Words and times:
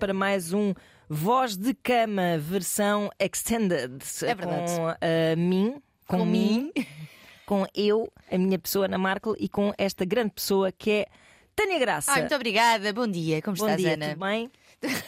para 0.00 0.14
mais 0.14 0.54
um 0.54 0.72
Voz 1.08 1.56
de 1.58 1.74
Cama 1.74 2.38
versão 2.38 3.10
extended. 3.20 3.98
É 4.22 4.34
verdade. 4.34 4.72
Com 4.72 4.88
a 4.88 5.36
mim, 5.36 5.82
com, 6.06 6.18
Com 6.18 6.24
mim, 6.24 6.72
com 7.44 7.66
eu, 7.74 8.10
a 8.32 8.38
minha 8.38 8.58
pessoa, 8.58 8.86
Ana 8.86 8.96
Markel, 8.96 9.36
e 9.38 9.46
com 9.46 9.74
esta 9.76 10.06
grande 10.06 10.30
pessoa 10.30 10.72
que 10.72 10.90
é 10.90 11.06
Tânia 11.54 11.78
Graça. 11.78 12.12
Ai, 12.12 12.20
muito 12.20 12.34
obrigada. 12.34 12.92
Bom 12.94 13.06
dia. 13.06 13.42
Como 13.42 13.54
Bom 13.58 13.64
estás, 13.66 13.78
dia, 13.80 13.92
Ana? 13.94 14.08
tudo 14.10 14.20
bem? 14.20 14.50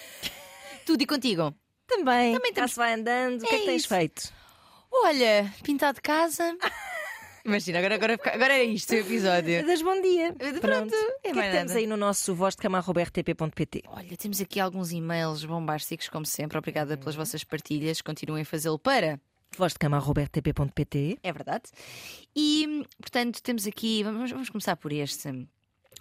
Tudo 0.85 1.03
e 1.03 1.07
contigo? 1.07 1.55
Também. 1.87 2.35
Também 2.35 2.53
Cá 2.53 2.69
se 2.69 2.77
vai 2.77 2.93
andando. 2.95 3.43
O 3.43 3.47
que 3.47 3.55
é 3.55 3.59
que 3.59 3.65
É 3.65 3.67
tens 3.69 3.81
isso. 3.83 3.89
feito? 3.89 4.33
Olha, 4.91 5.51
pintado 5.63 5.95
de 5.97 6.03
casa. 6.03 6.55
Imagina, 7.45 7.79
agora, 7.79 7.95
agora, 7.97 8.19
agora 8.25 8.55
é 8.55 8.65
isto 8.65 8.93
o 8.93 8.97
episódio. 8.97 9.65
Das 9.67 9.83
bom 9.83 10.01
dia. 10.01 10.33
Pronto, 10.33 10.61
Pronto. 10.61 10.95
é 11.25 11.33
que 11.33 11.39
é 11.39 11.43
que 11.43 11.51
temos 11.57 11.73
aí 11.73 11.87
no 11.87 11.97
nosso 11.97 12.35
voz 12.35 12.55
de 12.55 12.63
cama.rtp.pt? 12.63 13.83
Olha, 13.89 14.17
temos 14.17 14.41
aqui 14.41 14.61
alguns 14.61 14.93
e-mails 14.93 15.45
bombásticos, 15.45 16.09
como 16.09 16.25
sempre. 16.25 16.57
Obrigada 16.57 16.97
pelas 16.97 17.15
vossas 17.17 17.43
partilhas. 17.43 18.01
Continuem 18.01 18.43
a 18.43 18.45
fazê-lo 18.47 18.79
para. 18.79 19.21
Voz 19.57 19.73
de 19.73 19.79
cama.rtp.pt. 19.81 21.19
É 21.23 21.33
verdade. 21.33 21.65
E, 22.35 22.87
portanto, 23.01 23.43
temos 23.43 23.67
aqui. 23.67 24.03
Vamos, 24.03 24.31
vamos 24.31 24.49
começar 24.49 24.77
por 24.77 24.93
este. 24.93 25.29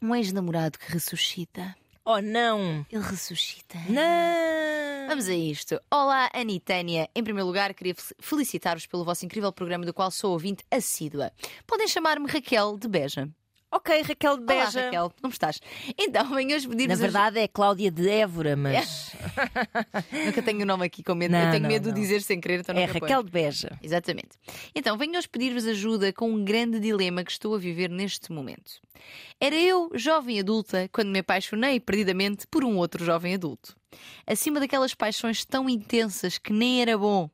Um 0.01 0.15
ex-namorado 0.15 0.77
que 0.79 0.91
ressuscita. 0.91 1.75
Oh, 2.03 2.19
não! 2.19 2.85
Ele 2.91 3.03
ressuscita. 3.03 3.77
Não! 3.87 5.07
Vamos 5.07 5.27
a 5.27 5.33
isto. 5.35 5.79
Olá, 5.91 6.29
Ana 6.33 6.51
e 6.51 6.59
Tânia. 6.59 7.07
Em 7.15 7.23
primeiro 7.23 7.45
lugar, 7.45 7.73
queria 7.73 7.93
fel- 7.93 8.15
felicitar-vos 8.19 8.87
pelo 8.87 9.03
vosso 9.05 9.25
incrível 9.25 9.51
programa, 9.51 9.85
do 9.85 9.93
qual 9.93 10.09
sou 10.09 10.31
ouvinte 10.31 10.63
assídua. 10.71 11.31
Podem 11.67 11.87
chamar-me 11.87 12.27
Raquel 12.27 12.77
de 12.77 12.87
Beja. 12.87 13.29
Ok, 13.73 14.01
Raquel 14.01 14.37
de 14.37 14.43
Beja. 14.45 14.79
Olá, 14.79 14.85
Raquel. 14.85 15.13
Como 15.21 15.31
estás? 15.31 15.61
Então, 15.97 16.29
venho 16.35 16.53
hoje 16.55 16.67
Na 16.67 16.75
pedir-vos. 16.75 16.99
verdade 16.99 17.39
é 17.39 17.47
Cláudia 17.47 17.89
de 17.89 18.09
Évora, 18.09 18.55
mas. 18.57 19.13
Nunca 20.25 20.41
tenho 20.43 20.63
o 20.63 20.65
nome 20.65 20.85
aqui 20.85 21.01
com 21.01 21.15
medo. 21.15 21.31
Não, 21.31 21.39
Eu 21.45 21.51
tenho 21.51 21.63
não, 21.63 21.69
medo 21.69 21.87
não. 21.87 21.93
de 21.93 22.01
dizer 22.01 22.21
sem 22.21 22.41
querer, 22.41 22.59
então 22.59 22.75
é. 22.75 22.83
Raquel 22.83 23.23
de 23.23 23.31
Beja. 23.31 23.79
Exatamente. 23.81 24.31
Então, 24.75 24.97
venho 24.97 25.17
hoje 25.17 25.29
pedir-vos 25.29 25.65
ajuda 25.65 26.11
com 26.11 26.29
um 26.29 26.43
grande 26.43 26.79
dilema 26.81 27.23
que 27.23 27.31
estou 27.31 27.55
a 27.55 27.57
viver 27.57 27.89
neste 27.89 28.31
momento. 28.31 28.73
Era 29.39 29.55
eu, 29.55 29.89
jovem 29.95 30.39
adulta, 30.39 30.89
quando 30.91 31.07
me 31.09 31.19
apaixonei 31.19 31.79
perdidamente 31.79 32.45
por 32.47 32.65
um 32.65 32.75
outro 32.77 33.03
jovem 33.05 33.35
adulto. 33.35 33.75
Acima 34.27 34.59
daquelas 34.59 34.93
paixões 34.93 35.45
tão 35.45 35.69
intensas 35.69 36.37
que 36.37 36.51
nem 36.51 36.81
era 36.81 36.97
bom. 36.97 37.29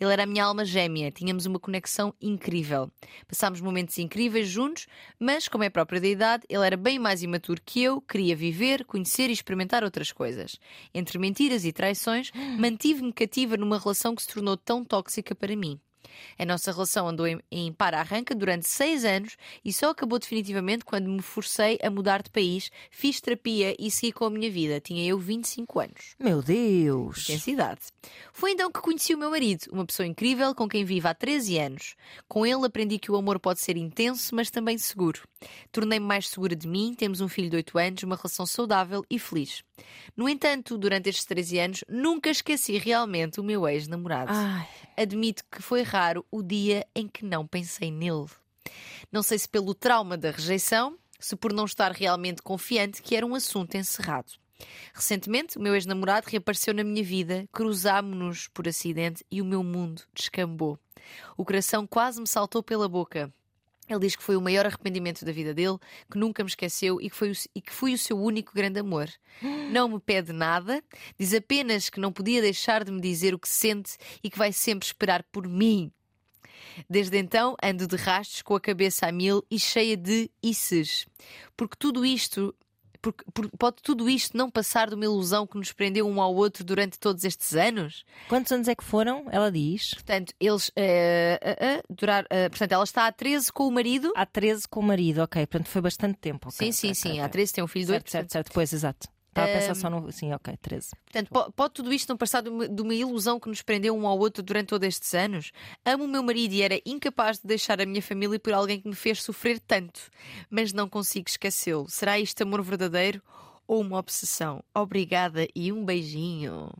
Ele 0.00 0.12
era 0.12 0.22
a 0.22 0.26
minha 0.26 0.44
alma 0.44 0.64
gêmea, 0.64 1.10
tínhamos 1.10 1.46
uma 1.46 1.58
conexão 1.58 2.14
incrível. 2.20 2.90
Passámos 3.26 3.60
momentos 3.60 3.98
incríveis 3.98 4.48
juntos, 4.48 4.86
mas, 5.18 5.48
como 5.48 5.64
é 5.64 5.70
próprio 5.70 6.00
da 6.00 6.08
idade, 6.08 6.44
ele 6.48 6.66
era 6.66 6.76
bem 6.76 6.98
mais 6.98 7.22
imaturo 7.22 7.60
que 7.64 7.82
eu, 7.82 8.00
queria 8.00 8.34
viver, 8.36 8.84
conhecer 8.84 9.30
e 9.30 9.32
experimentar 9.32 9.84
outras 9.84 10.12
coisas. 10.12 10.58
Entre 10.94 11.18
mentiras 11.18 11.64
e 11.64 11.72
traições, 11.72 12.30
mantive-me 12.58 13.12
cativa 13.12 13.56
numa 13.56 13.78
relação 13.78 14.14
que 14.14 14.22
se 14.22 14.28
tornou 14.28 14.56
tão 14.56 14.84
tóxica 14.84 15.34
para 15.34 15.56
mim. 15.56 15.80
A 16.38 16.44
nossa 16.44 16.72
relação 16.72 17.08
andou 17.08 17.26
em, 17.26 17.40
em 17.50 17.72
para-arranca 17.72 18.34
durante 18.34 18.68
seis 18.68 19.04
anos 19.04 19.36
e 19.64 19.72
só 19.72 19.90
acabou 19.90 20.18
definitivamente 20.18 20.84
quando 20.84 21.08
me 21.08 21.22
forcei 21.22 21.78
a 21.82 21.90
mudar 21.90 22.22
de 22.22 22.30
país, 22.30 22.70
fiz 22.90 23.20
terapia 23.20 23.74
e 23.78 23.90
segui 23.90 24.12
com 24.12 24.24
a 24.24 24.30
minha 24.30 24.50
vida. 24.50 24.80
Tinha 24.80 25.04
eu 25.06 25.18
25 25.18 25.80
anos. 25.80 26.14
Meu 26.18 26.42
Deus! 26.42 27.24
Intensidade. 27.24 27.80
Foi 28.32 28.52
então 28.52 28.70
que 28.70 28.80
conheci 28.80 29.14
o 29.14 29.18
meu 29.18 29.30
marido, 29.30 29.64
uma 29.70 29.86
pessoa 29.86 30.06
incrível 30.06 30.54
com 30.54 30.68
quem 30.68 30.84
vivo 30.84 31.08
há 31.08 31.14
13 31.14 31.58
anos. 31.58 31.94
Com 32.28 32.46
ele 32.46 32.66
aprendi 32.66 32.98
que 32.98 33.10
o 33.10 33.16
amor 33.16 33.38
pode 33.38 33.60
ser 33.60 33.76
intenso, 33.76 34.34
mas 34.34 34.50
também 34.50 34.78
seguro. 34.78 35.20
Tornei-me 35.70 36.06
mais 36.06 36.28
segura 36.28 36.56
de 36.56 36.66
mim, 36.66 36.94
temos 36.94 37.20
um 37.20 37.28
filho 37.28 37.50
de 37.50 37.56
8 37.56 37.78
anos, 37.78 38.02
uma 38.02 38.16
relação 38.16 38.46
saudável 38.46 39.04
e 39.10 39.18
feliz. 39.18 39.62
No 40.16 40.28
entanto, 40.28 40.76
durante 40.76 41.08
estes 41.08 41.24
13 41.24 41.58
anos, 41.58 41.84
nunca 41.88 42.30
esqueci 42.30 42.78
realmente 42.78 43.40
o 43.40 43.44
meu 43.44 43.68
ex-namorado. 43.68 44.32
Admito 44.96 45.44
que 45.50 45.62
foi 45.62 45.82
raro 45.82 46.24
o 46.30 46.42
dia 46.42 46.86
em 46.94 47.06
que 47.06 47.24
não 47.24 47.46
pensei 47.46 47.90
nele. 47.90 48.26
Não 49.10 49.22
sei 49.22 49.38
se 49.38 49.48
pelo 49.48 49.74
trauma 49.74 50.16
da 50.16 50.30
rejeição, 50.30 50.98
se 51.18 51.36
por 51.36 51.52
não 51.52 51.64
estar 51.64 51.92
realmente 51.92 52.42
confiante 52.42 53.02
que 53.02 53.16
era 53.16 53.26
um 53.26 53.34
assunto 53.34 53.76
encerrado. 53.76 54.32
Recentemente, 54.92 55.56
o 55.56 55.60
meu 55.60 55.74
ex-namorado 55.74 56.26
reapareceu 56.28 56.74
na 56.74 56.82
minha 56.82 57.04
vida, 57.04 57.48
cruzámo-nos 57.52 58.48
por 58.48 58.66
acidente 58.66 59.24
e 59.30 59.40
o 59.40 59.44
meu 59.44 59.62
mundo 59.62 60.02
descambou. 60.12 60.78
O 61.36 61.44
coração 61.44 61.86
quase 61.86 62.20
me 62.20 62.26
saltou 62.26 62.62
pela 62.62 62.88
boca. 62.88 63.32
Ele 63.88 64.00
diz 64.00 64.14
que 64.14 64.22
foi 64.22 64.36
o 64.36 64.40
maior 64.40 64.66
arrependimento 64.66 65.24
da 65.24 65.32
vida 65.32 65.54
dele, 65.54 65.78
que 66.10 66.18
nunca 66.18 66.44
me 66.44 66.50
esqueceu 66.50 67.00
e 67.00 67.08
que, 67.08 67.16
foi 67.16 67.30
o, 67.30 67.34
e 67.54 67.60
que 67.60 67.72
fui 67.72 67.94
o 67.94 67.98
seu 67.98 68.18
único 68.18 68.52
grande 68.54 68.80
amor. 68.80 69.08
Não 69.72 69.88
me 69.88 69.98
pede 69.98 70.32
nada, 70.32 70.82
diz 71.18 71.32
apenas 71.32 71.88
que 71.88 72.00
não 72.00 72.12
podia 72.12 72.40
deixar 72.40 72.84
de 72.84 72.90
me 72.90 73.00
dizer 73.00 73.34
o 73.34 73.38
que 73.38 73.48
sente 73.48 73.96
e 74.22 74.30
que 74.30 74.38
vai 74.38 74.52
sempre 74.52 74.86
esperar 74.86 75.22
por 75.30 75.46
mim. 75.46 75.92
Desde 76.88 77.18
então 77.18 77.56
ando 77.62 77.86
de 77.86 77.96
rastros 77.96 78.42
com 78.42 78.54
a 78.54 78.60
cabeça 78.60 79.06
a 79.06 79.12
mil 79.12 79.44
e 79.50 79.58
cheia 79.58 79.96
de 79.96 80.30
isses. 80.42 81.06
Porque 81.56 81.76
tudo 81.78 82.04
isto. 82.04 82.54
Porque, 83.00 83.24
por- 83.32 83.48
pode 83.58 83.76
tudo 83.82 84.08
isto 84.10 84.36
não 84.36 84.50
passar 84.50 84.88
de 84.88 84.94
uma 84.94 85.04
ilusão 85.04 85.46
que 85.46 85.56
nos 85.56 85.72
prendeu 85.72 86.06
um 86.06 86.20
ao 86.20 86.34
outro 86.34 86.64
durante 86.64 86.98
todos 86.98 87.24
estes 87.24 87.54
anos? 87.54 88.04
quantos 88.28 88.50
anos 88.52 88.66
é 88.68 88.74
que 88.74 88.82
foram? 88.84 89.26
Ela 89.30 89.50
diz. 89.52 89.94
Portanto, 89.94 90.32
eles 90.40 90.70
eh, 90.74 91.38
eh, 91.40 91.56
eh, 91.60 91.82
durar, 91.88 92.26
portanto, 92.50 92.72
ela 92.72 92.84
está 92.84 93.06
há 93.06 93.12
13 93.12 93.52
com 93.52 93.68
o 93.68 93.70
marido. 93.72 94.12
Há 94.16 94.26
13 94.26 94.66
com 94.68 94.80
o 94.80 94.82
marido, 94.82 95.22
ok. 95.22 95.46
Portanto, 95.46 95.68
foi 95.70 95.80
bastante 95.80 96.18
tempo. 96.18 96.48
ok, 96.48 96.58
sim, 96.58 96.72
sim, 96.72 96.88
ok, 96.88 96.94
sim. 96.94 97.08
ok, 97.10 97.20
Há 97.20 97.24
ok. 97.24 97.32
13 97.32 97.52
tem 97.52 97.64
um 97.64 97.68
filho 97.68 97.86
de 97.86 97.92
8. 97.92 98.10
Certo, 98.10 98.10
certo, 98.10 98.32
certo. 98.32 98.50
Pois, 98.52 98.72
exato. 98.72 99.08
Estava 99.28 99.46
a 99.52 99.54
pensar 99.60 99.74
só 99.76 99.88
no. 99.90 100.10
Sim, 100.10 100.32
ok, 100.32 100.56
13. 100.60 100.90
Portanto, 101.04 101.28
po- 101.30 101.52
pode 101.52 101.74
tudo 101.74 101.92
isto 101.92 102.08
não 102.08 102.16
passar 102.16 102.40
de 102.42 102.48
uma, 102.48 102.68
de 102.68 102.82
uma 102.82 102.94
ilusão 102.94 103.38
que 103.38 103.48
nos 103.48 103.62
prendeu 103.62 103.94
um 103.96 104.06
ao 104.06 104.18
outro 104.18 104.42
durante 104.42 104.68
todos 104.68 104.88
estes 104.88 105.14
anos? 105.14 105.52
Amo 105.84 106.04
o 106.04 106.08
meu 106.08 106.22
marido 106.22 106.54
e 106.54 106.62
era 106.62 106.80
incapaz 106.84 107.38
de 107.38 107.46
deixar 107.46 107.80
a 107.80 107.86
minha 107.86 108.02
família 108.02 108.38
por 108.40 108.52
alguém 108.52 108.80
que 108.80 108.88
me 108.88 108.94
fez 108.96 109.22
sofrer 109.22 109.60
tanto, 109.60 110.00
mas 110.50 110.72
não 110.72 110.88
consigo 110.88 111.28
esquecê-lo. 111.28 111.88
Será 111.88 112.18
isto 112.18 112.42
amor 112.42 112.62
verdadeiro 112.62 113.22
ou 113.66 113.80
uma 113.80 113.98
obsessão? 113.98 114.64
Obrigada 114.74 115.46
e 115.54 115.70
um 115.70 115.84
beijinho. 115.84 116.70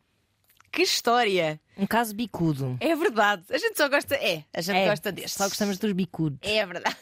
Que 0.73 0.83
história! 0.83 1.61
Um 1.77 1.87
caso 1.87 2.15
bicudo. 2.15 2.77
É 2.81 2.95
verdade. 2.97 3.45
A 3.51 3.57
gente 3.59 3.77
só 3.77 3.89
gosta. 3.89 4.15
É, 4.17 4.45
a 4.53 4.61
gente 4.61 4.77
É, 4.77 4.89
gosta 4.89 5.11
destes. 5.13 5.35
Só 5.35 5.45
gostamos 5.49 5.79
dos 5.79 5.93
bicudos. 5.93 6.39
É 6.43 6.65
verdade. 6.67 6.97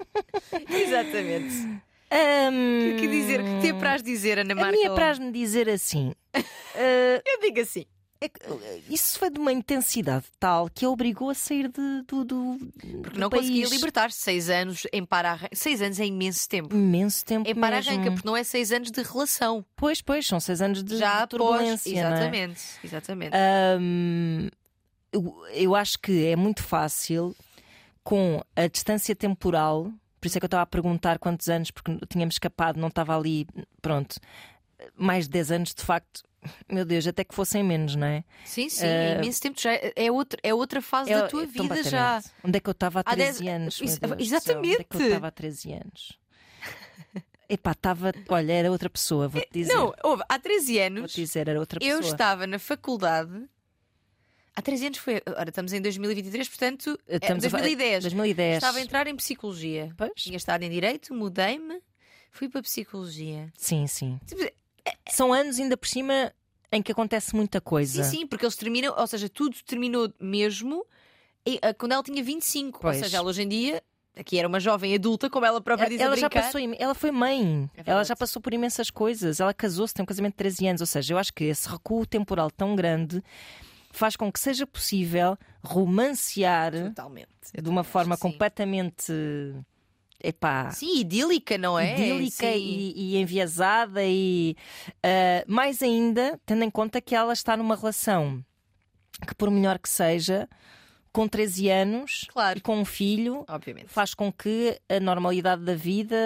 Exatamente. 0.70 1.82
O 2.12 2.96
que 2.96 3.06
dizer? 3.08 3.42
Que 3.44 3.60
te 3.60 3.70
apraz 3.70 4.02
dizer, 4.02 4.38
Ana 4.38 4.52
A 4.52 4.56
Marca? 4.56 4.72
minha 4.72 4.90
apraz-me 4.90 5.30
dizer 5.30 5.68
assim. 5.68 6.12
ah, 6.34 6.40
Eu 7.24 7.40
digo 7.40 7.60
assim. 7.60 7.86
é 8.20 8.26
ah, 8.26 8.78
isso 8.90 9.18
foi 9.18 9.30
de 9.30 9.38
uma 9.38 9.52
intensidade 9.52 10.24
tal 10.38 10.68
que 10.68 10.84
a 10.84 10.90
obrigou 10.90 11.30
a 11.30 11.34
sair 11.34 11.68
de- 11.68 12.02
do, 12.08 12.24
do, 12.24 12.58
Porque 13.02 13.10
do 13.14 13.18
não 13.20 13.30
país. 13.30 13.42
conseguia 13.46 13.66
libertar-se. 13.68 14.18
Seis 14.18 14.50
anos 14.50 14.86
em 14.92 15.04
para 15.04 15.38
Seis 15.54 15.80
anos 15.80 15.98
é 16.00 16.06
imenso 16.06 16.48
tempo. 16.48 16.74
Imenso 16.74 17.24
tempo 17.24 17.48
Em 17.48 17.54
para-arranca, 17.54 17.96
mesmo. 18.00 18.12
porque 18.14 18.28
não 18.28 18.36
é 18.36 18.42
seis 18.44 18.72
anos 18.72 18.90
de 18.90 19.02
relação. 19.02 19.64
Pois, 19.76 20.02
pois, 20.02 20.26
são 20.26 20.40
seis 20.40 20.60
anos 20.60 20.82
de, 20.82 20.98
Já 20.98 21.18
de 21.18 21.22
após. 21.22 21.28
turbulência. 21.30 22.02
não 22.02 22.10
é? 22.10 22.12
Exatamente. 22.12 22.60
Exatamente. 22.84 23.32
Ahm, 23.36 24.48
eu, 25.12 25.42
eu 25.54 25.74
acho 25.76 25.98
que 25.98 26.26
é 26.26 26.36
muito 26.36 26.62
fácil 26.62 27.34
com 28.04 28.42
a 28.56 28.66
distância 28.66 29.14
temporal. 29.14 29.92
Por 30.20 30.26
isso 30.26 30.36
é 30.36 30.40
que 30.40 30.44
eu 30.44 30.48
estava 30.48 30.62
a 30.62 30.66
perguntar 30.66 31.18
quantos 31.18 31.48
anos, 31.48 31.70
porque 31.70 31.98
tínhamos 32.08 32.34
escapado, 32.34 32.78
não 32.78 32.88
estava 32.88 33.16
ali. 33.16 33.46
Pronto, 33.80 34.16
mais 34.96 35.24
de 35.24 35.30
10 35.30 35.50
anos, 35.52 35.74
de 35.74 35.82
facto. 35.82 36.22
Meu 36.70 36.84
Deus, 36.86 37.06
até 37.06 37.22
que 37.22 37.34
fossem 37.34 37.62
menos, 37.62 37.94
não 37.96 38.06
é? 38.06 38.24
sim, 38.46 38.68
sim. 38.70 38.86
é 38.86 39.16
imenso 39.16 39.42
tempo. 39.42 39.60
Já 39.60 39.72
é, 39.74 39.92
é 39.94 40.10
outra, 40.10 40.40
é 40.42 40.54
outra 40.54 40.80
fase 40.80 41.10
da 41.10 41.18
É- 41.18 41.28
tua 41.28 41.42
é 41.42 41.46
vida 41.46 41.82
já. 41.82 42.22
Onde 42.42 42.56
é 42.56 42.60
que 42.60 42.68
eu 42.68 42.72
estava 42.72 43.00
há 43.00 43.02
Há 43.04 43.14
13 43.14 43.44
dez- 43.44 43.54
anos? 43.54 43.74
Isso- 43.80 43.98
exatamente. 44.18 44.68
Onde 44.74 44.80
é 44.80 44.84
que 44.84 44.96
eu 44.96 45.06
estava 45.06 45.26
há 45.26 45.30
13 45.30 45.72
anos? 45.74 46.18
Epá, 47.48 47.72
estava. 47.72 48.12
Olha, 48.28 48.52
era 48.52 48.70
outra 48.70 48.88
pessoa, 48.88 49.26
vou-te 49.28 49.48
dizer. 49.52 49.74
Não, 49.74 49.92
houve, 50.04 50.22
há 50.28 50.38
13 50.38 50.74
Vou-te 50.78 50.80
anos 50.86 51.12
dizer, 51.12 51.48
era 51.48 51.58
outra 51.58 51.78
eu 51.82 51.96
pessoa. 51.98 52.14
estava 52.14 52.46
na 52.46 52.58
faculdade. 52.58 53.44
Há 54.60 54.62
13 54.62 54.86
anos 54.88 54.98
foi. 54.98 55.22
Ora, 55.38 55.48
estamos 55.48 55.72
em 55.72 55.80
2023, 55.80 56.46
portanto. 56.50 57.00
é 57.08 57.16
Estamos 57.16 57.44
a 57.46 57.48
fa- 57.50 57.56
2010. 57.58 58.02
2010. 58.04 58.56
Estava 58.56 58.76
a 58.78 58.80
entrar 58.82 59.06
em 59.06 59.16
psicologia. 59.16 59.90
Pois? 59.96 60.10
Tinha 60.16 60.36
estado 60.36 60.62
em 60.64 60.68
direito, 60.70 61.14
mudei-me, 61.14 61.80
fui 62.30 62.46
para 62.46 62.60
psicologia. 62.60 63.50
Sim, 63.56 63.86
sim. 63.86 64.20
Tipo, 64.26 64.42
São 65.10 65.32
anos 65.32 65.58
ainda 65.58 65.78
por 65.78 65.88
cima 65.88 66.30
em 66.70 66.82
que 66.82 66.92
acontece 66.92 67.34
muita 67.34 67.58
coisa. 67.58 68.04
Sim, 68.04 68.18
sim, 68.18 68.26
porque 68.26 68.44
eles 68.44 68.54
terminam, 68.54 68.94
ou 68.98 69.06
seja, 69.06 69.30
tudo 69.30 69.56
terminou 69.64 70.12
mesmo 70.20 70.84
quando 71.78 71.92
ela 71.92 72.02
tinha 72.02 72.22
25. 72.22 72.80
Pois. 72.80 72.98
Ou 72.98 73.04
seja, 73.04 73.16
ela 73.16 73.28
hoje 73.30 73.42
em 73.42 73.48
dia, 73.48 73.82
aqui 74.14 74.38
era 74.38 74.46
uma 74.46 74.60
jovem 74.60 74.94
adulta, 74.94 75.30
como 75.30 75.46
ela 75.46 75.60
própria 75.62 75.88
diz 75.88 75.98
a 76.00 76.04
Ela 76.04 76.16
já 76.18 76.28
passou, 76.28 76.60
ela 76.78 76.94
foi 76.94 77.10
mãe, 77.10 77.68
É 77.78 77.82
ela 77.90 78.04
já 78.04 78.14
passou 78.14 78.42
por 78.42 78.52
imensas 78.52 78.90
coisas. 78.90 79.40
Ela 79.40 79.54
casou-se, 79.54 79.94
tem 79.94 80.02
um 80.02 80.06
casamento 80.06 80.32
de 80.34 80.38
13 80.38 80.66
anos. 80.68 80.80
Ou 80.82 80.86
seja, 80.86 81.14
eu 81.14 81.18
acho 81.18 81.32
que 81.32 81.44
esse 81.44 81.66
recuo 81.66 82.04
temporal 82.04 82.50
tão 82.50 82.76
grande 82.76 83.22
faz 83.90 84.16
com 84.16 84.30
que 84.30 84.38
seja 84.40 84.66
possível 84.66 85.36
romancear 85.62 86.72
Totalmente. 86.72 87.28
de 87.60 87.68
uma 87.68 87.84
forma 87.84 88.16
completamente 88.16 89.12
epá, 90.22 90.70
Sim, 90.70 90.98
idílica, 91.00 91.56
não 91.58 91.78
é? 91.78 91.92
idílica 91.94 92.46
e, 92.46 92.92
e 92.94 93.16
enviesada 93.16 94.02
e 94.04 94.56
ah, 95.02 95.44
mais 95.46 95.82
ainda 95.82 96.38
tendo 96.44 96.62
em 96.64 96.70
conta 96.70 97.00
que 97.00 97.14
ela 97.14 97.32
está 97.32 97.56
numa 97.56 97.74
relação 97.76 98.44
que 99.26 99.34
por 99.34 99.50
melhor 99.50 99.78
que 99.78 99.88
seja 99.88 100.48
com 101.12 101.26
13 101.26 101.68
anos 101.68 102.26
Claro. 102.32 102.58
e 102.58 102.60
com 102.60 102.76
um 102.78 102.84
filho 102.84 103.44
Obviamente. 103.48 103.88
faz 103.88 104.14
com 104.14 104.30
que 104.32 104.80
a 104.88 105.00
normalidade 105.00 105.64
da 105.64 105.74
vida 105.74 106.16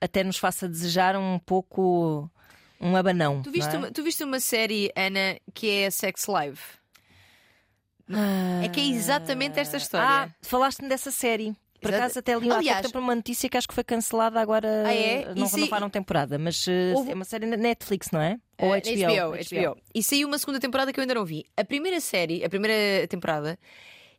até 0.00 0.22
nos 0.22 0.36
faça 0.36 0.68
desejar 0.68 1.16
um 1.16 1.38
pouco 1.38 2.30
um 2.80 2.96
abanão. 2.96 3.42
Tu 3.42 3.50
viste, 3.50 3.74
é? 3.74 3.78
uma, 3.78 3.90
tu 3.90 4.02
viste 4.02 4.24
uma 4.24 4.40
série, 4.40 4.90
Ana, 4.96 5.38
que 5.54 5.70
é 5.70 5.90
Sex 5.90 6.26
Live? 6.26 6.60
É 8.64 8.68
que 8.68 8.80
é 8.80 8.84
exatamente 8.86 9.58
esta 9.58 9.76
história. 9.76 10.06
Ah, 10.06 10.28
falaste-me 10.42 10.88
dessa 10.88 11.10
série. 11.10 11.54
Por 11.80 11.94
acaso 11.94 12.18
até 12.18 12.36
li 12.38 12.50
há 12.50 12.56
Aliás- 12.58 12.86
tempo 12.86 12.98
uma 12.98 13.14
notícia 13.14 13.48
que 13.48 13.56
acho 13.56 13.66
que 13.66 13.72
foi 13.74 13.82
cancelada 13.82 14.38
agora. 14.38 14.68
Ah, 14.86 14.94
é? 14.94 15.34
Não, 15.34 15.46
aí- 15.64 15.68
vai 15.70 15.80
temporada, 15.88 16.38
mas 16.38 16.66
uh, 16.66 16.70
Houve- 16.96 17.10
é 17.12 17.14
uma 17.14 17.24
série 17.24 17.46
na 17.46 17.56
Netflix, 17.56 18.10
não 18.10 18.20
é? 18.20 18.38
Ou 18.58 18.74
Eh, 18.74 18.80
HBO. 18.80 19.34
HBO. 19.34 19.80
E 19.94 20.02
saiu 20.02 20.28
uma 20.28 20.36
segunda 20.38 20.60
temporada 20.60 20.92
que 20.92 21.00
eu 21.00 21.02
ainda 21.02 21.14
não 21.14 21.24
vi. 21.24 21.46
A 21.56 21.64
primeira 21.64 21.98
série, 22.00 22.44
a 22.44 22.50
primeira 22.50 23.06
temporada, 23.08 23.58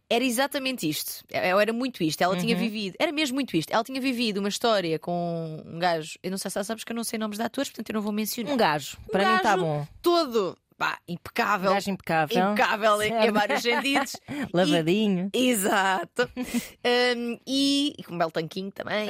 era 0.10 0.24
exatamente 0.26 0.90
isto. 0.90 1.24
Eh, 1.32 1.50
Era 1.50 1.72
muito 1.72 2.04
isto. 2.04 2.20
Ela 2.24 2.34
Uhum. 2.34 2.40
tinha 2.40 2.56
vivido, 2.56 2.96
era 2.98 3.12
mesmo 3.12 3.36
muito 3.36 3.56
isto. 3.56 3.72
Ela 3.72 3.84
tinha 3.84 4.02
vivido 4.02 4.40
uma 4.40 4.50
história 4.50 4.98
com 4.98 5.62
um 5.64 5.78
gajo. 5.78 6.18
Eu 6.24 6.32
não 6.32 6.40
sei 6.40 6.50
se 6.50 6.64
sabes 6.64 6.84
que 6.84 6.92
eu 6.92 6.96
não 6.96 7.04
sei 7.04 7.20
nomes 7.20 7.38
de 7.38 7.44
atores, 7.44 7.70
portanto 7.70 7.90
eu 7.92 7.94
não 7.94 8.02
vou 8.02 8.12
mencionar. 8.12 8.52
Um 8.54 8.58
gajo. 8.58 8.98
Para 9.12 9.30
mim 9.30 9.36
está 9.36 9.52
gajo 9.52 9.64
bom. 9.64 9.88
Todo, 10.02 10.58
pá, 10.82 10.98
impecável. 11.08 11.74
gajo 11.74 11.92
impecável. 11.92 12.52
Impecável 12.52 13.02
em, 13.04 13.06
em 13.06 13.12
Certo. 13.12 13.34
vários 13.34 13.62
sentidos. 13.62 14.16
Lavadinho. 14.52 15.30
Exato. 15.32 16.28
Um, 16.36 17.40
e, 17.46 17.94
e 18.00 18.04
com 18.04 18.16
um 18.16 18.18
belo 18.18 18.32
tanquinho 18.32 18.72
também. 18.72 19.10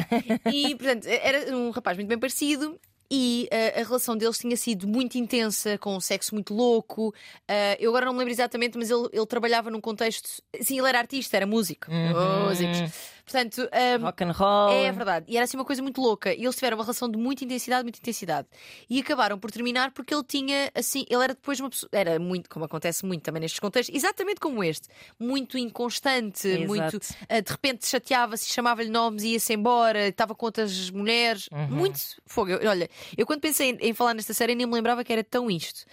E, 0.52 0.76
portanto, 0.76 1.06
era 1.06 1.56
um 1.56 1.70
rapaz 1.70 1.96
muito 1.96 2.10
bem 2.10 2.20
parecido. 2.20 2.78
E 3.14 3.50
uh, 3.52 3.82
a 3.82 3.84
relação 3.84 4.16
deles 4.16 4.38
tinha 4.38 4.56
sido 4.56 4.88
muito 4.88 5.18
intensa, 5.18 5.78
com 5.78 5.96
um 5.96 6.00
sexo 6.00 6.34
muito 6.34 6.54
louco. 6.54 7.10
Uh, 7.10 7.76
eu 7.78 7.90
agora 7.90 8.06
não 8.06 8.14
me 8.14 8.20
lembro 8.20 8.34
exatamente, 8.34 8.78
mas 8.78 8.90
ele, 8.90 9.08
ele 9.12 9.26
trabalhava 9.26 9.70
num 9.70 9.82
contexto. 9.82 10.30
Sim, 10.62 10.80
ele 10.80 10.88
era 10.88 11.00
artista, 11.00 11.38
era 11.38 11.46
músico. 11.46 11.92
Uhum. 11.92 12.48
Músicos. 12.48 12.80
Portanto, 13.24 13.62
um, 14.00 14.04
Rock 14.06 14.24
and 14.24 14.32
roll. 14.32 14.72
é 14.72 14.92
verdade. 14.92 15.26
E 15.30 15.38
era 15.38 15.44
assim 15.46 15.58
uma 15.58 15.66
coisa 15.66 15.82
muito 15.82 16.02
louca. 16.02 16.34
E 16.34 16.44
eles 16.44 16.56
tiveram 16.56 16.78
uma 16.78 16.84
relação 16.84 17.10
de 17.10 17.18
muita 17.18 17.44
intensidade, 17.44 17.84
muita 17.84 18.00
intensidade. 18.00 18.48
E 18.90 19.00
acabaram 19.00 19.38
por 19.40 19.52
terminar 19.52 19.92
porque 19.92 20.14
ele 20.14 20.24
tinha, 20.24 20.72
assim, 20.76 21.06
ele 21.10 21.24
era 21.24 21.34
depois 21.34 21.60
uma 21.60 21.70
pessoa. 21.70 21.90
Era 21.92 22.20
muito, 22.20 22.50
como 22.50 22.66
acontece 22.66 23.06
muito 23.06 23.24
também 23.24 23.40
nestes 23.42 23.60
contextos, 23.60 23.96
exatamente 23.96 24.40
como 24.40 24.64
este. 24.64 24.88
Muito 25.20 25.58
inconstante, 25.58 26.48
Exato. 26.48 26.68
muito. 26.68 27.00
ah, 27.30 27.40
de 27.40 27.52
repente 27.52 27.88
chateava-se, 27.88 28.50
chamava-lhe 28.54 28.90
nomes 28.90 29.24
e 29.24 29.30
ia-se 29.34 29.54
embora, 29.54 30.08
estava 30.08 30.34
com 30.36 30.46
outras 30.46 30.90
mulheres. 30.90 31.48
Uhum. 31.52 31.68
Muito 31.68 32.00
fogo. 32.26 32.52
Eu- 32.52 32.70
Olha, 32.70 32.90
eu 33.18 33.26
quando 33.26 33.42
pensei 33.42 33.72
em, 33.72 33.78
em 33.90 33.94
falar 33.94 34.14
nesta 34.14 34.34
série 34.34 34.56
nem 34.56 34.66
me 34.66 34.74
lembrava 34.74 35.04
que 35.04 35.12
era 35.12 35.24
tão 35.24 35.50
isto. 35.50 35.86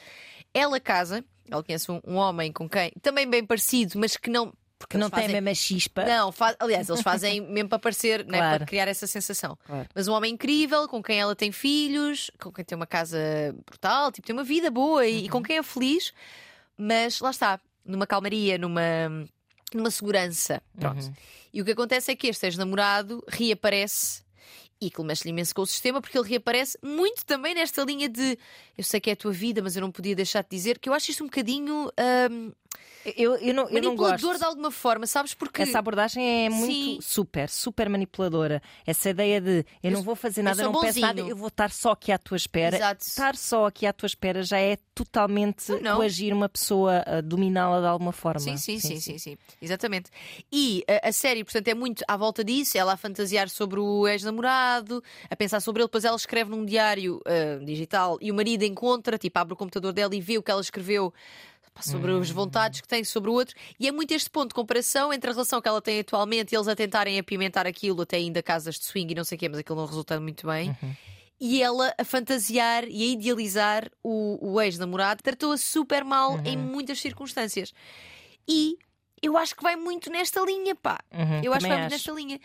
Ela 0.55 0.81
casa, 0.81 1.25
ela 1.51 1.63
conhece 1.63 1.91
um, 1.91 2.01
um 2.07 2.15
homem 2.17 2.53
com 2.53 2.69
quem, 2.69 2.91
também 3.03 3.29
bem 3.29 3.45
parecido, 3.45 3.99
mas 3.99 4.17
que 4.17 4.31
não. 4.31 4.53
Porque 4.79 4.93
Que 4.93 4.99
não 4.99 5.07
eles 5.09 5.15
tem 5.15 5.25
a 5.25 5.27
fazem- 5.29 5.41
mesma 5.41 5.55
chispa. 5.57 6.05
não, 6.05 6.31
fa- 6.31 6.55
aliás, 6.61 6.89
eles 6.89 7.01
fazem 7.03 7.41
mesmo 7.41 7.69
para 7.69 7.79
parecer, 7.81 8.25
né, 8.25 8.39
Claro. 8.39 8.57
para 8.59 8.67
criar 8.67 8.87
essa 8.89 9.07
sensação. 9.09 9.59
Claro. 9.67 9.89
Mas 9.95 10.07
um 10.07 10.13
homem 10.13 10.33
incrível, 10.35 10.87
com 10.89 11.03
quem 11.03 11.19
ela 11.19 11.35
tem 11.35 11.51
filhos, 11.51 12.31
com 12.41 12.53
quem 12.53 12.65
tem 12.65 12.77
uma 12.77 12.87
casa 12.87 13.19
brutal, 13.67 14.13
tipo, 14.13 14.27
tem 14.27 14.37
uma 14.37 14.45
vida 14.45 14.71
boa 14.71 15.05
e, 15.07 15.19
Uhum. 15.19 15.25
e 15.25 15.29
com 15.29 15.43
quem 15.43 15.59
é 15.59 15.63
feliz, 15.65 16.13
mas 16.77 17.19
lá 17.21 17.31
está, 17.31 17.61
numa 17.85 18.07
calmaria, 18.07 18.57
numa, 18.57 18.83
numa 19.75 19.91
segurança. 19.91 20.63
Pronto. 20.79 21.03
Uhum. 21.05 21.13
E 21.53 21.61
o 21.61 21.65
que 21.65 21.73
acontece 21.73 22.13
é 22.13 22.17
que 22.17 22.29
este 22.29 22.47
ex-namorado 22.47 23.25
reaparece. 23.27 24.23
E 24.81 24.87
aquilo 24.87 25.05
mexe-lhe 25.05 25.31
imenso 25.31 25.53
com 25.57 25.63
o 25.63 25.67
sistema, 25.67 26.01
porque 26.01 26.17
ele 26.17 26.29
reaparece 26.29 26.79
muito 26.81 27.27
também 27.27 27.53
nesta 27.53 27.83
linha 27.83 28.09
de 28.09 28.39
eu 28.77 28.85
sei 28.85 29.01
que 29.01 29.11
é 29.11 29.15
a 29.15 29.17
tua 29.17 29.33
vida, 29.33 29.61
mas 29.61 29.75
eu 29.75 29.81
não 29.83 29.91
podia 29.91 30.15
deixar 30.15 30.43
de 30.43 30.51
dizer 30.51 30.79
que 30.79 30.89
eu 30.89 30.95
acho 30.95 31.11
isto 31.11 31.25
um 31.25 31.27
bocadinho 31.27 31.91
hum, 32.31 32.53
Eu, 33.17 33.37
eu 33.37 33.55
não, 33.55 33.63
eu 33.65 33.69
não 33.69 33.73
manipulador 33.95 34.21
gosto. 34.21 34.39
de 34.39 34.45
alguma 34.45 34.71
forma, 34.71 35.07
sabes? 35.07 35.33
Porque 35.33 35.63
Essa 35.63 35.79
abordagem 35.79 36.47
é 36.47 36.51
muito 36.51 36.73
Sim. 36.73 36.99
super, 37.01 37.49
super 37.49 37.89
manipuladora. 37.89 38.61
Essa 38.87 39.11
ideia 39.11 39.41
de 39.41 39.65
eu 39.83 39.91
não 39.93 40.03
vou 40.03 40.15
fazer 40.15 40.43
nada, 40.43 40.63
não 40.63 40.79
peço 40.79 41.01
nada, 41.01 41.15
bonzinho. 41.15 41.31
eu 41.33 41.37
vou 41.37 41.49
estar 41.49 41.71
só 41.71 41.93
aqui 41.93 42.13
à 42.13 42.19
tua 42.19 42.37
espera. 42.37 42.77
Exato. 42.77 43.05
Estar 43.07 43.37
só 43.37 43.67
aqui 43.67 43.87
à 43.87 43.93
tua 43.93 44.07
espera 44.07 44.43
já 44.43 44.59
é 44.59 44.77
totalmente 44.95 45.71
Não, 45.71 45.81
não. 45.81 45.97
coagir 45.97 46.35
uma 46.35 46.49
pessoa 46.49 47.03
dominá-la 47.25 47.81
de 47.81 47.87
alguma 47.87 48.13
forma. 48.13 48.41
Sim, 48.41 48.57
sim, 48.59 48.79
sim, 48.79 49.01
sim, 49.01 49.17
sim, 49.17 49.39
exatamente. 49.63 50.11
E 50.53 50.85
a, 51.03 51.09
a 51.09 51.13
série, 51.13 51.45
portanto, 51.45 51.69
é 51.69 51.75
muito 51.75 52.05
à 52.07 52.17
volta 52.17 52.45
disso, 52.45 52.77
ela 52.77 52.93
a 52.93 52.97
fantasiar 52.97 53.49
sobre 53.49 53.81
o 53.81 54.07
ex-namorado, 54.07 55.03
a 55.31 55.37
pensar 55.37 55.61
sobre 55.61 55.81
ele, 55.83 55.87
depois 55.89 56.05
ela 56.05 56.17
escreve 56.17 56.51
num 56.51 56.65
diário 56.65 57.23
ah, 57.25 57.65
digital 57.65 58.19
e 58.21 58.31
o 58.31 58.35
marido 58.35 58.65
encontra, 58.65 59.17
tipo, 59.17 59.39
abre 59.39 59.55
o 59.55 59.57
computador 59.57 59.93
dela 59.93 60.15
e 60.15 60.21
vê 60.21 60.37
o 60.37 60.43
que 60.43 60.51
ela 60.51 60.61
escreveu 60.61 61.15
sobre 61.83 62.13
as 62.13 62.31
vontades 62.31 62.81
que 62.81 62.89
tem 62.89 63.05
sobre 63.05 63.31
o 63.31 63.35
outro, 63.35 63.55
e 63.79 63.87
é 63.89 63.93
muito 63.93 64.13
este 64.13 64.29
ponto 64.31 64.49
de 64.49 64.55
comparação 64.55 65.13
entre 65.13 65.31
a 65.31 65.33
relação 65.33 65.61
que 65.61 65.69
ela 65.69 65.81
tem 65.81 66.01
atualmente 66.01 66.53
e 66.53 66.57
eles 66.57 66.69
a 66.69 66.75
tentarem 66.77 67.19
apimentar 67.19 67.67
aquilo, 67.67 68.03
até 68.03 68.17
ainda 68.17 68.43
casas 68.43 68.79
de 68.79 68.85
swing 68.85 69.13
e 69.13 69.15
não 69.15 69.25
sei 69.25 69.37
o 69.37 69.39
quê, 69.39 69.49
mas 69.49 69.59
aquilo 69.59 69.79
não 69.79 69.87
resulta 69.87 70.19
muito 70.21 70.47
bem. 70.47 70.77
E 71.41 71.63
ela 71.63 71.95
a 71.97 72.05
fantasiar 72.05 72.85
e 72.89 73.03
a 73.03 73.07
idealizar 73.13 73.89
o, 74.03 74.39
o 74.55 74.61
ex-namorado, 74.61 75.23
tratou-a 75.23 75.57
super 75.57 76.03
mal 76.05 76.41
em 76.45 76.57
muitas 76.57 77.01
circunstâncias. 77.01 77.73
E 78.49 78.77
eu 79.23 79.37
acho 79.37 79.55
que 79.55 79.63
vai 79.63 79.77
muito 79.77 80.11
nesta 80.11 80.41
linha, 80.41 80.75
pá. 80.75 80.99
Uhum, 81.13 81.41
eu 81.45 81.53
acho 81.53 81.65
que 81.65 81.69
vai 81.69 81.79
muito 81.79 81.93
nesta 81.93 82.13
linha. 82.13 82.41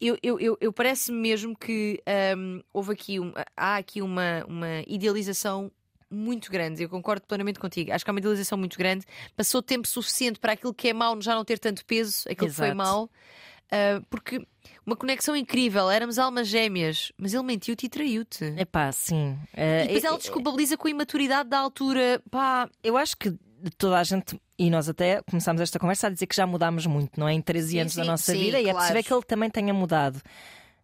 Eu, 0.00 0.16
eu, 0.22 0.38
eu, 0.40 0.56
eu 0.60 0.72
parece-me 0.72 1.18
mesmo 1.18 1.56
que 1.58 2.00
hum, 2.36 2.62
houve 2.72 2.92
aqui 2.92 3.18
um- 3.18 3.32
há 3.56 3.76
aqui 3.76 4.00
uma, 4.00 4.44
uma 4.46 4.82
idealização 4.86 5.70
muito 6.10 6.50
grande. 6.50 6.82
Eu 6.82 6.88
concordo 6.88 7.26
plenamente 7.26 7.58
contigo. 7.58 7.92
Acho 7.92 8.04
que 8.04 8.10
há 8.10 8.12
uma 8.14 8.20
idealização 8.20 8.56
muito 8.58 8.76
grande. 8.78 9.04
Passou 9.36 9.62
tempo 9.62 9.86
suficiente 9.86 10.38
para 10.38 10.52
aquilo 10.54 10.72
que 10.74 10.88
é 10.88 10.92
mau 10.92 11.20
já 11.20 11.34
não 11.34 11.44
ter 11.44 11.58
tanto 11.58 11.84
peso, 11.84 12.22
aquilo 12.30 12.48
que 12.48 12.54
foi 12.56 12.66
Exato. 12.68 12.76
mau. 12.78 13.10
Ah, 13.70 14.00
porque 14.08 14.40
uma 14.86 14.96
conexão 14.96 15.36
incrível, 15.36 15.90
éramos 15.90 16.18
almas 16.18 16.48
gêmeas, 16.48 17.12
mas 17.18 17.34
ele 17.34 17.42
mentiu-te 17.42 17.84
e 17.84 17.88
traiu-te. 17.88 18.44
Epá, 18.56 18.90
sim. 18.92 19.38
Eh, 19.52 19.82
E 19.84 19.86
depois 19.88 20.04
eu- 20.04 20.08
ela 20.08 20.18
desculpabiliza 20.18 20.76
com 20.78 20.88
a 20.88 20.90
imaturidade 20.90 21.50
da 21.50 21.58
altura. 21.58 22.22
Pá, 22.30 22.68
Eu 22.82 22.96
acho 22.96 23.14
que 23.16 23.34
toda 23.76 23.98
a 23.98 24.04
gente, 24.04 24.40
e 24.58 24.70
nós 24.70 24.88
até 24.88 25.20
começámos 25.28 25.60
esta 25.60 25.78
conversa 25.78 26.06
a 26.06 26.10
dizer 26.10 26.26
que 26.26 26.34
já 26.36 26.46
mudámos 26.46 26.86
muito, 26.86 27.20
não 27.20 27.28
é? 27.28 27.34
Em 27.34 27.42
13 27.42 27.72
Sim, 27.72 27.80
anos 27.80 27.94
da 27.94 28.02
sim, 28.04 28.08
nossa 28.08 28.32
sim, 28.32 28.38
vida, 28.38 28.58
e 28.60 28.68
é 28.68 28.72
possível 28.72 29.02
que 29.04 29.12
ele 29.12 29.22
também 29.24 29.50
tenha 29.50 29.74
mudado. 29.74 30.22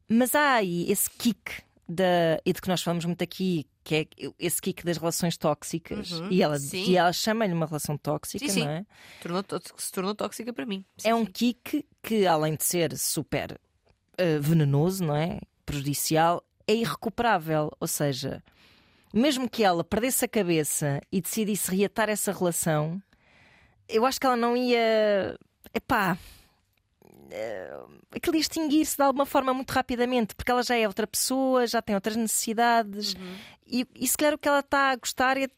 Mas 0.07 0.35
há 0.35 0.55
aí 0.55 0.91
esse 0.91 1.09
kick 1.09 1.63
da, 1.89 2.41
e 2.45 2.53
de 2.53 2.61
que 2.61 2.69
nós 2.69 2.83
falamos 2.83 3.05
muito 3.05 3.23
aqui, 3.23 3.67
que 3.83 3.95
é 3.95 4.07
esse 4.39 4.61
kick 4.61 4.85
das 4.85 4.97
relações 4.97 5.37
tóxicas, 5.37 6.13
Uhum, 6.13 6.29
e 6.31 6.43
ela, 6.43 6.59
sim. 6.59 6.85
e 6.91 6.97
ela 6.97 7.13
chama-lhe 7.13 7.53
uma 7.53 7.67
relação 7.67 7.97
tóxica, 7.99 8.49
Sim, 8.49 8.65
não 8.65 8.71
é? 8.71 8.87
tornou, 9.23 9.45
se 9.77 9.93
tornou 9.93 10.15
tóxica 10.15 10.53
para 10.53 10.65
mim. 10.65 10.85
Sim, 10.97 11.09
é 11.09 11.15
um 11.15 11.27
kick 11.27 11.85
que, 12.03 12.27
além 12.27 12.55
de 12.55 12.65
ser 12.65 12.97
super 12.97 13.61
eh, 14.17 14.39
venenoso, 14.39 15.05
não 15.05 15.15
é? 15.17 15.41
Prejudicial, 15.67 16.43
é 16.67 16.75
irrecuperável. 16.75 17.71
Ou 17.79 17.87
seja, 17.87 18.43
mesmo 19.13 19.49
que 19.49 19.63
ela 19.63 19.85
perdesse 19.85 20.25
a 20.25 20.29
cabeça 20.29 21.01
e 21.13 21.21
decidisse 21.21 21.75
reatar 21.75 22.09
essa 22.09 22.33
relação, 22.33 23.03
eu 23.89 24.07
acho 24.07 24.19
que 24.19 24.27
ela 24.27 24.37
não 24.37 24.57
ia. 24.57 25.39
Epá. 25.75 26.17
Eh, 27.35 27.77
Aquilo 28.15 28.37
ia 28.37 28.41
extinguir-se 28.41 28.97
de 28.97 29.03
alguma 29.03 29.27
forma 29.27 29.53
muito 29.53 29.71
rapidamente, 29.73 30.35
porque 30.35 30.51
ela 30.51 30.63
já 30.63 30.77
é 30.77 30.87
outra 30.87 31.07
pessoa, 31.07 31.67
já 31.67 31.83
tem 31.83 31.95
outras 31.95 32.17
necessidades, 32.17 33.15
e, 33.67 33.87
e 33.97 34.07
se 34.07 34.17
calhar 34.17 34.35
o 34.35 34.39
que 34.39 34.49
ela 34.49 34.61
está 34.61 34.91
a 34.91 34.97
gostar 34.97 35.37
é 35.37 35.49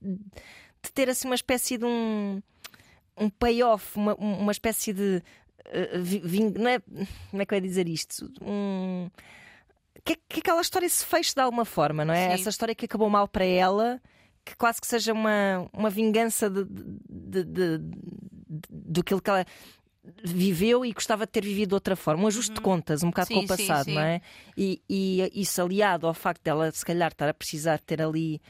de 0.00 0.92
ter 0.92 1.08
assim 1.10 1.26
uma 1.28 1.34
espécie 1.34 1.76
de 1.78 1.84
um, 1.84 2.40
um 3.16 3.28
payoff, 3.30 3.96
uma, 3.98 4.14
uma 4.14 4.52
espécie 4.52 4.92
de. 4.92 5.22
eh, 5.66 5.98
vi- 5.98 6.20
ving- 6.24 6.54
não 6.58 6.68
é, 6.70 6.78
como 7.30 7.42
é 7.42 7.46
que 7.46 7.54
eu 7.54 7.56
ia 7.56 7.62
dizer 7.62 7.88
isto? 7.88 8.30
Um, 8.42 9.08
que, 10.04 10.16
que 10.28 10.40
aquela 10.40 10.60
história 10.60 10.88
se 10.88 11.04
feche 11.04 11.34
de 11.34 11.40
alguma 11.40 11.64
forma, 11.64 12.04
não 12.04 12.12
é? 12.14 12.28
Sim. 12.28 12.34
Essa 12.42 12.50
história 12.50 12.74
que 12.74 12.84
acabou 12.84 13.08
mal 13.08 13.26
para 13.26 13.44
ela, 13.46 14.00
que 14.44 14.54
quase 14.56 14.78
que 14.80 14.86
seja 14.86 15.12
uma, 15.14 15.66
uma 15.72 15.88
vingança 15.88 16.50
de, 16.50 16.64
de, 16.64 17.44
de, 17.44 17.78
de- 17.78 17.98
do 18.70 19.02
que 19.02 19.18
que 19.20 19.30
ela 19.30 19.44
viveu 20.22 20.84
e 20.84 20.92
gostava 20.92 21.24
de 21.26 21.32
ter 21.32 21.42
vivido 21.44 21.70
de 21.70 21.74
outra 21.74 21.96
forma, 21.96 22.24
um 22.24 22.26
ajuste 22.26 22.52
de 22.54 22.60
contas, 22.60 23.02
um 23.02 23.08
bocado 23.08 23.28
Sim, 23.28 23.34
com 23.34 23.40
o 23.40 23.42
sim, 23.42 23.66
passado, 23.66 23.84
sim. 23.86 23.94
não 23.94 24.02
é? 24.02 24.20
E, 24.56 24.82
e 24.88 25.30
isso 25.40 25.60
aliado 25.62 26.06
ao 26.06 26.12
facto 26.14 26.42
dela, 26.42 26.70
se 26.70 26.84
calhar, 26.84 27.10
estar 27.10 27.28
a 27.28 27.34
precisar 27.34 27.78
ter 27.80 28.02
ali 28.02 28.40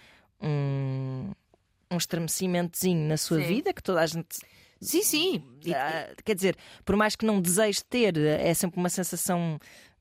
um, 0.41 1.31
um 1.91 1.97
estremecimentozinho 1.97 3.07
na 3.09 3.17
sua 3.17 3.41
Sim. 3.41 3.47
vida, 3.47 3.73
que 3.73 3.83
toda 3.83 4.01
a 4.01 4.07
gente 4.07 4.39
Sim, 4.81 5.03
sim. 5.03 5.45
Ah, 5.75 6.09
quer 6.25 6.35
dizer, 6.35 6.57
por 6.85 6.95
mais 6.95 7.17
que 7.17 7.25
não 7.25 7.41
deseje 7.41 7.83
ter, 7.85 8.19
é 8.19 8.53
sempre 8.53 8.79
uma 8.79 8.91
sensação. 8.91 9.59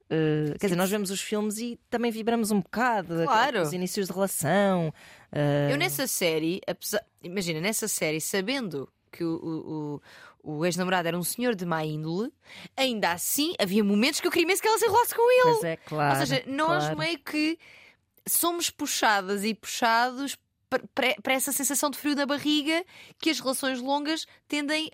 eh, 0.09 0.55
quer 0.59 0.65
dizer, 0.67 0.75
nós 0.75 0.89
vemos 0.89 1.09
os 1.09 1.21
filmes 1.21 1.57
e 1.57 1.79
também 1.89 2.11
vibramos 2.11 2.51
um 2.51 2.59
bocado 2.59 3.23
Claro. 3.23 3.61
os 3.61 3.71
inícios 3.71 4.07
de 4.07 4.13
relação. 4.13 4.93
eh, 5.31 5.69
Eu 5.71 5.77
nessa 5.77 6.05
série, 6.05 6.59
apesar... 6.67 7.01
imagina, 7.21 7.61
nessa 7.61 7.87
série, 7.87 8.19
sabendo 8.19 8.89
que 9.09 9.23
o, 9.23 9.35
o, 9.41 10.01
o 10.43 10.65
ex-namorado 10.65 11.07
era 11.07 11.17
um 11.17 11.23
senhor 11.23 11.55
de 11.55 11.65
má 11.65 11.83
índole, 11.85 12.31
ainda 12.75 13.13
assim 13.13 13.53
havia 13.57 13.83
momentos 13.83 14.19
que 14.19 14.27
eu 14.27 14.31
queria 14.31 14.43
imenso 14.43 14.61
que 14.61 14.67
ela 14.67 14.77
se 14.77 14.85
enrolasse 14.85 15.15
com 15.15 15.31
ele. 15.31 15.53
Pois 15.53 15.63
é, 15.63 15.77
claro. 15.77 16.19
Ou 16.19 16.25
seja, 16.25 16.43
nós 16.45 16.83
claro. 16.83 16.97
meio 16.99 17.17
que 17.19 17.57
somos 18.27 18.69
puxadas 18.69 19.43
e 19.43 19.53
puxados 19.53 20.35
pa- 20.69 20.79
para 20.93 21.15
para 21.21 21.33
essa 21.33 21.51
sensação 21.51 21.89
de 21.89 21.97
frio 21.97 22.15
na 22.15 22.25
barriga 22.25 22.83
que 23.19 23.29
as 23.29 23.39
relações 23.39 23.79
longas 23.81 24.25
tendem 24.47 24.91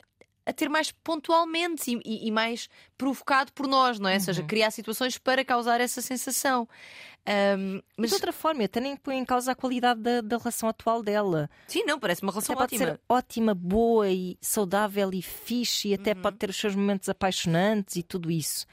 a 0.50 0.53
ter 0.53 0.70
mais 0.70 0.91
pontualmente 0.91 1.91
e, 1.91 2.00
e- 2.06 2.27
e 2.27 2.32
mais 2.32 2.68
provocado 2.98 3.51
por 3.53 3.68
nós, 3.68 4.00
não 4.00 4.10
é? 4.10 4.13
Ou 4.13 4.20
Uhum. 4.20 4.25
seja, 4.25 4.44
criar 4.44 4.72
situações 4.72 5.18
para 5.18 5.44
causar 5.46 5.79
essa 5.82 6.01
sensação. 6.01 6.68
Ahm, 7.25 7.75
Mas 7.75 7.84
mas 7.98 8.10
de 8.10 8.15
outra 8.15 8.32
forma, 8.34 8.63
até 8.63 8.79
nem 8.79 8.96
põe 8.96 9.18
em 9.18 9.25
causa 9.25 9.51
a 9.51 9.56
qualidade 9.56 10.01
da, 10.01 10.22
da 10.22 10.38
relação 10.38 10.68
atual 10.70 11.03
dela. 11.03 11.50
sim, 11.68 11.84
não, 11.86 12.00
parece 12.00 12.22
uma 12.24 12.29
Até 12.32 12.36
relação 12.36 12.56
pode 12.56 12.75
ótima. 12.75 12.91
ser 12.91 13.00
ótima, 13.08 13.53
boa 13.53 14.10
e 14.10 14.38
saudável 14.41 15.12
e 15.13 15.22
fixe, 15.22 15.89
e 15.89 15.94
até 15.94 16.13
Uhum. 16.13 16.22
pode 16.22 16.38
ter 16.38 16.50
os 16.50 16.56
seus 16.58 16.74
momentos 16.75 17.08
apaixonantes 17.10 17.96
e 17.98 18.03
tudo 18.03 18.32
isso. 18.32 18.65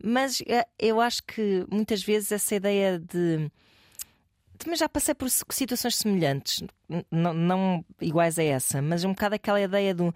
Mas 0.00 0.40
eh, 0.46 0.64
eu 0.78 1.00
acho 1.00 1.22
que 1.24 1.66
muitas 1.70 2.02
vezes 2.02 2.30
essa 2.30 2.54
ideia 2.54 2.98
de. 3.00 3.50
Também 4.58 4.76
já 4.76 4.88
passei 4.88 5.14
por 5.14 5.30
si- 5.30 5.44
situações 5.50 5.96
semelhantes, 5.96 6.62
não, 7.10 7.32
não 7.32 7.84
iguais 8.00 8.38
a 8.38 8.42
essa, 8.42 8.82
mas 8.82 9.04
um 9.04 9.10
bocado 9.10 9.34
aquela 9.36 9.60
ideia 9.60 9.94
do. 9.94 10.12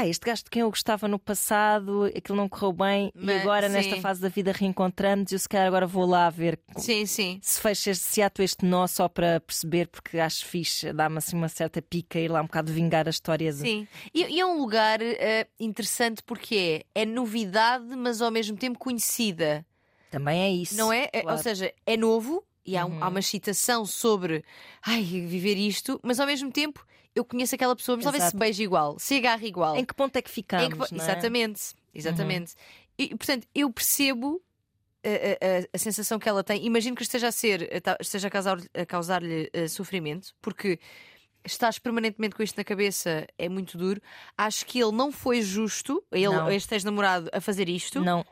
Ah, 0.00 0.06
este 0.08 0.24
gajo 0.24 0.44
de 0.44 0.48
quem 0.50 0.62
eu 0.62 0.70
gostava 0.70 1.06
no 1.06 1.18
passado, 1.18 2.04
aquilo 2.16 2.34
não 2.38 2.48
correu 2.48 2.72
bem, 2.72 3.12
e 3.14 3.26
Mas, 3.26 3.42
agora 3.42 3.68
nesta 3.68 3.96
sim. 3.96 4.00
fase 4.00 4.18
da 4.22 4.30
vida 4.30 4.50
reencontramos, 4.50 5.30
eu 5.30 5.38
se 5.38 5.46
calhar 5.46 5.66
agora 5.66 5.86
vou 5.86 6.06
lá 6.06 6.30
ver 6.30 6.58
Sim, 6.74 7.04
sim. 7.04 7.38
se 7.42 7.60
fecha 7.60 7.92
se 7.94 8.22
ato 8.22 8.40
este 8.42 8.64
nó 8.64 8.86
só 8.86 9.10
para 9.10 9.40
perceber, 9.40 9.88
porque 9.88 10.18
acho 10.18 10.46
fixe, 10.46 10.90
dá-me 10.94 11.18
assim 11.18 11.36
uma 11.36 11.50
certa 11.50 11.82
pica 11.82 12.18
ir 12.18 12.30
lá 12.30 12.40
um 12.40 12.46
bocado 12.46 12.72
vingar 12.72 13.06
a 13.06 13.10
história. 13.10 13.52
Sim, 13.52 13.86
e, 14.14 14.22
e 14.24 14.40
é 14.40 14.46
um 14.46 14.56
lugar 14.58 15.02
eh, 15.02 15.46
interessante 15.60 16.22
porque 16.22 16.82
é, 16.94 17.02
é 17.02 17.04
novidade, 17.04 17.94
mas 17.94 18.22
ao 18.22 18.30
mesmo 18.30 18.56
tempo 18.56 18.78
conhecida. 18.78 19.66
Também 20.10 20.40
é 20.40 20.50
isso. 20.50 20.76
Não 20.78 20.90
é? 20.90 21.10
É- 21.12 21.18
Ou 21.18 21.22
claro. 21.24 21.42
seja, 21.42 21.74
é 21.84 21.96
novo 21.98 22.42
e 22.64 22.74
há, 22.74 22.86
um- 22.86 22.92
Uhum. 22.92 23.04
há 23.04 23.08
uma 23.08 23.20
excitação 23.20 23.84
sobre 23.84 24.42
ai, 24.82 25.02
viver 25.02 25.58
isto, 25.58 26.00
mas 26.02 26.18
ao 26.18 26.26
mesmo 26.26 26.50
tempo 26.50 26.86
eu 27.14 27.24
conheço 27.24 27.54
aquela 27.54 27.74
pessoa, 27.76 27.96
mas 27.96 28.04
talvez 28.04 28.24
se 28.24 28.36
beije 28.36 28.62
igual, 28.62 28.98
se 28.98 29.16
agarre 29.16 29.46
igual. 29.48 29.76
Em 29.76 29.84
que 29.84 29.94
ponto 29.94 30.14
é 30.16 30.22
que 30.22 30.30
ficamos? 30.30 30.88
Que 30.88 30.94
é? 30.94 30.98
Exatamente, 30.98 31.62
exatamente. 31.94 32.54
E, 32.98 33.08
portanto, 33.16 33.46
eu 33.54 33.70
percebo 33.70 34.40
a, 35.02 35.08
a- 35.08 35.66
a- 35.74 35.78
sensação 35.78 36.18
que 36.18 36.28
ela 36.28 36.44
tem. 36.44 36.64
Imagino 36.64 36.94
que 36.94 37.02
esteja 37.02 37.28
a 37.28 37.32
ser, 37.32 37.68
esteja 38.00 38.28
a 38.28 38.30
causar- 38.30 38.60
a 38.74 38.86
causar-lhe 38.86 39.48
eh, 39.52 39.66
sofrimento, 39.68 40.34
porque 40.42 40.78
estás 41.44 41.78
permanentemente 41.78 42.34
com 42.36 42.42
isto 42.42 42.56
na 42.58 42.64
cabeça, 42.64 43.26
é 43.38 43.48
muito 43.48 43.78
duro. 43.78 44.00
Acho 44.36 44.66
que 44.66 44.78
ele 44.78 44.92
não 44.92 45.10
foi 45.10 45.40
justo, 45.40 46.04
ele, 46.12 46.28
Não. 46.28 46.50
este 46.50 46.74
ex-namorado, 46.74 47.30
a 47.32 47.40
fazer 47.40 47.68
isto. 47.68 48.00
Não. 48.00 48.24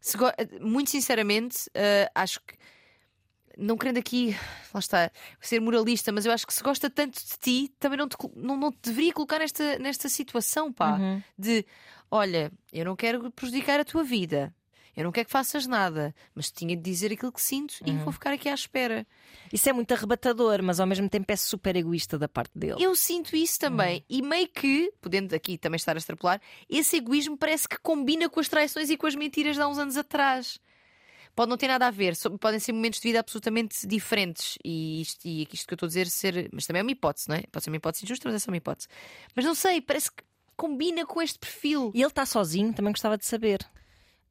Se 0.00 0.16
muito 0.60 0.90
sinceramente, 0.90 1.70
eh, 1.74 2.10
acho 2.14 2.40
que. 2.40 2.54
Não 3.60 3.76
querendo 3.76 3.98
aqui, 3.98 4.36
lá 4.72 4.78
está, 4.78 5.10
ser 5.40 5.60
moralista, 5.60 6.12
mas 6.12 6.24
eu 6.24 6.30
acho 6.30 6.46
que 6.46 6.54
se 6.54 6.62
gosta 6.62 6.88
tanto 6.88 7.18
de 7.18 7.38
ti, 7.40 7.74
também 7.80 7.98
não 7.98 8.08
te, 8.08 8.16
não, 8.36 8.56
não 8.56 8.70
te 8.70 8.78
deveria 8.84 9.12
colocar 9.12 9.40
nesta, 9.40 9.78
nesta 9.80 10.08
situação, 10.08 10.72
pá 10.72 10.98
Uhum. 10.98 11.22
de 11.36 11.66
olha, 12.08 12.52
eu 12.72 12.84
não 12.84 12.94
quero 12.94 13.30
prejudicar 13.32 13.80
a 13.80 13.84
tua 13.84 14.04
vida, 14.04 14.54
eu 14.96 15.02
não 15.02 15.10
quero 15.10 15.26
que 15.26 15.32
faças 15.32 15.66
nada, 15.66 16.14
mas 16.34 16.50
tinha 16.52 16.76
de 16.76 16.82
dizer 16.82 17.12
aquilo 17.12 17.32
que 17.32 17.42
sinto 17.42 17.74
e 17.84 17.90
Uhum. 17.90 17.98
vou 18.04 18.12
ficar 18.12 18.32
aqui 18.32 18.48
à 18.48 18.54
espera. 18.54 19.04
Isso 19.52 19.68
é 19.68 19.72
muito 19.72 19.92
arrebatador, 19.92 20.62
mas 20.62 20.78
ao 20.78 20.86
mesmo 20.86 21.08
tempo 21.08 21.30
é 21.32 21.36
super 21.36 21.74
egoísta 21.74 22.16
da 22.16 22.28
parte 22.28 22.56
dele. 22.56 22.76
Eu 22.78 22.94
sinto 22.94 23.34
isso 23.34 23.58
também, 23.58 24.04
e 24.08 24.22
meio 24.22 24.48
que, 24.48 24.92
podendo 25.00 25.34
aqui 25.34 25.58
também 25.58 25.76
estar 25.76 25.96
a 25.96 25.98
extrapolar, 25.98 26.40
esse 26.70 26.96
egoísmo 26.96 27.36
parece 27.36 27.68
que 27.68 27.78
combina 27.80 28.28
com 28.28 28.38
as 28.38 28.48
traições 28.48 28.88
e 28.88 28.96
com 28.96 29.06
as 29.06 29.16
mentiras 29.16 29.56
de 29.56 29.62
há 29.62 29.66
uns 29.66 29.78
anos 29.78 29.96
atrás. 29.96 30.60
Pode 31.38 31.50
não 31.50 31.56
ter 31.56 31.68
nada 31.68 31.86
a 31.86 31.90
ver, 31.92 32.14
podem 32.40 32.58
ser 32.58 32.72
momentos 32.72 32.98
de 32.98 33.08
vida 33.08 33.20
absolutamente 33.20 33.86
diferentes. 33.86 34.58
E 34.64 35.00
isto, 35.02 35.24
e 35.24 35.46
isto 35.52 35.68
que 35.68 35.72
eu 35.72 35.76
estou 35.76 35.86
a 35.86 35.88
dizer 35.88 36.08
ser. 36.08 36.50
Mas 36.52 36.66
também 36.66 36.80
é 36.80 36.82
uma 36.82 36.90
hipótese, 36.90 37.28
não 37.28 37.36
é? 37.36 37.42
Pode 37.52 37.62
ser 37.62 37.70
uma 37.70 37.76
hipótese 37.76 38.04
injusta, 38.04 38.28
mas 38.28 38.34
é 38.34 38.38
só 38.44 38.50
uma 38.50 38.56
hipótese. 38.56 38.88
Mas 39.36 39.44
não 39.44 39.54
sei, 39.54 39.80
parece 39.80 40.10
que 40.10 40.24
combina 40.56 41.06
com 41.06 41.22
este 41.22 41.38
perfil. 41.38 41.92
E 41.94 42.00
ele 42.00 42.08
está 42.08 42.26
sozinho, 42.26 42.72
também 42.74 42.92
gostava 42.92 43.16
de 43.16 43.24
saber. 43.24 43.60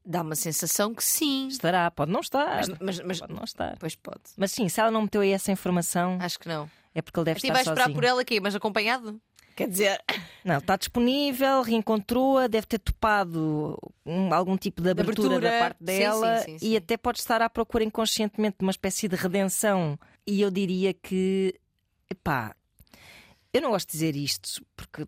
Dá 0.06 0.22
uma 0.22 0.36
sensação 0.36 0.94
que 0.94 1.02
sim. 1.02 1.48
Estará, 1.48 1.90
pode 1.92 2.12
não 2.12 2.20
estar. 2.20 2.58
Mas, 2.58 2.68
mas, 2.82 3.00
mas- 3.00 3.20
Pode 3.22 3.34
não 3.34 3.44
estar. 3.46 3.78
Pois 3.80 3.96
pode. 3.96 4.20
Mas 4.36 4.52
sim, 4.52 4.68
se 4.68 4.82
ela 4.82 4.92
não 4.92 5.04
meteu 5.04 5.22
aí 5.22 5.32
essa 5.32 5.50
informação, 5.50 6.18
Acho 6.20 6.38
que 6.38 6.50
não. 6.50 6.70
é 6.94 7.02
porque 7.02 7.18
ele 7.20 7.26
deve 7.26 7.36
Mas 7.38 7.44
e 7.44 7.48
estar 7.48 7.54
vais 7.54 7.68
esperar 7.68 7.84
sozinho. 7.84 7.96
por 7.96 8.04
ela 8.04 8.22
aqui, 8.22 8.40
mas 8.42 8.54
acompanhado? 8.54 9.22
Quer 9.58 9.68
dizer, 9.70 10.00
Não, 10.46 10.60
está 10.60 10.78
disponível, 10.78 11.64
reencontrou-a, 11.64 12.46
deve 12.48 12.68
ter 12.68 12.78
topado 12.78 13.76
um- 14.06 14.32
algum 14.34 14.56
tipo 14.56 14.82
de 14.84 14.92
abertura, 14.92 15.36
abertura. 15.38 15.52
da 15.52 15.60
parte 15.60 15.84
dela 15.84 16.38
sim, 16.42 16.46
sim, 16.46 16.56
e 16.68 16.70
sim. 16.70 16.76
até 16.78 16.96
pode 16.96 17.18
estar 17.20 17.42
à 17.42 17.50
procura 17.50 17.84
inconscientemente 17.84 18.58
de 18.60 18.64
uma 18.64 18.70
espécie 18.72 19.08
de 19.08 19.16
redenção. 19.16 19.98
E 20.28 20.42
eu 20.42 20.52
diria 20.52 20.94
que, 20.94 21.56
epá, 22.10 22.56
eu 23.52 23.62
não 23.62 23.72
gosto 23.72 23.88
de 23.88 23.94
dizer 23.94 24.16
isto 24.16 24.64
porque 24.76 25.08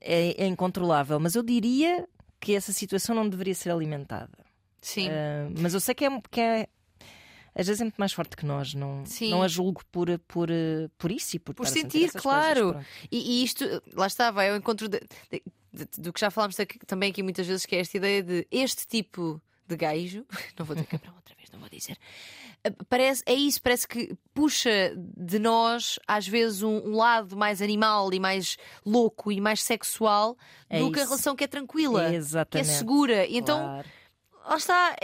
é, 0.00 0.42
é 0.42 0.46
incontrolável, 0.46 1.20
mas 1.20 1.36
eu 1.36 1.42
diria 1.44 2.04
que 2.40 2.54
essa 2.56 2.72
situação 2.72 3.14
não 3.14 3.28
deveria 3.28 3.54
ser 3.54 3.70
alimentada. 3.70 4.36
sim. 4.82 5.08
Ah, 5.08 5.48
mas 5.56 5.72
eu 5.72 5.78
sei 5.80 5.94
que 5.94 6.04
é, 6.04 6.20
que 6.30 6.40
é 6.40 6.66
às 7.58 7.66
vezes 7.66 7.80
é 7.80 7.84
muito 7.84 7.96
mais 7.98 8.12
forte 8.12 8.36
que 8.36 8.46
nós, 8.46 8.72
não, 8.74 9.04
Sim. 9.04 9.30
não 9.30 9.42
a 9.42 9.48
julgo 9.48 9.82
por, 9.90 10.08
por, 10.20 10.48
por 10.96 11.10
isso 11.12 11.36
e 11.36 11.38
por, 11.38 11.54
Por 11.54 11.66
sentir, 11.66 12.10
claro. 12.12 12.72
coisas. 12.74 12.86
E, 13.10 13.40
e 13.40 13.44
isto, 13.44 13.64
lá 13.94 14.06
está, 14.06 14.30
vai 14.30 14.50
ao 14.50 14.56
encontro 14.56 14.88
de- 14.88 15.00
de- 15.30 15.42
de- 15.72 16.00
do 16.00 16.12
que 16.12 16.20
já 16.20 16.30
falámos 16.30 16.58
aqui- 16.60 16.78
também 16.86 17.10
aqui 17.10 17.22
muitas 17.22 17.46
vezes, 17.46 17.66
que 17.66 17.76
é 17.76 17.80
esta 17.80 17.96
ideia 17.96 18.22
de 18.22 18.46
este 18.50 18.86
tipo 18.86 19.40
de 19.66 19.76
gajo, 19.76 20.24
não 20.58 20.64
vou 20.64 20.74
dizer 20.74 20.86
cabrão 20.88 21.14
outra 21.14 21.34
vez, 21.36 21.50
não 21.50 21.58
vou 21.60 21.68
dizer. 21.68 21.96
eh, 22.64 22.70
Parece, 22.88 23.22
é 23.26 23.34
isso, 23.34 23.60
parece 23.60 23.86
que 23.86 24.14
puxa 24.32 24.94
de 24.96 25.38
nós, 25.38 25.98
às 26.06 26.26
vezes, 26.26 26.62
um, 26.62 26.78
um 26.88 26.96
lado 26.96 27.36
mais 27.36 27.60
animal 27.60 28.12
e 28.14 28.18
mais 28.20 28.56
louco 28.86 29.30
e 29.30 29.40
mais 29.40 29.62
sexual 29.62 30.36
É 30.70 30.78
do 30.78 30.90
que 30.90 30.98
a 31.00 31.02
isso. 31.02 31.10
relação 31.10 31.36
que 31.36 31.44
é 31.44 31.46
tranquila, 31.46 32.06
que 32.08 32.14
é 32.14 32.16
Exatamente. 32.16 32.70
segura. 32.70 33.26
E 33.26 33.36
então, 33.36 33.58
Claro. 33.60 33.88
lá 34.48 34.56
está. 34.56 34.96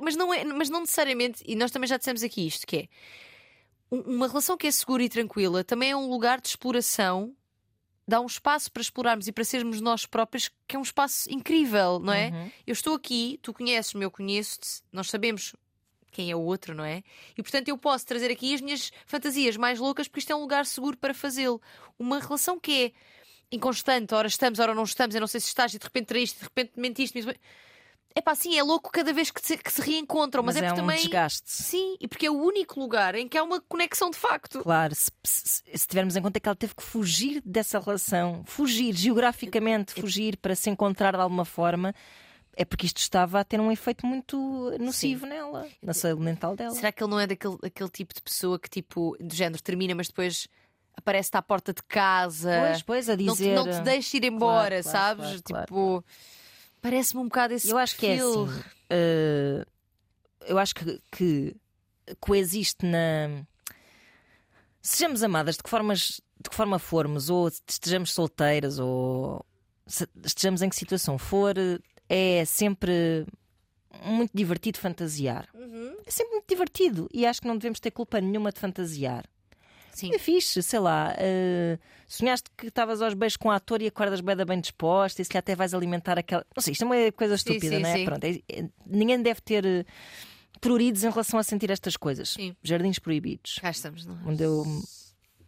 Mas 0.00 0.16
não, 0.16 0.32
é, 0.32 0.44
mas 0.44 0.68
não 0.70 0.80
necessariamente, 0.80 1.42
e 1.46 1.56
nós 1.56 1.70
também 1.70 1.88
já 1.88 1.96
dissemos 1.96 2.22
aqui 2.22 2.46
isto, 2.46 2.66
que 2.66 2.76
é 2.76 2.88
um- 3.90 4.16
uma 4.16 4.28
relação 4.28 4.56
que 4.56 4.66
é 4.66 4.70
segura 4.70 5.02
e 5.02 5.08
tranquila 5.08 5.64
também 5.64 5.90
é 5.90 5.96
um 5.96 6.08
lugar 6.08 6.40
de 6.40 6.48
exploração, 6.48 7.34
dá 8.06 8.20
um 8.20 8.26
espaço 8.26 8.70
para 8.72 8.82
explorarmos 8.82 9.28
e 9.28 9.32
para 9.32 9.44
sermos 9.44 9.80
nós 9.80 10.06
próprios, 10.06 10.50
que 10.66 10.76
é 10.76 10.78
um 10.78 10.82
espaço 10.82 11.30
incrível, 11.32 11.98
não 12.00 12.12
é? 12.12 12.28
Uhum. 12.30 12.50
Eu 12.66 12.72
estou 12.72 12.94
aqui, 12.94 13.38
tu 13.42 13.52
conheces-me, 13.52 14.04
eu 14.04 14.10
conheço-te, 14.10 14.82
nós 14.92 15.08
sabemos 15.08 15.54
quem 16.10 16.28
é 16.30 16.34
o 16.34 16.40
outro, 16.40 16.74
não 16.74 16.84
é? 16.84 17.04
E 17.38 17.42
portanto 17.42 17.68
eu 17.68 17.78
posso 17.78 18.04
trazer 18.04 18.30
aqui 18.32 18.52
as 18.52 18.60
minhas 18.60 18.90
fantasias 19.06 19.56
mais 19.56 19.78
loucas, 19.78 20.08
porque 20.08 20.18
isto 20.20 20.32
é 20.32 20.36
um 20.36 20.40
lugar 20.40 20.66
seguro 20.66 20.96
para 20.96 21.14
fazê-lo. 21.14 21.62
Uma 21.98 22.18
relação 22.18 22.58
que 22.58 22.86
é 22.86 22.92
inconstante, 23.52 24.12
ora 24.14 24.26
estamos, 24.26 24.58
ora 24.58 24.74
não 24.74 24.82
estamos, 24.84 25.14
eu 25.14 25.20
não 25.20 25.28
sei 25.28 25.40
se 25.40 25.46
estás, 25.48 25.72
e 25.74 25.78
de 25.78 25.84
repente 25.84 26.06
traíste, 26.06 26.38
de 26.38 26.44
repente 26.44 26.72
mentiste. 26.76 27.18
É 28.14 28.20
pá, 28.20 28.34
sim, 28.34 28.58
é 28.58 28.62
louco 28.62 28.90
cada 28.90 29.12
vez 29.12 29.30
que 29.30 29.40
se, 29.40 29.56
que 29.56 29.70
se 29.72 29.80
reencontram, 29.80 30.42
mas, 30.42 30.56
Mas 30.56 30.64
é 30.64 30.66
é 30.66 30.72
um 30.72 30.76
também. 30.76 30.96
desgaste. 30.96 31.42
Sim, 31.50 31.96
e 32.00 32.08
porque 32.08 32.26
é 32.26 32.30
o 32.30 32.34
único 32.42 32.78
lugar 32.80 33.14
em 33.14 33.28
que 33.28 33.38
há 33.38 33.42
uma 33.42 33.60
conexão 33.60 34.10
de 34.10 34.16
facto. 34.16 34.60
Claro, 34.62 34.94
se, 34.94 35.10
se- 35.24 35.62
se 35.74 35.86
tivermos 35.86 36.16
em 36.16 36.22
conta 36.22 36.40
que 36.40 36.48
ela 36.48 36.56
teve 36.56 36.74
que 36.74 36.82
fugir 36.82 37.40
dessa 37.44 37.78
relação, 37.78 38.42
fugir 38.46 38.94
geograficamente, 38.96 39.94
fugir 39.94 40.36
para 40.36 40.56
se 40.56 40.68
encontrar 40.68 41.12
de 41.14 41.20
alguma 41.20 41.44
forma, 41.44 41.94
é 42.56 42.64
porque 42.64 42.84
isto 42.86 42.98
estava 42.98 43.38
a 43.40 43.44
ter 43.44 43.60
um 43.60 43.70
efeito 43.70 44.04
muito 44.04 44.36
nocivo 44.80 45.24
nela, 45.24 45.68
na 45.80 45.94
saúde 45.94 46.20
mental 46.20 46.56
dela. 46.56 46.74
Será 46.74 46.90
que 46.90 47.02
ele 47.04 47.10
não 47.10 47.20
é 47.20 47.26
daquele, 47.28 47.56
tipo 47.92 48.12
de 48.12 48.20
pessoa 48.22 48.58
que, 48.58 48.68
tipo, 48.68 49.16
do 49.20 49.32
género, 49.34 49.62
termina, 49.62 49.94
mas 49.94 50.08
depois 50.08 50.48
aparece-te 50.96 51.36
à 51.36 51.42
porta 51.42 51.72
de 51.72 51.82
casa? 51.84 52.50
Pois, 52.60 52.82
pois, 52.82 53.08
a 53.08 53.16
não, 53.16 53.34
te, 53.36 53.42
dizer. 53.42 53.54
não 53.54 53.64
te 53.70 53.80
deixa 53.82 54.16
ir 54.16 54.24
embora, 54.24 54.82
Claro, 54.82 54.82
claro, 54.82 55.16
sabes? 55.16 55.40
claro, 55.42 55.64
tipo, 55.66 56.04
parece-me 56.80 57.20
um 57.22 57.24
bocado 57.24 57.54
esse 57.54 57.68
Eu 57.70 57.78
acho 57.78 57.96
que 57.96 58.06
é 58.06 58.16
perfil. 58.16 58.44
assim. 58.44 58.62
eh, 58.90 59.64
eu 60.46 60.58
acho 60.58 60.74
que, 60.74 61.00
que 61.12 61.56
coexiste 62.18 62.84
na. 62.84 63.44
Sejamos 64.82 65.22
amadas 65.22 65.56
de 65.56 65.62
que, 65.62 65.68
formas, 65.70 66.20
de 66.40 66.48
que 66.48 66.56
forma 66.56 66.78
formos, 66.78 67.28
ou 67.28 67.48
estejamos 67.48 68.12
solteiras, 68.12 68.78
ou 68.78 69.44
estejamos 70.24 70.62
em 70.62 70.68
que 70.68 70.76
situação 70.76 71.18
for, 71.18 71.54
é 72.08 72.44
sempre 72.46 73.26
muito 74.02 74.30
divertido 74.34 74.78
fantasiar. 74.78 75.48
Uhum. 75.54 75.96
É 76.06 76.10
sempre 76.10 76.32
muito 76.32 76.48
divertido 76.48 77.08
e 77.12 77.26
acho 77.26 77.42
que 77.42 77.48
não 77.48 77.58
devemos 77.58 77.78
ter 77.80 77.90
culpa 77.90 78.20
nenhuma 78.20 78.50
de 78.52 78.58
fantasiar. 78.58 79.26
Sim. 79.92 80.14
É 80.14 80.18
fixe, 80.18 80.62
sei 80.62 80.78
lá. 80.78 81.14
eh, 81.18 81.78
sonhaste 82.06 82.50
que 82.56 82.66
estavas 82.68 83.00
aos 83.02 83.14
beijos 83.14 83.36
com 83.36 83.48
o 83.48 83.52
ator 83.52 83.82
e 83.82 83.86
acordas 83.86 84.20
bem, 84.20 84.36
bem 84.36 84.60
disposta 84.60 85.20
e 85.22 85.24
se 85.24 85.32
lhe 85.32 85.38
até 85.38 85.54
vais 85.54 85.74
alimentar 85.74 86.18
aquela. 86.18 86.44
Não 86.56 86.62
sei, 86.62 86.72
isto 86.72 86.82
é 86.82 86.86
uma 86.86 87.12
coisa 87.12 87.36
Sim, 87.36 87.52
estúpida, 87.52 87.76
sim, 87.76 87.82
não 87.82 87.88
é? 87.88 87.94
sim. 87.96 88.04
Pronto, 88.04 88.24
é- 88.24 88.40
é- 88.48 88.68
ninguém 88.86 89.20
deve 89.22 89.40
ter 89.40 89.86
pruridos 90.60 91.04
em 91.04 91.10
relação 91.10 91.38
a 91.38 91.42
sentir 91.42 91.70
estas 91.70 91.96
coisas. 91.96 92.30
Sim. 92.30 92.54
Jardins 92.62 92.98
proibidos. 92.98 93.58
Cá 93.60 93.70
estamos, 93.70 94.04
não 94.06 94.14
é? 94.16 94.22
Onde 94.26 94.42
eu 94.42 94.64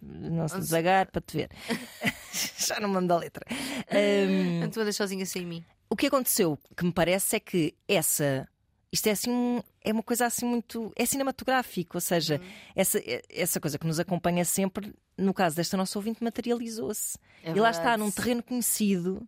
não 0.00 0.48
se 0.48 0.58
desagar 0.58 1.10
para 1.10 1.20
te 1.20 1.36
ver. 1.36 1.50
Já 2.66 2.80
não 2.80 2.88
mando 2.88 3.12
a 3.12 3.18
letra. 3.18 3.44
Um, 3.92 4.62
andas 4.64 4.96
sozinha 4.96 5.26
sem 5.26 5.44
mim. 5.44 5.64
O 5.90 5.96
que 5.96 6.06
aconteceu, 6.06 6.58
que 6.76 6.84
me 6.84 6.92
parece, 6.92 7.36
é 7.36 7.40
que 7.40 7.74
essa. 7.86 8.48
Isto 8.92 9.06
é 9.06 9.12
assim 9.12 9.62
é 9.80 9.92
uma 9.92 10.02
coisa 10.02 10.26
assim 10.26 10.44
muito. 10.44 10.92
é 10.94 11.06
cinematográfico, 11.06 11.96
ou 11.96 12.00
seja, 12.00 12.36
uhum. 12.36 12.50
essa, 12.76 13.02
essa 13.30 13.58
coisa 13.58 13.78
que 13.78 13.86
nos 13.86 13.98
acompanha 13.98 14.44
sempre, 14.44 14.92
no 15.16 15.32
caso 15.32 15.56
desta 15.56 15.76
nossa 15.76 15.98
ouvinte, 15.98 16.22
materializou-se. 16.22 17.18
É 17.42 17.52
e 17.52 17.54
lá 17.54 17.70
está, 17.70 17.96
num 17.96 18.10
terreno 18.10 18.42
conhecido 18.42 19.26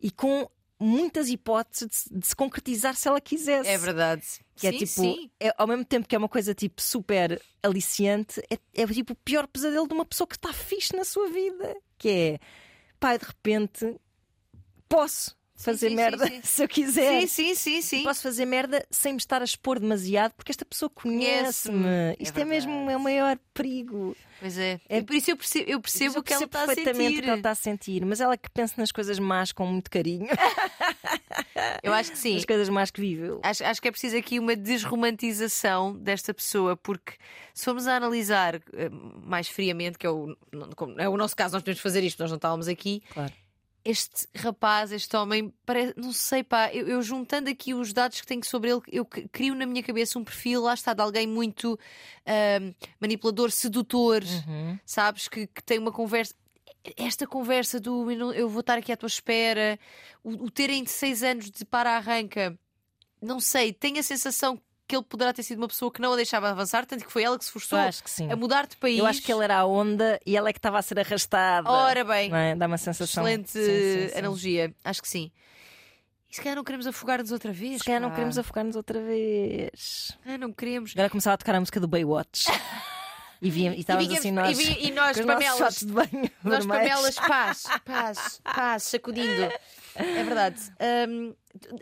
e 0.00 0.10
com 0.10 0.48
muitas 0.78 1.28
hipóteses 1.28 2.06
de, 2.10 2.18
de, 2.18 2.26
se 2.26 2.34
concretizar 2.34 2.94
se 2.96 3.06
ela 3.06 3.20
quisesse. 3.20 3.68
É 3.68 3.78
verdade. 3.78 4.24
Que 4.56 4.66
é 4.66 4.70
sim, 4.70 4.76
é 4.76 4.78
tipo, 4.78 4.92
sim. 4.92 5.30
É, 5.38 5.54
ao 5.56 5.66
mesmo 5.66 5.84
tempo 5.84 6.08
que 6.08 6.14
é 6.14 6.18
uma 6.18 6.28
coisa 6.28 6.54
tipo 6.54 6.80
super 6.80 7.40
aliciante, 7.62 8.42
é, 8.50 8.58
é 8.82 8.86
tipo 8.86 9.12
o 9.12 9.16
pior 9.16 9.46
pesadelo 9.46 9.86
de 9.86 9.94
uma 9.94 10.04
pessoa 10.04 10.26
que 10.26 10.36
está 10.36 10.52
fixe 10.52 10.96
na 10.96 11.04
sua 11.04 11.28
vida. 11.28 11.76
Que 11.98 12.08
é, 12.08 12.38
pai, 12.98 13.18
de 13.18 13.26
repente, 13.26 13.96
posso 14.88 15.36
fazer 15.64 15.88
sim, 15.88 15.94
merda 15.96 16.26
sim, 16.26 16.34
sim. 16.34 16.40
se 16.44 16.62
eu 16.62 16.68
quiser. 16.68 17.20
Sim, 17.22 17.26
sim, 17.26 17.54
sim, 17.54 17.82
sim. 17.82 18.02
Posso 18.04 18.22
fazer 18.22 18.44
merda 18.44 18.86
sem 18.90 19.12
me 19.12 19.18
estar 19.18 19.40
a 19.40 19.44
expor 19.44 19.80
demasiado, 19.80 20.32
porque 20.34 20.52
esta 20.52 20.64
pessoa 20.64 20.90
conhece-me. 20.90 21.86
É 21.86 22.16
Isto 22.20 22.38
é, 22.38 22.42
é, 22.42 22.44
mesmo 22.44 22.90
é 22.90 22.96
o 22.96 23.00
maior 23.00 23.38
perigo. 23.52 24.16
Pois 24.40 24.58
é. 24.58 24.80
é. 24.88 24.98
E 24.98 25.02
por 25.02 25.14
isso 25.16 25.30
eu 25.30 25.36
percebo, 25.36 25.70
eu 25.70 25.80
percebo, 25.80 26.18
o 26.18 26.22
que 26.22 26.32
ela 26.32 26.44
está 26.44 26.64
a 26.64 26.66
sentir. 26.66 27.18
o 27.18 27.22
que 27.22 27.28
ela 27.28 27.36
está 27.36 27.50
a 27.50 27.54
sentir, 27.54 28.04
mas 28.04 28.20
ela 28.20 28.36
que 28.36 28.50
pensa 28.50 28.74
nas 28.76 28.92
coisas 28.92 29.18
más 29.18 29.52
com 29.52 29.66
muito 29.66 29.90
carinho. 29.90 30.28
eu 31.82 31.92
acho 31.92 32.12
que 32.12 32.18
sim. 32.18 32.36
As 32.36 32.44
coisas 32.44 32.68
más 32.68 32.90
que 32.90 33.00
vive. 33.00 33.38
Acho, 33.42 33.64
acho 33.64 33.80
que 33.80 33.88
é 33.88 33.90
preciso 33.90 34.16
aqui 34.16 34.38
uma 34.38 34.54
desromantização 34.54 35.94
desta 35.96 36.34
pessoa, 36.34 36.76
porque 36.76 37.14
se 37.54 37.64
formos 37.64 37.86
a 37.86 37.96
analisar 37.96 38.56
eh, 38.56 38.90
mais 39.24 39.48
friamente, 39.48 39.96
que 39.96 40.06
é 40.06 40.10
o, 40.10 40.36
é 40.98 41.08
o 41.08 41.16
nosso 41.16 41.34
caso, 41.34 41.54
nós 41.54 41.62
podemos 41.62 41.80
fazer 41.80 42.02
isto, 42.02 42.20
nós 42.20 42.30
não 42.30 42.36
estávamos 42.36 42.68
aqui. 42.68 43.02
Claro 43.12 43.32
este 43.84 44.26
rapaz, 44.34 44.92
este 44.92 45.14
homem, 45.14 45.52
parece, 45.66 45.92
não 45.96 46.12
sei, 46.12 46.42
pá, 46.42 46.72
eu, 46.72 46.88
eu, 46.88 47.02
juntando 47.02 47.50
aqui 47.50 47.74
os 47.74 47.92
dados 47.92 48.20
que 48.20 48.26
tenho 48.26 48.44
sobre 48.44 48.70
ele, 48.70 48.80
eu 48.90 49.04
crio 49.04 49.54
na 49.54 49.66
minha 49.66 49.82
cabeça 49.82 50.18
um 50.18 50.24
perfil, 50.24 50.62
lá 50.62 50.72
está, 50.72 50.94
de 50.94 51.02
alguém 51.02 51.26
muito 51.26 51.74
uh, 51.74 52.74
manipulador, 52.98 53.50
sedutor, 53.50 54.22
uhum. 54.22 54.78
sabes? 54.86 55.28
Que, 55.28 55.46
que, 55.46 55.62
tem 55.62 55.78
uma 55.78 55.92
conversa. 55.92 56.34
Esta 56.96 57.26
conversa 57.26 57.78
do 57.78 58.10
eu 58.32 58.48
vou 58.48 58.60
estar 58.60 58.78
aqui 58.78 58.90
à 58.90 58.96
tua 58.96 59.06
espera, 59.06 59.78
o, 60.22 60.30
o 60.44 60.50
terem 60.50 60.86
seis 60.86 61.22
anos 61.22 61.50
de 61.50 61.64
para-arranca, 61.64 62.58
não 63.20 63.38
sei, 63.38 63.72
tenho 63.72 63.98
a 63.98 64.02
sensação 64.02 64.58
que 64.86 64.94
ele 64.94 65.04
poderá 65.04 65.32
ter 65.32 65.42
sido 65.42 65.58
uma 65.58 65.68
pessoa 65.68 65.90
que 65.90 66.00
não 66.00 66.12
a 66.12 66.16
deixava 66.16 66.50
avançar, 66.50 66.84
tanto 66.84 67.04
que 67.04 67.12
foi 67.12 67.22
ela 67.22 67.38
que 67.38 67.44
se 67.44 67.50
forçou 67.50 67.78
a 67.78 68.36
mudar 68.36 68.66
de 68.66 68.76
país. 68.76 68.98
Eu 68.98 69.06
acho 69.06 69.22
que 69.22 69.32
ele 69.32 69.42
era 69.42 69.58
a 69.58 69.66
onda 69.66 70.20
e 70.26 70.36
ela 70.36 70.48
é 70.48 70.52
que 70.52 70.58
estava 70.58 70.78
a 70.78 70.82
ser 70.82 70.98
arrastada. 70.98 71.70
Ora 71.70 72.04
bem, 72.04 72.30
é? 72.34 72.54
dá 72.54 72.66
uma 72.66 72.76
sensação. 72.76 73.24
Excelente 73.26 73.50
sim, 73.50 74.08
sim, 74.08 74.18
analogia, 74.18 74.74
acho 74.84 75.00
que 75.00 75.08
sim. 75.08 75.32
E 76.30 76.34
se 76.34 76.42
calhar 76.42 76.56
não 76.56 76.64
queremos 76.64 76.86
afogar-nos 76.86 77.32
outra 77.32 77.52
vez. 77.52 77.78
Se 77.78 77.84
calhar 77.84 78.00
não 78.00 78.10
queremos 78.10 78.36
afogar-nos 78.36 78.76
outra 78.76 79.00
vez. 79.00 80.16
Ah, 80.26 80.36
não 80.36 80.52
queremos. 80.52 80.92
Agora 80.92 81.08
começava 81.08 81.34
a 81.34 81.38
tocar 81.38 81.54
a 81.54 81.60
música 81.60 81.80
do 81.80 81.88
Baywatch. 81.88 82.46
E, 83.42 83.50
via, 83.50 83.74
e 83.74 83.80
estávamos 83.80 84.10
e 84.10 84.16
assim 84.16 84.30
nós. 84.30 84.58
E, 84.58 84.86
e 84.86 84.90
nós, 84.90 85.20
pamelas. 85.20 85.80
De 85.80 85.92
banho 85.92 86.30
nós, 86.42 86.64
pamelas, 86.64 87.16
paz, 87.20 87.64
paz, 87.84 88.40
paz, 88.42 88.82
sacudindo. 88.84 89.52
É 89.94 90.24
verdade. 90.24 90.62
Um, 91.06 91.34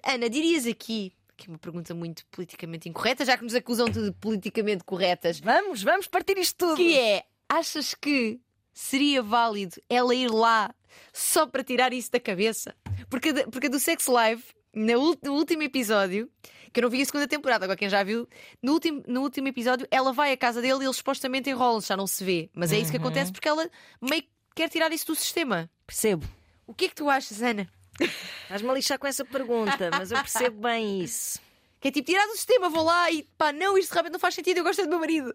Ana, 0.05 0.29
dirias 0.29 0.67
aqui 0.67 1.13
aqui 1.43 1.49
uma 1.49 1.59
pergunta 1.59 1.95
muito 1.95 2.25
politicamente 2.27 2.89
incorreta, 2.89 3.25
já 3.25 3.37
que 3.37 3.45
nos 3.45 3.55
acusam 3.55 3.89
de 3.89 4.13
politicamente 4.13 4.85
corretas. 4.85 5.41
Vamos, 5.41 5.83
vamos 5.83 6.07
partir 6.07 6.39
isto 6.39 6.57
tudo. 6.57 6.77
Que 6.77 6.99
é, 6.99 7.25
achas 7.49 7.95
que 7.95 8.41
seria 8.73 9.23
válido 9.23 9.83
ela 9.89 10.15
ir 10.15 10.31
lá 10.31 10.73
só 11.13 11.47
para 11.47 11.65
tirar 11.65 11.93
isso 11.93 12.11
da 12.11 12.21
cabeça? 12.21 12.75
Porque, 13.11 13.33
porque 13.51 13.69
do 13.69 13.81
Sex 13.81 14.07
Live, 14.07 14.43
no, 14.73 15.17
no 15.23 15.33
último 15.35 15.63
episódio, 15.63 16.31
que 16.73 16.81
eu 16.81 16.83
não 16.83 16.91
vi 16.91 17.03
a 17.03 17.05
segunda 17.05 17.27
temporada, 17.27 17.65
agora 17.65 17.77
quem 17.77 17.89
já 17.89 18.03
viu, 18.03 18.29
no 18.63 18.73
último, 18.73 19.03
no 19.07 19.23
último 19.23 19.49
episódio 19.49 19.87
ela 19.91 20.13
vai 20.13 20.33
à 20.33 20.37
casa 20.37 20.63
dele 20.63 20.83
e 20.83 20.85
eles 20.85 20.97
supostamente 20.97 21.51
enrolam-se, 21.51 21.89
já 21.89 21.97
não 21.97 22.07
se 22.07 22.25
vê. 22.25 22.51
Mas 22.55 22.73
é 22.73 22.79
isso 22.79 22.91
que 22.91 22.99
uhum. 22.99 23.05
acontece 23.05 23.33
porque 23.33 23.49
ela 23.49 23.69
meio 24.01 24.23
que 24.23 24.29
quer 24.55 24.69
tirar 24.69 24.93
isso 24.93 25.07
do 25.07 25.15
sistema. 25.15 25.69
Percebo. 25.87 26.27
O 26.67 26.73
que 26.73 26.87
é 26.87 26.89
que 26.89 26.95
tu 26.95 27.11
achas, 27.11 27.43
Ana? 27.43 27.69
Estás-me 28.01 28.71
a 28.71 28.73
lixar 28.73 28.99
com 28.99 29.07
essa 29.07 29.25
pergunta, 29.25 29.91
mas 29.93 30.11
eu 30.11 30.19
percebo 30.19 30.63
bem 30.63 31.03
isso. 31.03 31.41
Que 31.81 31.89
é 31.89 31.91
tipo, 31.91 32.07
tirar 32.07 32.27
do 32.27 32.33
sistema, 32.33 32.69
vou 32.69 32.85
lá 32.85 33.11
e 33.11 33.25
pá, 33.37 33.53
não, 33.53 33.77
isto 33.77 33.93
realmente 33.93 34.13
não 34.13 34.21
faz 34.21 34.35
sentido, 34.35 34.59
eu 34.59 34.65
gosto 34.65 34.83
do 34.83 34.89
meu 34.89 35.01
marido. 35.01 35.35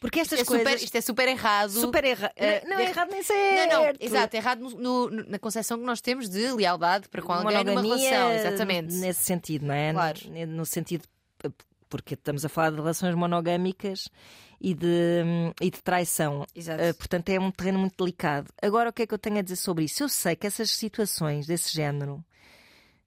Porque 0.00 0.20
estas 0.20 0.40
isto 0.40 0.48
coisas. 0.48 0.66
É 0.66 0.70
super, 0.70 0.84
isto 0.84 0.96
é 0.96 1.00
super 1.00 1.28
errado. 1.28 1.70
Super 1.70 2.04
errado. 2.04 2.32
Uh, 2.32 2.68
não, 2.68 2.78
é 2.78 2.84
errado 2.90 3.10
nem 3.10 3.22
certo. 3.22 3.72
Não, 3.72 3.84
não, 3.84 3.92
exato, 3.98 4.36
é 4.36 4.38
errado 4.38 4.60
no, 4.60 4.70
no, 4.70 5.10
na 5.10 5.38
concepção 5.38 5.78
que 5.78 5.84
nós 5.84 6.00
temos 6.00 6.28
de 6.28 6.52
lealdade 6.52 7.08
para 7.08 7.22
com 7.22 7.32
alguém 7.32 7.64
numa 7.64 7.80
relação. 7.80 8.32
Exatamente. 8.32 8.92
Nesse 8.94 9.22
sentido, 9.22 9.66
não 9.66 9.74
é? 9.74 9.92
Claro. 9.92 10.20
No, 10.26 10.46
no 10.46 10.66
sentido. 10.66 11.04
Porque 11.88 12.14
estamos 12.14 12.44
a 12.44 12.48
falar 12.48 12.70
de 12.70 12.76
relações 12.76 13.14
monogâmicas 13.14 14.08
e 14.64 14.72
de, 14.72 15.22
e 15.60 15.70
de 15.70 15.82
traição. 15.82 16.46
Exato. 16.54 16.82
Uh, 16.82 16.94
portanto, 16.94 17.28
é 17.28 17.38
um 17.38 17.50
terreno 17.50 17.80
muito 17.80 18.02
delicado. 18.02 18.50
Agora, 18.62 18.88
o 18.88 18.92
que 18.94 19.02
é 19.02 19.06
que 19.06 19.12
eu 19.12 19.18
tenho 19.18 19.38
a 19.38 19.42
dizer 19.42 19.56
sobre 19.56 19.84
isso? 19.84 20.02
Eu 20.02 20.08
sei 20.08 20.34
que 20.34 20.46
essas 20.46 20.70
situações 20.70 21.46
desse 21.46 21.70
género 21.70 22.24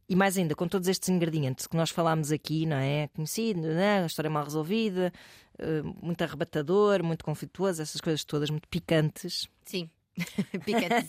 e 0.08 0.16
mais 0.16 0.38
ainda, 0.38 0.54
com 0.54 0.68
todos 0.68 0.88
estes 0.88 1.10
ingredientes 1.10 1.66
que 1.66 1.76
nós 1.76 1.90
falámos 1.90 2.32
aqui, 2.32 2.68
não 2.68 2.78
é? 2.78 3.08
Conhecido, 3.08 3.62
não 3.62 3.82
é? 3.82 4.04
a 4.04 4.06
história 4.06 4.30
mal 4.30 4.44
resolvida, 4.44 5.12
uh, 5.60 6.06
muito 6.06 6.22
arrebatador, 6.22 7.04
muito 7.04 7.26
conflituoso, 7.26 7.82
essas 7.82 8.00
coisas 8.00 8.24
todas 8.24 8.52
muito 8.52 8.68
picantes. 8.70 9.50
Sim, 9.66 9.90
picante. 10.64 11.08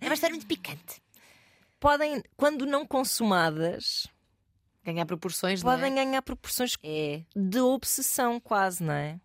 é 0.00 0.06
uma 0.06 0.14
história 0.14 0.34
muito 0.34 0.46
picante. 0.46 1.02
Podem, 1.78 2.22
quando 2.34 2.64
não 2.64 2.86
consumadas, 2.86 4.08
ganhar 4.82 5.04
proporções, 5.04 5.62
podem 5.62 5.92
é? 5.92 6.04
ganhar 6.04 6.22
proporções 6.22 6.78
é. 6.82 7.22
de 7.36 7.60
obsessão, 7.60 8.40
quase, 8.40 8.82
não 8.82 8.94
é? 8.94 9.20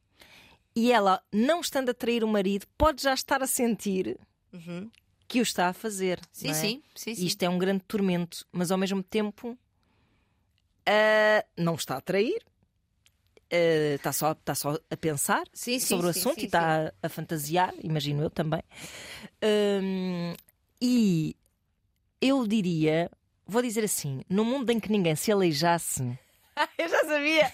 E 0.77 0.91
ela, 0.91 1.23
não 1.33 1.59
estando 1.59 1.89
a 1.89 1.93
trair 1.93 2.23
o 2.23 2.27
marido, 2.27 2.67
pode 2.77 3.01
já 3.01 3.13
estar 3.13 3.41
a 3.41 3.47
sentir 3.47 4.17
uhum 4.53 4.89
que 5.27 5.39
o 5.39 5.43
está 5.43 5.67
a 5.67 5.73
fazer. 5.73 6.19
Sim, 6.31 6.49
é? 6.49 6.53
sim, 6.53 6.83
sim, 6.95 7.15
sim. 7.15 7.25
Isto 7.25 7.43
é 7.43 7.49
um 7.49 7.57
grande 7.57 7.83
tormento, 7.85 8.45
mas 8.51 8.71
ao 8.71 8.77
mesmo 8.77 9.03
tempo 9.03 9.49
uh, 10.87 11.47
não 11.57 11.75
está 11.75 11.97
a 11.97 12.01
trair. 12.01 12.41
Uh, 13.51 13.95
está, 13.95 14.11
só, 14.11 14.31
está 14.33 14.55
só 14.55 14.77
a 14.89 14.97
pensar 14.97 15.43
sim, 15.53 15.79
sobre 15.79 16.01
sim, 16.01 16.07
o 16.07 16.09
assunto 16.09 16.35
sim, 16.35 16.41
e 16.41 16.45
está 16.45 16.87
a, 16.87 16.93
a, 17.01 17.09
fantasiar, 17.09 17.73
imagino 17.81 18.21
eu 18.21 18.29
também. 18.29 18.61
Um, 19.81 20.33
e 20.81 21.35
eu 22.21 22.45
diria, 22.45 23.09
vou 23.45 23.61
dizer 23.61 23.85
assim: 23.85 24.21
no 24.29 24.43
mundo 24.43 24.69
em 24.69 24.79
que 24.79 24.91
ninguém 24.91 25.15
se 25.15 25.31
aleijasse. 25.31 26.17
eu 26.77 26.89
já 26.89 27.05
sabia! 27.05 27.51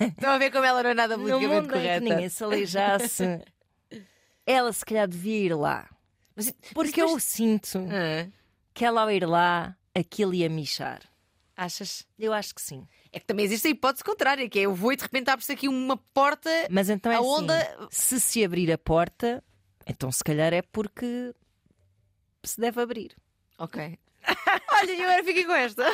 Estão 0.00 0.30
a 0.30 0.38
ver 0.38 0.50
como 0.50 0.64
ela 0.64 0.82
não 0.82 0.90
é 0.90 0.94
nada 0.94 1.18
politicamente 1.18 1.66
no 1.66 1.72
correta. 1.72 2.04
Que 2.04 2.10
ninguém 2.10 2.28
se 2.28 2.44
aleijasse, 2.44 3.24
ela 4.46 4.72
se 4.72 4.84
calhar 4.84 5.06
devia 5.06 5.38
ir 5.38 5.54
lá. 5.54 5.88
Mas, 6.34 6.52
Porque 6.72 7.02
mas, 7.02 7.10
eu 7.10 7.20
sinto 7.20 7.78
ah. 7.78 8.28
que 8.72 8.84
ela 8.84 9.02
ao 9.02 9.10
ir 9.10 9.26
lá, 9.26 9.76
aquilo 9.94 10.34
ia 10.34 10.48
michar. 10.48 11.00
Achas? 11.56 12.06
Eu 12.16 12.32
acho 12.32 12.54
que 12.54 12.62
sim. 12.62 12.86
É 13.12 13.18
que 13.18 13.26
também 13.26 13.44
existe 13.44 13.66
a 13.66 13.70
hipótese 13.70 14.04
contrária, 14.04 14.48
que 14.48 14.60
é 14.60 14.62
eu 14.62 14.74
vou 14.74 14.92
e 14.92 14.96
de 14.96 15.02
repente 15.02 15.28
abre-se 15.28 15.50
aqui 15.50 15.66
uma 15.66 15.96
porta. 15.96 16.50
Mas 16.70 16.88
então 16.88 17.10
é 17.10 17.16
a 17.16 17.18
assim, 17.18 17.28
onda... 17.28 17.88
se 17.90 18.20
se 18.20 18.44
abrir 18.44 18.70
a 18.70 18.78
porta, 18.78 19.42
então 19.84 20.12
se 20.12 20.22
calhar 20.22 20.52
é 20.52 20.62
porque 20.62 21.34
se 22.44 22.60
deve 22.60 22.80
abrir. 22.80 23.16
Ok. 23.58 23.98
Olha, 24.80 24.92
eu 24.92 25.08
agora 25.08 25.24
fiquei 25.24 25.44
com 25.44 25.52
esta. 25.52 25.84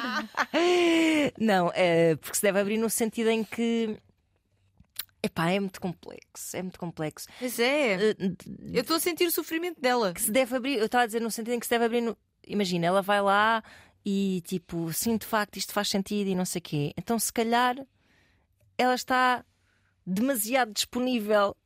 Não, 1.38 1.70
é 1.75 2.16
porque 2.16 2.37
se 2.37 2.42
deve 2.42 2.61
abrir 2.61 2.79
no 2.79 2.90
sentido 2.90 3.31
em 3.31 3.44
que 3.44 3.99
Epá, 5.25 5.51
é 5.51 5.59
muito 5.59 5.81
complexo, 5.81 6.55
é 6.55 6.61
muito 6.61 6.79
complexo. 6.79 7.27
Pois 7.38 7.59
é. 7.59 7.97
Uh, 8.11 8.37
eu 8.75 8.83
estou 8.83 8.97
a 8.97 9.01
sentir 9.01 9.25
o 9.25 9.31
sofrimento 9.31 9.81
dela. 9.81 10.12
Que 10.12 10.20
se 10.20 10.31
deve 10.31 10.55
abrir, 10.55 10.79
eu 10.79 10.85
estava 10.85 11.05
a 11.05 11.07
dizer 11.07 11.20
no 11.20 11.31
sentido 11.31 11.55
em 11.55 11.59
que 11.59 11.64
se 11.64 11.70
deve 11.70 11.87
abrir. 11.87 12.03
No... 12.03 12.14
Imagina, 12.47 12.87
ela 12.87 13.01
vai 13.01 13.23
lá 13.23 13.64
e 14.05 14.42
tipo, 14.47 14.92
sim, 14.92 15.16
de 15.16 15.25
facto, 15.25 15.57
isto 15.57 15.73
faz 15.73 15.88
sentido 15.88 16.29
e 16.29 16.35
não 16.35 16.44
sei 16.44 16.59
o 16.59 16.62
quê. 16.62 16.92
Então, 16.99 17.18
se 17.18 17.33
calhar, 17.33 17.75
ela 18.77 18.94
está 18.94 19.42
demasiado 20.07 20.75
disponível. 20.75 21.57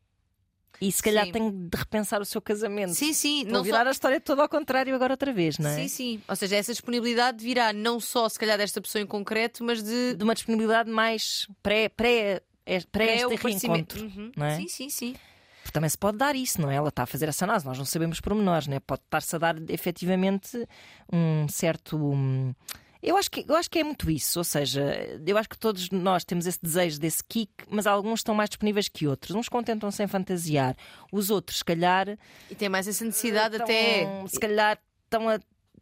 E 0.81 0.93
se 0.93 1.03
calhar 1.03 1.27
sim. 1.27 1.33
tem 1.33 1.51
de 1.51 1.77
repensar 1.77 2.21
o 2.21 2.25
seu 2.25 2.41
casamento. 2.41 2.95
Sim, 2.95 3.13
sim. 3.13 3.45
Não 3.45 3.63
virar 3.63 3.83
só... 3.83 3.89
a 3.89 3.91
história 3.91 4.21
toda 4.21 4.43
ao 4.43 4.49
contrário 4.49 4.95
agora 4.95 5.13
outra 5.13 5.33
vez, 5.33 5.59
não 5.59 5.69
é? 5.71 5.75
Sim, 5.75 5.89
sim. 5.89 6.23
Ou 6.29 6.37
seja, 6.37 6.57
essa 6.57 6.73
disponibilidade 6.73 7.45
virá 7.45 7.73
não 7.73 7.99
só 7.99 8.29
se 8.29 8.39
calhar 8.39 8.57
desta 8.57 8.81
pessoa 8.81 9.03
em 9.03 9.07
concreto, 9.07 9.65
mas 9.65 9.83
de. 9.83 10.15
De 10.15 10.25
uma 10.25 10.35
disponibilidade 10.35 10.91
mais 10.91 11.47
pré, 11.63 11.89
pré 11.89 12.43
é, 12.65 12.81
para 12.93 13.05
é 13.05 13.17
este 13.17 13.35
reencontro. 13.35 14.05
Uhum. 14.05 14.33
Não 14.37 14.47
é? 14.47 14.57
Sim, 14.57 14.69
sim, 14.69 14.91
sim. 14.91 15.17
Porque 15.63 15.73
também 15.73 15.91
se 15.91 15.99
pode 15.99 16.17
dar 16.17 16.37
isso, 16.37 16.61
não 16.61 16.71
é? 16.71 16.77
Ela 16.77 16.89
está 16.89 17.03
a 17.03 17.07
fazer 17.07 17.29
essa 17.29 17.45
análise, 17.45 17.67
nós 17.67 17.77
não 17.77 17.85
sabemos 17.85 18.21
pormenores, 18.21 18.67
não 18.67 18.77
é? 18.77 18.81
Pode 18.81 19.03
estar-se 19.03 19.35
a 19.37 19.39
dar 19.39 19.57
efetivamente 19.71 20.67
um 21.13 21.47
certo. 21.49 21.97
Um, 21.97 22.55
Eu 23.03 23.17
acho, 23.17 23.31
que, 23.31 23.45
eu 23.49 23.55
acho 23.55 23.71
que 23.71 23.79
é 23.79 23.85
muito 23.85 24.11
isso, 24.11 24.41
ou 24.41 24.45
seja, 24.45 24.83
eu 25.25 25.39
acho 25.39 25.49
que 25.49 25.59
todos 25.59 25.89
nós 25.91 26.25
temos 26.25 26.47
esse 26.47 26.59
desejo 26.61 26.99
desse 26.99 27.23
kick, 27.23 27.53
mas 27.71 27.87
alguns 27.87 28.21
estão 28.21 28.35
mais 28.35 28.51
disponíveis 28.51 28.89
que 28.89 29.07
outros. 29.07 29.37
Uns 29.37 29.49
contentam-se 29.49 30.03
em 30.03 30.07
fantasiar, 30.09 30.77
os 31.13 31.31
outros, 31.31 31.59
se 31.59 31.65
calhar. 31.65 32.19
E 32.51 32.55
tem 32.55 32.69
mais 32.69 32.89
essa 32.89 33.05
necessidade 33.05 33.55
estão, 33.55 33.65
até. 33.65 34.27
Se 34.27 34.41
calhar 34.41 34.79
estão 35.05 35.29
a 35.29 35.39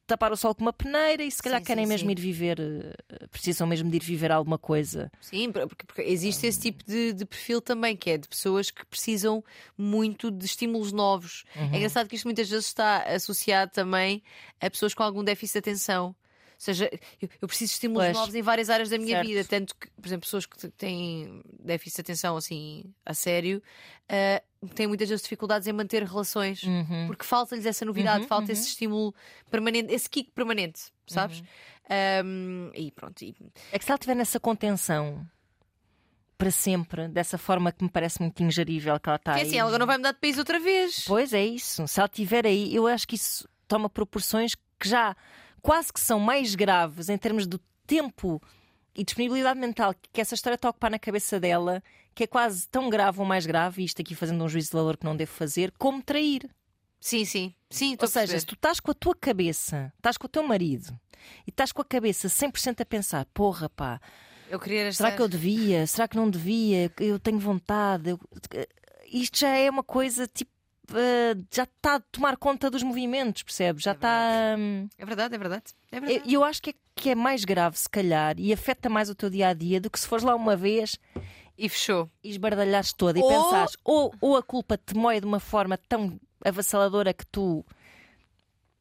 tapar 0.06 0.30
o 0.32 0.36
sol 0.36 0.54
com 0.54 0.62
uma 0.62 0.72
peneira 0.72 1.22
e 1.22 1.30
se 1.30 1.42
calhar 1.42 1.60
Sim, 1.60 1.66
querem 1.66 1.84
sim, 1.84 1.88
mesmo 1.88 2.08
sim. 2.08 2.12
ir 2.12 2.20
viver, 2.20 2.60
eh, 2.60 3.26
precisam 3.28 3.66
mesmo 3.66 3.90
de 3.90 3.96
ir 3.96 4.02
viver 4.02 4.30
alguma 4.30 4.58
coisa. 4.58 5.10
Sim, 5.20 5.50
porque, 5.50 5.84
porque 5.84 6.02
existe 6.02 6.46
esse 6.46 6.60
tipo 6.60 6.84
de, 6.84 7.12
de 7.12 7.24
perfil 7.24 7.60
também, 7.60 7.96
que 7.96 8.10
é 8.10 8.18
de 8.18 8.28
pessoas 8.28 8.70
que 8.70 8.86
precisam 8.86 9.44
muito 9.76 10.30
de 10.30 10.44
estímulos 10.44 10.92
novos. 10.92 11.44
Uhum. 11.56 11.72
É 11.72 11.76
engraçado 11.76 12.08
que 12.08 12.14
isto 12.14 12.24
muitas 12.24 12.48
vezes 12.48 12.66
está 12.66 13.02
associado 13.02 13.72
também 13.72 14.22
a 14.60 14.70
pessoas 14.70 14.94
com 14.94 15.02
algum 15.02 15.24
déficit 15.24 15.54
de 15.54 15.58
atenção. 15.58 16.14
Ou 16.56 16.60
seja, 16.60 16.90
eu, 17.20 17.28
eu 17.42 17.46
preciso 17.48 17.68
de 17.70 17.74
estímulos 17.74 18.04
Pois. 18.06 18.16
novos 18.16 18.34
em 18.34 18.40
várias 18.40 18.70
áreas 18.70 18.88
da 18.88 18.96
minha 18.96 19.16
Certo. 19.16 19.26
vida. 19.26 19.44
Tanto 19.44 19.74
que, 19.76 19.90
por 19.90 20.06
exemplo, 20.06 20.22
pessoas 20.22 20.46
que 20.46 20.68
têm 20.70 21.42
déficit 21.60 21.96
de 21.96 22.00
atenção 22.00 22.36
assim 22.36 22.84
a 23.04 23.12
sério 23.12 23.62
ah, 24.08 24.42
têm 24.74 24.86
muitas 24.86 25.08
vezes 25.10 25.22
dificuldades 25.22 25.68
em 25.68 25.72
manter 25.72 26.02
relações 26.02 26.62
Uhum. 26.62 27.06
porque 27.08 27.24
falta-lhes 27.26 27.66
essa 27.66 27.84
novidade, 27.84 28.22
Uhum, 28.22 28.28
falta 28.28 28.46
uhum. 28.46 28.52
esse 28.52 28.68
estímulo 28.68 29.14
permanente, 29.50 29.92
esse 29.92 30.08
kick 30.08 30.30
permanente, 30.30 30.80
sabes? 31.06 31.40
Uhum. 31.40 31.46
Um, 32.24 32.70
e 32.74 32.90
pronto, 32.90 33.22
e- 33.22 33.36
É 33.70 33.78
que 33.78 33.84
se 33.84 33.90
ela 33.90 33.96
estiver 33.96 34.16
nessa 34.16 34.40
contenção 34.40 35.24
para 36.38 36.50
sempre, 36.50 37.08
dessa 37.08 37.38
forma 37.38 37.70
que 37.72 37.82
me 37.84 37.90
parece 37.90 38.20
muito 38.20 38.42
ingerível 38.42 38.98
que 39.00 39.08
ela 39.08 39.16
está 39.16 39.32
é 39.38 39.42
aí. 39.42 39.46
assim, 39.46 39.58
ela 39.58 39.78
não 39.78 39.86
vai 39.86 39.96
mudar 39.96 40.12
de 40.12 40.18
país 40.18 40.36
outra 40.38 40.58
vez. 40.58 41.04
Pois 41.06 41.32
é 41.32 41.44
isso. 41.44 41.86
Se 41.88 41.98
ela 42.00 42.06
estiver 42.08 42.46
aí, 42.46 42.74
eu 42.74 42.86
acho 42.86 43.06
que 43.08 43.14
isso 43.16 43.48
toma 43.68 43.88
proporções 43.88 44.54
que 44.78 44.88
já 44.88 45.16
quase 45.66 45.92
que 45.92 46.00
são 46.00 46.18
mais 46.20 46.54
graves 46.54 47.08
em 47.08 47.18
termos 47.18 47.46
do 47.46 47.60
tempo 47.86 48.40
e 48.94 49.04
disponibilidade 49.04 49.58
mental 49.60 49.94
que 50.12 50.20
essa 50.20 50.34
história 50.34 50.54
está 50.54 50.68
a 50.68 50.70
ocupar 50.70 50.90
na 50.90 50.98
cabeça 50.98 51.38
dela, 51.38 51.82
que 52.14 52.24
é 52.24 52.26
quase 52.26 52.66
tão 52.68 52.88
grave 52.88 53.18
ou 53.20 53.26
mais 53.26 53.44
grave, 53.44 53.82
e 53.82 53.84
isto 53.84 54.00
aqui 54.00 54.14
fazendo 54.14 54.42
um 54.42 54.48
juízo 54.48 54.70
de 54.70 54.76
valor 54.76 54.96
que 54.96 55.04
não 55.04 55.14
devo 55.16 55.32
fazer, 55.32 55.70
como 55.78 56.02
trair. 56.02 56.48
Sim, 56.98 57.24
sim, 57.24 57.54
sim, 57.68 57.96
Ou 58.00 58.08
seja, 58.08 58.38
se 58.40 58.46
tu 58.46 58.54
estás 58.54 58.80
com 58.80 58.90
a 58.90 58.94
tua 58.94 59.14
cabeça, 59.14 59.92
estás 59.96 60.16
com 60.16 60.26
o 60.26 60.30
teu 60.30 60.42
marido 60.42 60.98
e 61.46 61.50
estás 61.50 61.72
com 61.72 61.82
a 61.82 61.84
cabeça 61.84 62.28
100% 62.28 62.80
a 62.80 62.86
pensar, 62.86 63.26
porra, 63.34 63.68
pá, 63.68 64.00
eu 64.48 64.58
queria 64.58 64.90
será 64.92 65.08
estar- 65.10 65.16
que 65.16 65.22
eu 65.22 65.28
devia? 65.28 65.86
Será 65.86 66.08
que 66.08 66.16
não 66.16 66.30
devia? 66.30 66.90
Eu 66.98 67.18
tenho 67.18 67.38
vontade. 67.38 68.10
eu- 68.10 68.20
Isto 69.12 69.38
já 69.40 69.48
é 69.50 69.68
uma 69.70 69.82
coisa 69.84 70.26
tipo. 70.26 70.50
Eh, 70.94 71.34
já 71.52 71.64
está 71.64 71.96
a 71.96 72.00
tomar 72.00 72.36
conta 72.36 72.70
dos 72.70 72.82
movimentos, 72.82 73.42
percebes? 73.42 73.82
Já 73.82 73.92
está. 73.92 74.56
hum, 74.58 74.88
É 74.98 75.04
verdade, 75.06 75.34
é 75.34 75.38
verdade. 75.38 75.64
É 75.92 75.96
E 75.96 76.00
verdade. 76.00 76.32
eu, 76.34 76.44
acho 76.44 76.62
que 76.62 76.70
é, 76.70 76.74
que 76.94 77.10
é 77.10 77.14
mais 77.14 77.44
grave, 77.44 77.78
se 77.78 77.88
calhar, 77.88 78.34
e 78.38 78.52
afeta 78.52 78.88
mais 78.88 79.08
o 79.10 79.14
teu 79.14 79.28
dia 79.30 79.48
a 79.48 79.52
dia 79.54 79.80
do 79.80 79.90
que 79.90 79.98
se 80.00 80.06
fores 80.06 80.24
lá 80.24 80.34
uma 80.34 80.56
vez 80.56 80.96
E 81.58 81.68
fechou. 81.68 82.10
e 82.22 82.30
esbardalhares 82.30 82.92
toda 82.92 83.18
e 83.18 83.22
Ou- 83.22 83.28
pensares, 83.28 83.76
ou, 83.84 84.14
ou 84.20 84.36
a 84.36 84.42
culpa 84.42 84.76
te 84.78 84.94
moe 84.94 85.20
de 85.20 85.26
uma 85.26 85.40
forma 85.40 85.76
tão 85.76 86.18
avassaladora 86.44 87.12
que 87.14 87.26
tu 87.26 87.64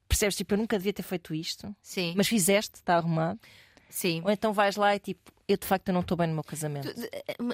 percebes, 0.07 0.35
tipo, 0.35 0.53
eu 0.53 0.57
nunca 0.57 0.77
devia 0.77 0.93
ter 0.93 1.03
feito 1.03 1.33
isto, 1.33 1.75
Sim, 1.81 2.13
mas 2.15 2.27
fizeste, 2.27 2.75
está 2.75 2.95
arrumado. 2.95 3.39
Sim. 3.89 4.21
Ou 4.23 4.31
então 4.31 4.51
vais 4.53 4.75
lá 4.75 4.95
e 4.95 4.99
tipo, 4.99 5.31
eu 5.47 5.57
de 5.57 5.65
facto 5.65 5.91
não 5.91 6.01
estou 6.01 6.17
bem 6.17 6.27
no 6.27 6.33
meu 6.33 6.43
casamento. 6.43 6.87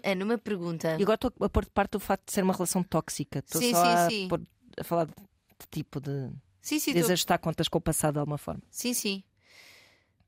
É 0.03 0.15
numa 0.15 0.37
pergunta. 0.37 0.95
E 0.99 1.03
agora 1.03 1.15
estou 1.15 1.33
a 1.41 1.49
pôr 1.49 1.63
de 1.65 1.71
parte 1.71 1.97
o 1.97 1.99
facto 1.99 2.25
de 2.27 2.33
ser 2.33 2.43
uma 2.43 2.53
relação 2.53 2.81
tóxica. 2.83 3.39
Estou 3.39 3.61
Sim, 3.61 3.71
só 3.71 3.83
sim, 3.83 3.89
a, 3.91 4.09
sim. 4.09 4.27
pôr- 4.27 4.41
a 4.79 4.83
falar 4.83 5.05
de, 5.05 5.13
de 5.13 5.67
tipo 5.69 5.99
de 5.99 6.29
Sim, 6.61 6.79
sim, 6.79 6.93
tô- 6.93 6.99
desajustar 6.99 7.39
contas 7.39 7.67
com 7.67 7.77
o 7.77 7.81
passado 7.81 8.13
de 8.13 8.19
alguma 8.19 8.37
forma. 8.37 8.61
sim, 8.69 8.93
sim. 8.93 9.23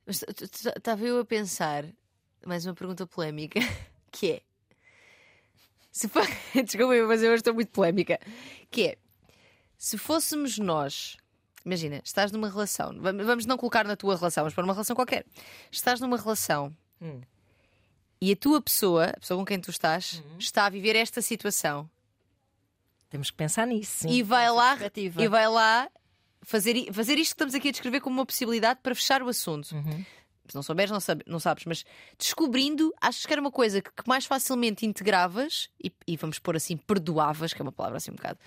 Estava 0.06 1.02
eu 1.06 1.20
a 1.20 1.26
pensar, 1.26 1.86
mais 2.46 2.66
uma 2.66 2.74
pergunta 2.74 3.08
polémica, 3.08 3.60
que 4.12 4.32
é. 4.32 4.42
Se 5.92 6.08
for... 6.10 6.24
Desculpa, 6.66 6.94
mas 7.08 7.22
eu 7.24 7.34
estou 7.36 7.54
muito 7.54 7.72
polémica. 7.72 8.20
Que 8.70 8.88
é. 8.88 8.98
Se 9.78 9.98
fôssemos 9.98 10.58
nós. 10.58 11.16
Imagina, 11.66 12.02
estás 12.04 12.32
numa 12.32 12.50
relação. 12.50 12.94
vam- 13.00 13.18
Vamos 13.26 13.46
não 13.46 13.58
colocar 13.58 13.86
na 13.86 13.96
tua 13.96 14.16
relação, 14.18 14.44
mas 14.44 14.54
para 14.54 14.64
uma 14.64 14.74
relação 14.74 14.96
qualquer. 14.96 15.26
Estás 15.72 16.00
numa 16.02 16.18
relação 16.18 16.76
Hum. 17.02 17.22
e 18.22 18.32
a 18.32 18.36
tua 18.36 18.62
pessoa, 18.62 19.06
a 19.06 19.20
pessoa 19.20 19.40
com 19.40 19.46
quem 19.46 19.60
tu 19.60 19.70
estás, 19.72 20.22
Uhum. 20.26 20.38
está 20.40 20.66
a 20.66 20.70
viver 20.70 20.96
esta 20.96 21.22
situação 21.22 21.90
Temos 23.10 23.30
que 23.32 23.38
pensar 23.38 23.66
nisso. 23.68 24.00
sim, 24.08 24.10
e 24.10 24.24
vai 24.24 24.50
lá 24.52 24.78
e 24.96 25.28
vai 25.28 25.48
lá 25.48 25.90
fazer, 26.42 26.92
fazer 26.92 27.14
isto 27.18 27.32
que 27.32 27.36
estamos 27.36 27.56
aqui 27.56 27.70
a 27.70 27.72
descrever 27.72 28.02
como 28.02 28.18
uma 28.20 28.26
possibilidade 28.26 28.80
para 28.84 28.94
fechar 28.96 29.22
o 29.24 29.30
assunto. 29.30 29.72
Uhum. 29.74 30.04
Se 30.50 30.56
não 30.56 30.62
souberes, 30.64 30.92
não, 30.92 31.00
sabe- 31.00 31.24
não 31.26 31.40
sabes, 31.40 31.64
mas 31.64 31.86
descobrindo, 32.18 32.94
achas 33.00 33.26
que 33.26 33.32
era 33.32 33.40
uma 33.42 33.52
coisa 33.52 33.82
que, 33.82 33.90
que 33.90 34.04
mais 34.06 34.26
facilmente 34.26 34.86
integravas 34.86 35.70
e, 35.82 35.90
e 36.06 36.18
vamos 36.18 36.38
pôr 36.40 36.58
assim, 36.58 36.76
perdoavas, 36.76 37.54
que 37.54 37.62
é 37.62 37.64
uma 37.64 37.72
palavra 37.72 37.96
assim 37.98 38.12
um 38.12 38.16
bocado. 38.16 38.38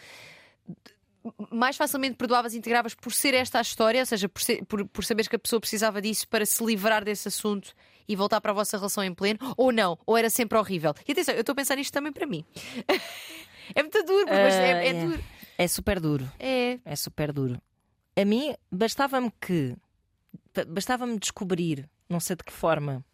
Mais 1.50 1.76
facilmente 1.76 2.16
perdoavas 2.16 2.54
e 2.54 2.58
integravas 2.58 2.94
por 2.94 3.12
ser 3.12 3.34
esta 3.34 3.58
a 3.58 3.62
história, 3.62 4.00
ou 4.00 4.06
seja, 4.06 4.28
por, 4.28 4.40
ser- 4.42 4.64
por, 4.66 4.86
por 4.86 5.04
saberes 5.04 5.28
que 5.28 5.36
a 5.36 5.38
pessoa 5.38 5.60
precisava 5.60 6.00
disso 6.00 6.28
para 6.28 6.44
se 6.46 6.64
livrar 6.64 7.04
desse 7.04 7.28
assunto 7.28 7.72
e 8.08 8.14
voltar 8.14 8.40
para 8.40 8.52
a 8.52 8.54
vossa 8.54 8.76
relação 8.76 9.02
em 9.02 9.12
pleno, 9.14 9.38
ou 9.56 9.72
não, 9.72 9.98
ou 10.06 10.16
era 10.16 10.30
sempre 10.30 10.56
horrível. 10.58 10.94
E 11.06 11.12
atenção, 11.12 11.34
eu 11.34 11.40
estou 11.40 11.52
a 11.52 11.56
pensar 11.56 11.76
nisto 11.76 11.92
também 11.92 12.12
para 12.12 12.26
mim. 12.26 12.44
é 13.74 13.82
muito 13.82 14.02
duro, 14.04 14.26
mas 14.28 14.54
é, 14.54 14.72
Ah, 14.72 14.84
é 14.84 14.88
é. 14.88 15.04
duro. 15.04 15.24
É 15.58 15.68
super 15.68 16.00
duro. 16.00 16.32
É. 16.38 16.78
É 16.84 16.96
super 16.96 17.32
duro. 17.32 17.60
A 18.14 18.24
mim, 18.24 18.54
bastava-me 18.70 19.30
que. 19.40 19.76
ba- 20.54 20.64
Bastava-me 20.66 21.18
descobrir, 21.18 21.88
não 22.08 22.20
sei 22.20 22.36
de 22.36 22.44
que 22.44 22.52
forma, 22.52 23.04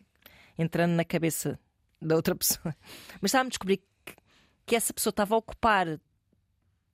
entrando 0.59 0.92
na 0.92 1.05
cabeça 1.05 1.59
da 2.01 2.14
outra 2.16 2.35
pessoa, 2.37 2.75
bastava-me 3.20 3.48
descobrir 3.51 3.79
que, 4.05 4.14
que 4.66 4.77
essa 4.77 4.92
pessoa 4.92 5.11
estava 5.11 5.35
a 5.35 5.38
ocupar, 5.38 5.87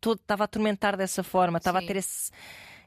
todo, 0.00 0.18
estava 0.20 0.44
a 0.44 0.46
atormentar 0.46 0.96
dessa 0.96 1.22
forma, 1.22 1.58
estava 1.58 1.78
a 1.78 1.82
ter 1.82 1.96
esse, 1.96 2.30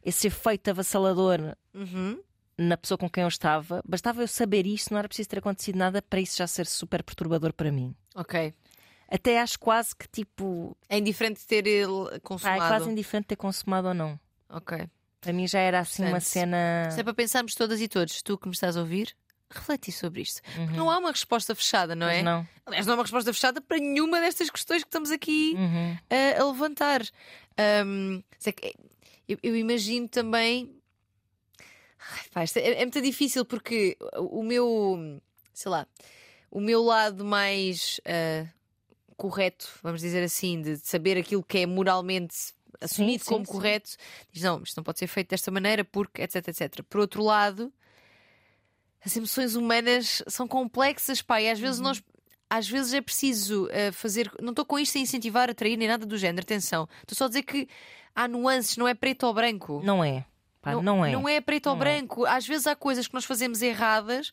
esse 0.04 0.28
efeito 0.28 0.70
avassalador 0.70 1.56
Uhum. 1.74 2.22
na 2.58 2.78
pessoa 2.78 2.98
com 2.98 3.10
quem 3.10 3.24
eu 3.24 3.28
estava. 3.28 3.82
Bastava 3.88 4.22
eu 4.22 4.28
saber 4.28 4.66
isso, 4.66 4.90
não 4.92 5.00
era 5.00 5.08
preciso 5.08 5.30
ter 5.30 5.40
acontecido 5.40 5.76
nada 5.78 6.02
para 6.02 6.20
isso 6.20 6.38
já 6.38 6.48
ser 6.48 6.66
super 6.68 7.04
perturbador 7.04 7.54
para 7.54 7.72
mim. 7.72 7.96
Ok. 8.16 8.54
Até 9.10 9.42
acho 9.42 9.60
quase 9.60 9.96
que 9.96 10.08
tipo. 10.08 10.76
É 10.88 10.98
indiferente 10.98 11.46
ter 11.46 11.86
consumado. 12.24 12.64
é 12.64 12.68
quase 12.68 12.90
indiferente 12.90 13.28
ter 13.28 13.36
consumado 13.36 13.90
ou 13.90 13.94
não. 13.94 14.20
Ok. 14.50 14.88
Para 15.20 15.34
mim 15.34 15.48
já 15.48 15.60
era 15.60 15.80
assim 15.82 16.06
uma 16.06 16.20
cena. 16.20 16.86
Isto 16.90 17.02
é 17.02 17.04
para 17.04 17.14
pensarmos 17.14 17.54
todas 17.54 17.80
e 17.82 17.88
todos. 17.88 18.22
Tu 18.24 18.38
que 18.38 18.48
me 18.48 18.54
estás 18.54 18.76
a 18.78 18.80
ouvir, 18.80 19.14
refleti 19.54 19.92
sobre 19.92 20.22
isto. 20.22 20.42
Porque 20.44 20.76
não 20.78 20.90
há 20.90 20.98
uma 20.98 21.12
resposta 21.12 21.54
fechada, 21.56 21.96
não 21.96 22.08
Uhum. 22.08 22.14
É? 22.14 22.22
não. 22.22 22.48
Aliás, 22.66 22.86
não 22.86 22.94
há 22.94 22.98
uma 22.98 23.04
resposta 23.04 23.34
fechada 23.34 23.62
para 23.62 23.78
nenhuma 23.78 24.20
destas 24.22 24.50
questões 24.50 24.82
que 24.84 24.88
estamos 24.88 25.12
aqui 25.12 25.56
Uhum. 25.58 25.98
a, 26.10 26.42
a 26.42 26.46
levantar. 26.52 27.02
Sei 28.40 28.54
que- 28.54 28.76
eu, 29.28 29.38
eu 29.44 29.56
imagino 29.56 30.08
também. 30.08 30.76
Ai, 32.14 32.26
pá, 32.34 32.44
é, 32.60 32.82
é 32.82 32.86
muito 32.86 33.02
difícil 33.02 33.46
porque 33.46 33.96
o 34.18 34.42
meu, 34.44 35.22
sei 35.54 35.70
lá, 35.72 35.88
o 36.50 36.60
meu 36.60 36.82
lado 36.84 37.24
mais 37.24 38.02
ah, 38.06 38.48
correto, 39.16 39.70
vamos 39.84 40.02
dizer 40.02 40.24
assim, 40.24 40.62
de 40.62 40.78
saber 40.78 41.18
aquilo 41.18 41.44
que 41.44 41.60
é 41.60 41.66
moralmente 41.66 42.36
assumido 42.82 43.24
sim, 43.24 43.30
como 43.30 43.46
sim. 43.46 43.52
correto, 43.52 43.92
diz 44.32 44.42
não, 44.42 44.64
isto 44.64 44.76
não 44.76 44.84
pode 44.84 44.98
ser 44.98 45.06
feito 45.08 45.30
desta 45.30 45.52
maneira 45.52 45.86
porque, 45.86 46.24
etc, 46.24 46.48
etc. 46.48 46.82
Por 46.90 47.00
outro 47.02 47.22
lado, 47.24 47.72
as 49.04 49.16
emoções 49.16 49.56
humanas 49.56 50.24
são 50.28 50.48
complexas, 50.48 51.22
pá, 51.22 51.42
e 51.42 51.50
às 51.50 51.58
Uhum. 51.60 51.66
vezes 51.66 51.80
nós. 51.82 52.04
Às 52.54 52.68
vezes 52.68 52.94
é 52.94 53.00
preciso 53.02 53.70
ah, 53.72 53.94
fazer. 53.94 54.30
Não 54.42 54.50
estou 54.50 54.66
com 54.66 54.78
isto 54.78 54.98
a 54.98 55.02
incentivar, 55.02 55.48
a 55.48 55.54
atrair 55.54 55.78
nem 55.78 55.88
nada 55.88 56.06
do 56.06 56.18
género, 56.18 56.44
atenção. 56.44 56.88
Estou 57.02 57.16
só 57.16 57.26
a 57.26 57.28
dizer 57.30 57.44
que 57.44 57.68
há 58.14 58.28
nuances, 58.28 58.76
não 58.76 58.88
é 58.88 58.94
preto 58.94 59.24
ou 59.26 59.34
branco. 59.34 59.82
Não 59.84 60.04
é. 60.04 60.26
Pá, 60.62 60.76
não, 60.82 61.04
é. 61.06 61.12
Não 61.14 61.28
é 61.30 61.40
preto 61.42 61.68
ou 61.70 61.76
Não 61.76 61.82
é. 61.82 61.86
branco. 61.86 62.26
Às 62.26 62.46
vezes 62.46 62.68
há 62.68 62.76
coisas 62.76 63.08
que 63.08 63.14
nós 63.14 63.24
fazemos 63.26 63.62
erradas 63.62 64.32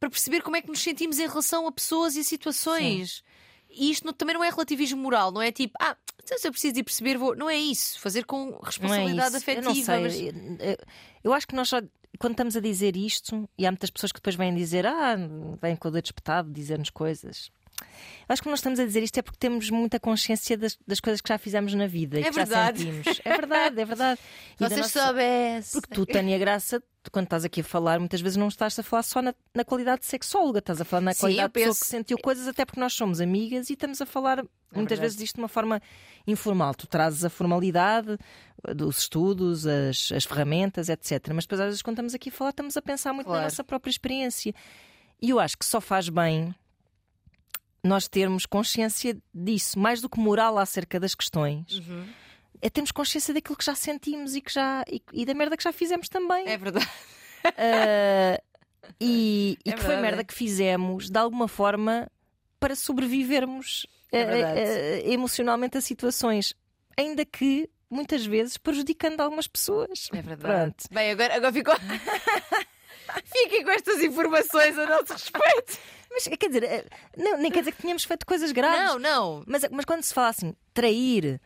para 0.00 0.08
perceber 0.10 0.40
como 0.42 0.56
é 0.56 0.62
que 0.62 0.68
nos 0.68 0.80
sentimos 0.82 1.18
em 1.18 1.28
relação 1.28 1.66
a 1.66 1.72
pessoas 1.72 2.16
e 2.16 2.20
a 2.20 2.24
situações. 2.24 3.22
E 3.70 3.90
isto 3.90 4.04
não- 4.06 4.12
também 4.14 4.34
não 4.34 4.42
é 4.42 4.48
relativismo 4.50 5.00
moral, 5.00 5.30
não 5.30 5.40
é 5.42 5.52
tipo, 5.52 5.74
ah, 5.80 5.96
então 6.22 6.36
se 6.38 6.48
eu 6.48 6.52
preciso 6.52 6.74
de 6.74 6.82
perceber, 6.82 7.16
vou. 7.16 7.36
Não 7.36 7.48
é 7.48 7.56
isso. 7.56 8.00
Fazer 8.00 8.24
com 8.24 8.46
Não 8.46 8.58
é 8.62 8.64
responsabilidade. 8.64 9.34
Eu 9.34 9.38
afetiva. 9.38 9.68
não 9.68 9.74
sei. 9.74 10.00
mas- 10.02 10.20
Eu- 10.20 10.70
eu- 10.70 10.76
Eu 11.24 11.32
acho 11.34 11.46
que 11.46 11.54
nós 11.54 11.68
só. 11.68 11.80
Quando 12.18 12.32
estamos 12.32 12.56
a 12.56 12.60
dizer 12.60 12.96
isto, 12.96 13.48
e 13.58 13.66
há 13.66 13.70
muitas 13.70 13.90
pessoas 13.90 14.12
que 14.12 14.18
depois 14.18 14.36
vêm 14.36 14.54
dizer, 14.54 14.86
ah, 14.86 15.16
vêm 15.60 15.76
com 15.76 15.88
o 15.88 15.90
dedo 15.90 16.04
espetado 16.04 16.52
dizer-nos 16.52 16.90
coisas. 16.90 17.50
Eu 18.28 18.32
acho 18.32 18.42
que 18.42 18.48
nós 18.48 18.58
estamos 18.60 18.78
a 18.80 18.84
dizer 18.84 19.02
isto 19.02 19.18
é 19.18 19.22
porque 19.22 19.38
temos 19.38 19.68
muita 19.70 19.98
consciência 20.00 20.56
das, 20.56 20.78
das 20.86 21.00
coisas 21.00 21.20
que 21.20 21.28
já 21.28 21.38
fizemos 21.38 21.74
na 21.74 21.86
vida 21.86 22.18
e 22.18 22.22
É 22.22 22.28
que 22.30 22.32
já 22.36 22.44
verdade. 22.44 22.78
sentimos. 22.78 23.20
É 23.24 23.30
verdade, 23.36 23.80
é 23.80 23.84
verdade. 23.84 24.20
E 24.60 24.64
Vocês 24.64 24.80
nossa- 24.80 25.06
soubessem. 25.06 25.80
Porque 25.80 25.94
tu, 25.94 26.06
Tânia 26.06 26.38
Graça, 26.38 26.82
quando 27.10 27.24
estás 27.24 27.44
aqui 27.44 27.60
a 27.62 27.64
falar, 27.64 27.98
muitas 27.98 28.20
vezes 28.20 28.36
não 28.36 28.46
estás 28.48 28.78
a 28.78 28.82
falar 28.82 29.02
só 29.02 29.20
na, 29.20 29.34
na 29.54 29.64
qualidade 29.64 30.02
de 30.02 30.06
sexóloga, 30.06 30.60
estás 30.60 30.80
a 30.80 30.84
falar 30.84 31.00
na 31.00 31.12
Sim, 31.12 31.20
qualidade 31.20 31.48
de 31.48 31.52
pessoa 31.54 31.74
que 31.74 31.86
sentiu 31.86 32.16
coisas, 32.18 32.46
até 32.46 32.64
porque 32.64 32.78
nós 32.78 32.92
somos 32.92 33.20
amigas 33.20 33.68
e 33.70 33.72
estamos 33.72 34.00
a 34.00 34.06
falar 34.06 34.36
muitas 34.38 34.52
É 34.74 34.78
verdade. 34.78 35.00
vezes 35.00 35.16
disto 35.18 35.34
de 35.36 35.40
uma 35.42 35.48
forma 35.48 35.82
informal. 36.26 36.74
Tu 36.74 36.86
trazes 36.86 37.24
a 37.24 37.30
formalidade 37.30 38.16
eh, 38.68 38.74
dos 38.74 38.98
estudos, 39.00 39.66
as, 39.66 40.12
as 40.12 40.24
ferramentas, 40.24 40.88
etc. 40.88 41.28
Mas 41.34 41.44
depois, 41.44 41.60
às 41.60 41.66
vezes, 41.66 41.82
quando 41.82 41.94
estamos 41.96 42.14
aqui 42.14 42.28
a 42.28 42.32
falar, 42.32 42.50
estamos 42.50 42.76
a 42.76 42.82
pensar 42.82 43.12
muito 43.12 43.26
na 43.26 43.32
Claro. 43.32 43.44
nossa 43.46 43.64
própria 43.64 43.90
experiência. 43.90 44.54
E 45.20 45.30
eu 45.30 45.40
acho 45.40 45.56
que 45.58 45.64
só 45.66 45.80
faz 45.80 46.08
bem 46.08 46.54
nós 47.84 48.06
termos 48.06 48.46
consciência 48.46 49.16
disso, 49.34 49.78
mais 49.78 50.00
do 50.00 50.08
que 50.08 50.18
moral 50.18 50.58
acerca 50.58 51.00
das 51.00 51.14
questões. 51.14 51.78
Uhum. 51.78 52.06
É 52.60 52.70
termos 52.70 52.92
consciência 52.92 53.34
daquilo 53.34 53.56
que 53.56 53.64
já 53.64 53.74
sentimos 53.74 54.36
e, 54.36 54.40
que 54.40 54.52
já, 54.52 54.84
e, 54.88 55.02
e 55.12 55.24
da 55.26 55.34
merda 55.34 55.56
que 55.56 55.64
já 55.64 55.72
fizemos 55.72 56.08
também. 56.08 56.46
É 56.48 56.56
verdade. 56.56 56.88
Ah, 57.44 58.40
e 59.00 59.58
e 59.66 59.70
É 59.70 59.72
que 59.72 59.82
foi 59.82 59.96
merda 59.96 60.22
que 60.22 60.32
fizemos 60.32 61.10
de 61.10 61.18
alguma 61.18 61.48
forma 61.48 62.08
para 62.60 62.76
sobrevivermos 62.76 63.84
É 64.12 64.24
verdade. 64.24 64.60
ah, 64.60 65.12
emocionalmente 65.12 65.76
a 65.76 65.80
situações, 65.80 66.54
ainda 66.96 67.24
que 67.24 67.68
muitas 67.90 68.24
vezes 68.24 68.56
prejudicando 68.56 69.20
algumas 69.20 69.48
pessoas. 69.48 70.08
É 70.12 70.22
verdade. 70.22 70.54
Pronto. 70.54 70.84
Bem, 70.94 71.10
agora, 71.10 71.36
agora 71.36 71.52
ficou. 71.52 71.74
Fiquem 73.26 73.64
com 73.64 73.70
estas 73.70 74.00
informações 74.02 74.78
a 74.78 74.86
nosso 74.86 75.12
respeito. 75.12 75.78
Mas 76.12 76.28
quer 76.28 76.46
dizer, 76.48 76.64
ah, 76.64 76.96
não, 77.16 77.38
nem 77.38 77.50
quer 77.50 77.60
dizer 77.60 77.72
que 77.72 77.82
tenhamos 77.82 78.04
feito 78.04 78.26
coisas 78.26 78.52
graves. 78.52 78.80
Não, 78.80 78.98
não. 78.98 79.44
Mas, 79.46 79.64
mas 79.70 79.84
quando 79.84 80.02
se 80.02 80.12
fala 80.12 80.28
assim, 80.28 80.54
trair, 80.74 81.40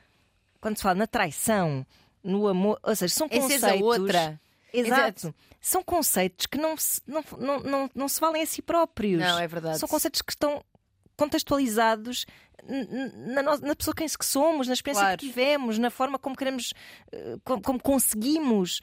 quando 0.60 0.76
se 0.76 0.82
fala 0.82 0.96
na 0.96 1.06
traição, 1.06 1.86
no 2.22 2.48
amor, 2.48 2.78
ou 2.82 2.96
seja, 2.96 3.14
são 3.14 3.28
conceitos. 3.28 3.60
seres 3.60 3.82
a 3.82 3.84
outra. 3.84 4.40
Exato. 4.72 5.34
São 5.60 5.82
conceitos 5.82 6.46
que 6.46 6.58
não 6.58 6.76
se, 6.76 7.00
não, 7.06 7.24
não, 7.38 7.60
não, 7.60 7.90
não 7.94 8.08
se 8.08 8.20
valem 8.20 8.42
a 8.42 8.46
si 8.46 8.60
próprios. 8.60 9.20
Não, 9.20 9.38
é 9.38 9.46
verdade. 9.46 9.78
São 9.78 9.88
conceitos 9.88 10.20
que 10.20 10.32
estão 10.32 10.62
contextualizados 11.16 12.26
na, 12.68 13.42
na 13.42 13.76
pessoa 13.76 13.94
quem 13.94 14.06
que 14.06 14.24
somos, 14.24 14.66
na 14.66 14.74
experiência 14.74 15.04
Claro. 15.04 15.18
que 15.18 15.26
tivemos, 15.26 15.78
na 15.78 15.90
forma 15.90 16.18
como 16.18 16.36
queremos, 16.36 16.72
eh, 17.12 17.36
como, 17.44 17.62
como 17.62 17.82
conseguimos, 17.82 18.80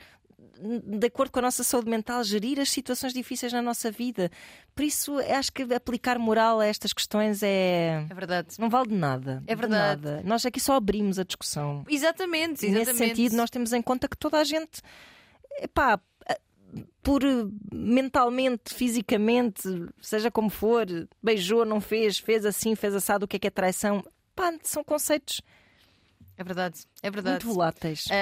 de 0.98 1.08
acordo 1.08 1.32
com 1.32 1.40
a 1.40 1.42
nossa 1.42 1.64
saúde 1.64 1.90
mental, 1.90 2.24
gerir 2.24 2.60
as 2.60 2.70
situações 2.70 3.14
difíceis 3.14 3.52
na 3.52 3.62
nossa 3.62 3.90
vida. 3.92 4.32
Por 4.76 4.84
isso, 4.84 5.18
acho 5.20 5.52
que 5.52 5.64
aplicar 5.74 6.18
moral 6.20 6.60
a 6.60 6.66
estas 6.66 6.94
questões 6.94 7.42
é. 7.44 8.06
É 8.10 8.14
verdade. 8.14 8.50
Não 8.60 8.70
vale 8.70 8.90
de 8.90 8.96
nada. 8.96 9.44
É 9.48 9.56
de 9.56 9.60
verdade. 9.60 10.02
nada. 10.06 10.22
Nós 10.24 10.46
aqui 10.46 10.60
só 10.60 10.76
abrimos 10.76 11.18
a 11.20 11.24
discussão. 11.24 11.84
Exatamente, 11.90 12.66
E 12.66 12.70
exatamente. 12.70 12.86
nesse 12.88 12.98
sentido, 12.98 13.36
nós 13.36 13.50
temos 13.50 13.74
em 13.74 13.82
conta 13.82 14.08
que 14.08 14.18
toda 14.18 14.38
a 14.40 14.44
gente, 14.44 14.82
epá, 15.60 16.00
por 17.04 17.22
mentalmente, 17.72 18.74
fisicamente, 18.74 19.62
seja 20.02 20.32
como 20.32 20.50
for, 20.50 20.86
beijou, 21.22 21.66
não 21.66 21.80
fez, 21.82 22.18
fez 22.18 22.46
assim, 22.46 22.76
fez 22.76 22.96
assado, 22.96 23.26
o 23.26 23.28
que 23.28 23.36
é 23.36 23.40
que 23.40 23.48
é 23.48 23.52
traição? 23.52 24.04
Pá, 24.36 24.54
são 24.64 24.84
conceitos 24.84 25.42
É 26.38 26.44
verdade, 26.44 26.80
é 27.04 27.12
verdade. 27.12 27.46
muito 27.46 27.56
voláteis. 27.56 28.06
A, 28.10 28.22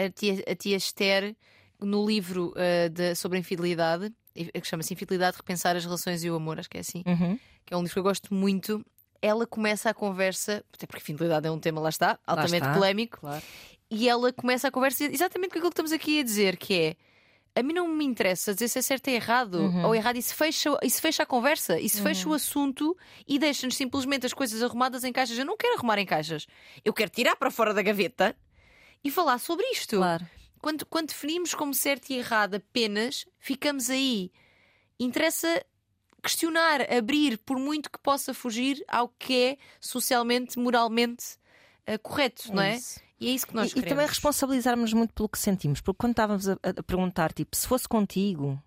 a- 0.00 0.04
a 0.06 0.10
tia, 0.10 0.42
a 0.50 0.54
tia 0.54 0.76
Esther, 0.76 1.36
no 1.86 2.04
livro 2.06 2.52
ah, 2.56 2.88
de- 2.88 3.14
sobre 3.14 3.38
a 3.38 3.40
infidelidade, 3.40 4.12
e- 4.34 4.46
que 4.60 4.66
chama-se 4.66 4.92
Infidelidade, 4.94 5.36
Repensar 5.36 5.76
as 5.76 5.84
Relações 5.84 6.24
e 6.24 6.30
o 6.30 6.34
Amor, 6.34 6.58
acho 6.58 6.68
que 6.70 6.78
é 6.78 6.80
assim, 6.80 7.02
Uhum. 7.06 7.38
que 7.66 7.74
é 7.74 7.76
um 7.76 7.80
livro 7.80 7.92
que 7.94 7.98
eu 7.98 8.02
gosto 8.04 8.32
muito. 8.34 8.84
Ela 9.20 9.46
começa 9.46 9.90
a 9.90 9.94
conversa, 9.94 10.64
até 10.74 10.86
porque 10.86 11.02
fidelidade 11.04 11.46
é 11.46 11.50
um 11.50 11.58
tema, 11.60 11.80
lá 11.80 11.88
está, 11.90 12.18
altamente 12.26 12.56
está. 12.64 12.72
polémico, 12.74 13.20
Claro. 13.20 13.42
e 13.90 14.08
ela 14.08 14.32
começa 14.32 14.68
a 14.68 14.70
conversa 14.70 15.04
exatamente 15.04 15.50
com 15.52 15.58
aquilo 15.58 15.70
que 15.70 15.74
estamos 15.74 15.92
aqui 15.92 16.20
a 16.20 16.22
dizer, 16.24 16.56
que 16.56 16.74
é 16.74 16.96
a 17.54 17.62
mim 17.62 17.74
não 17.74 17.86
me 17.86 18.04
interessa 18.06 18.54
dizer 18.54 18.68
se 18.68 18.78
é 18.78 18.82
certo 18.82 19.08
ou 19.08 19.14
errado, 19.14 19.54
Uhum. 19.60 19.84
ou 19.84 19.94
errado, 19.94 20.16
isso 20.16 20.34
fecha, 20.34 20.70
isso 20.82 21.02
fecha 21.02 21.22
a 21.22 21.26
conversa, 21.26 21.78
isso 21.78 22.02
fecha 22.02 22.26
o 22.26 22.32
assunto 22.32 22.96
e 23.28 23.38
deixa-nos 23.38 23.76
simplesmente 23.76 24.24
as 24.24 24.32
coisas 24.32 24.62
arrumadas 24.62 25.04
em 25.04 25.12
caixas. 25.12 25.36
Eu 25.38 25.44
não 25.44 25.56
quero 25.58 25.74
arrumar 25.76 25.98
em 25.98 26.06
caixas, 26.06 26.46
eu 26.82 26.94
quero 26.94 27.10
tirar 27.10 27.36
para 27.36 27.50
fora 27.50 27.74
da 27.74 27.82
gaveta 27.82 28.34
e 29.04 29.10
falar 29.10 29.38
sobre 29.38 29.66
isto. 29.66 29.96
Claro. 29.98 30.26
Quando, 30.62 30.86
quando 30.86 31.08
definimos 31.08 31.54
como 31.54 31.74
certo 31.74 32.10
e 32.10 32.14
errado 32.16 32.54
apenas, 32.54 33.26
ficamos 33.38 33.90
aí. 33.90 34.30
Interessa 34.98 35.62
questionar, 36.22 36.80
abrir, 36.90 37.36
por 37.38 37.58
muito 37.58 37.90
que 37.90 37.98
possa 37.98 38.32
fugir 38.32 38.82
ao 38.86 39.08
que 39.08 39.34
é 39.34 39.56
socialmente, 39.80 40.58
moralmente 40.58 41.36
eh, 41.84 41.98
correto, 41.98 42.54
não 42.54 42.62
é? 42.62 42.76
isso. 42.76 43.00
E 43.18 43.28
é 43.28 43.30
isso 43.32 43.46
que 43.46 43.54
nós 43.56 43.66
E, 43.66 43.70
e 43.70 43.74
queremos. 43.74 43.88
também 43.90 44.06
responsabilizarmos 44.06 44.92
muito 44.92 45.12
pelo 45.14 45.28
que 45.28 45.38
sentimos, 45.38 45.80
porque 45.80 45.98
quando 45.98 46.12
estávamos 46.12 46.48
a, 46.48 46.52
a 46.62 46.82
perguntar, 46.84 47.32
tipo, 47.32 47.56
se 47.56 47.66
fosse 47.66 47.88
contigo, 47.88 48.60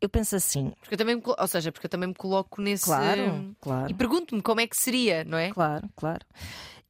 eu 0.00 0.08
penso 0.08 0.36
assim, 0.36 0.70
Porque 0.80 0.94
eu 0.94 0.98
também 0.98 1.16
me, 1.16 1.22
ou 1.24 1.46
seja, 1.48 1.72
porque 1.72 1.86
eu 1.86 1.90
também 1.90 2.08
me 2.10 2.14
coloco 2.14 2.60
nesse. 2.60 2.84
claro, 2.84 3.56
claro, 3.60 3.90
E 3.90 3.94
pergunto-me 3.94 4.42
como 4.42 4.60
é 4.60 4.66
que 4.66 4.76
seria, 4.76 5.24
não 5.24 5.38
é? 5.38 5.50
claro, 5.50 5.88
claro. 5.96 6.26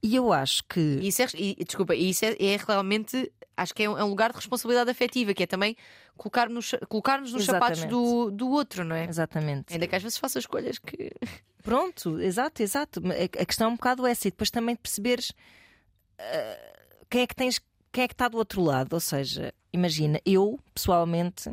E 0.05 0.17
eu 0.17 0.35
acho 0.35 0.63
que 0.65 0.81
isso 1.01 1.23
é, 1.23 1.27
e, 1.35 1.65
desculpa, 1.65 1.95
e 1.95 2.11
isso 2.11 2.27
é, 2.27 2.37
é 2.39 2.59
realmente, 2.59 3.33
acho 3.57 3.75
que 3.75 3.85
é 3.85 3.89
um, 3.89 3.97
é 3.97 4.05
um 4.05 4.11
lugar 4.11 4.33
de 4.33 4.37
responsabilidade 4.37 4.91
afetiva, 4.91 5.33
que 5.33 5.45
é 5.45 5.47
também 5.47 5.75
colocar-nos 6.15 6.75
colocar 6.91 7.23
nos 7.23 7.43
sapatos 7.47 7.87
do, 7.87 8.31
do 8.31 8.51
outro, 8.51 8.85
não 8.85 8.95
é? 8.95 9.07
Exatamente. 9.07 9.73
Ainda 9.73 9.87
que 9.87 9.97
às 9.97 10.03
vezes 10.03 10.19
faça 10.19 10.39
escolhas 10.39 10.79
que. 10.79 11.11
Pronto, 11.65 12.21
exato, 12.21 12.63
exato. 12.63 13.03
A 13.41 13.47
questão 13.47 13.69
é 13.69 13.71
um 13.71 13.77
bocado 13.77 14.07
essa, 14.07 14.29
e 14.29 14.31
depois 14.31 14.51
também 14.51 14.77
perceberes 14.77 15.33
ah, 16.19 16.75
quem 17.09 17.23
é 17.23 17.27
que 17.27 17.35
tens, 17.35 17.59
quem 17.91 18.05
é 18.05 18.07
que 18.07 18.13
está 18.13 18.29
do 18.29 18.37
outro 18.37 18.61
lado. 18.61 18.93
Ou 18.93 19.01
seja, 19.01 19.55
imagina, 19.73 20.21
eu, 20.27 20.61
pessoalmente, 20.75 21.51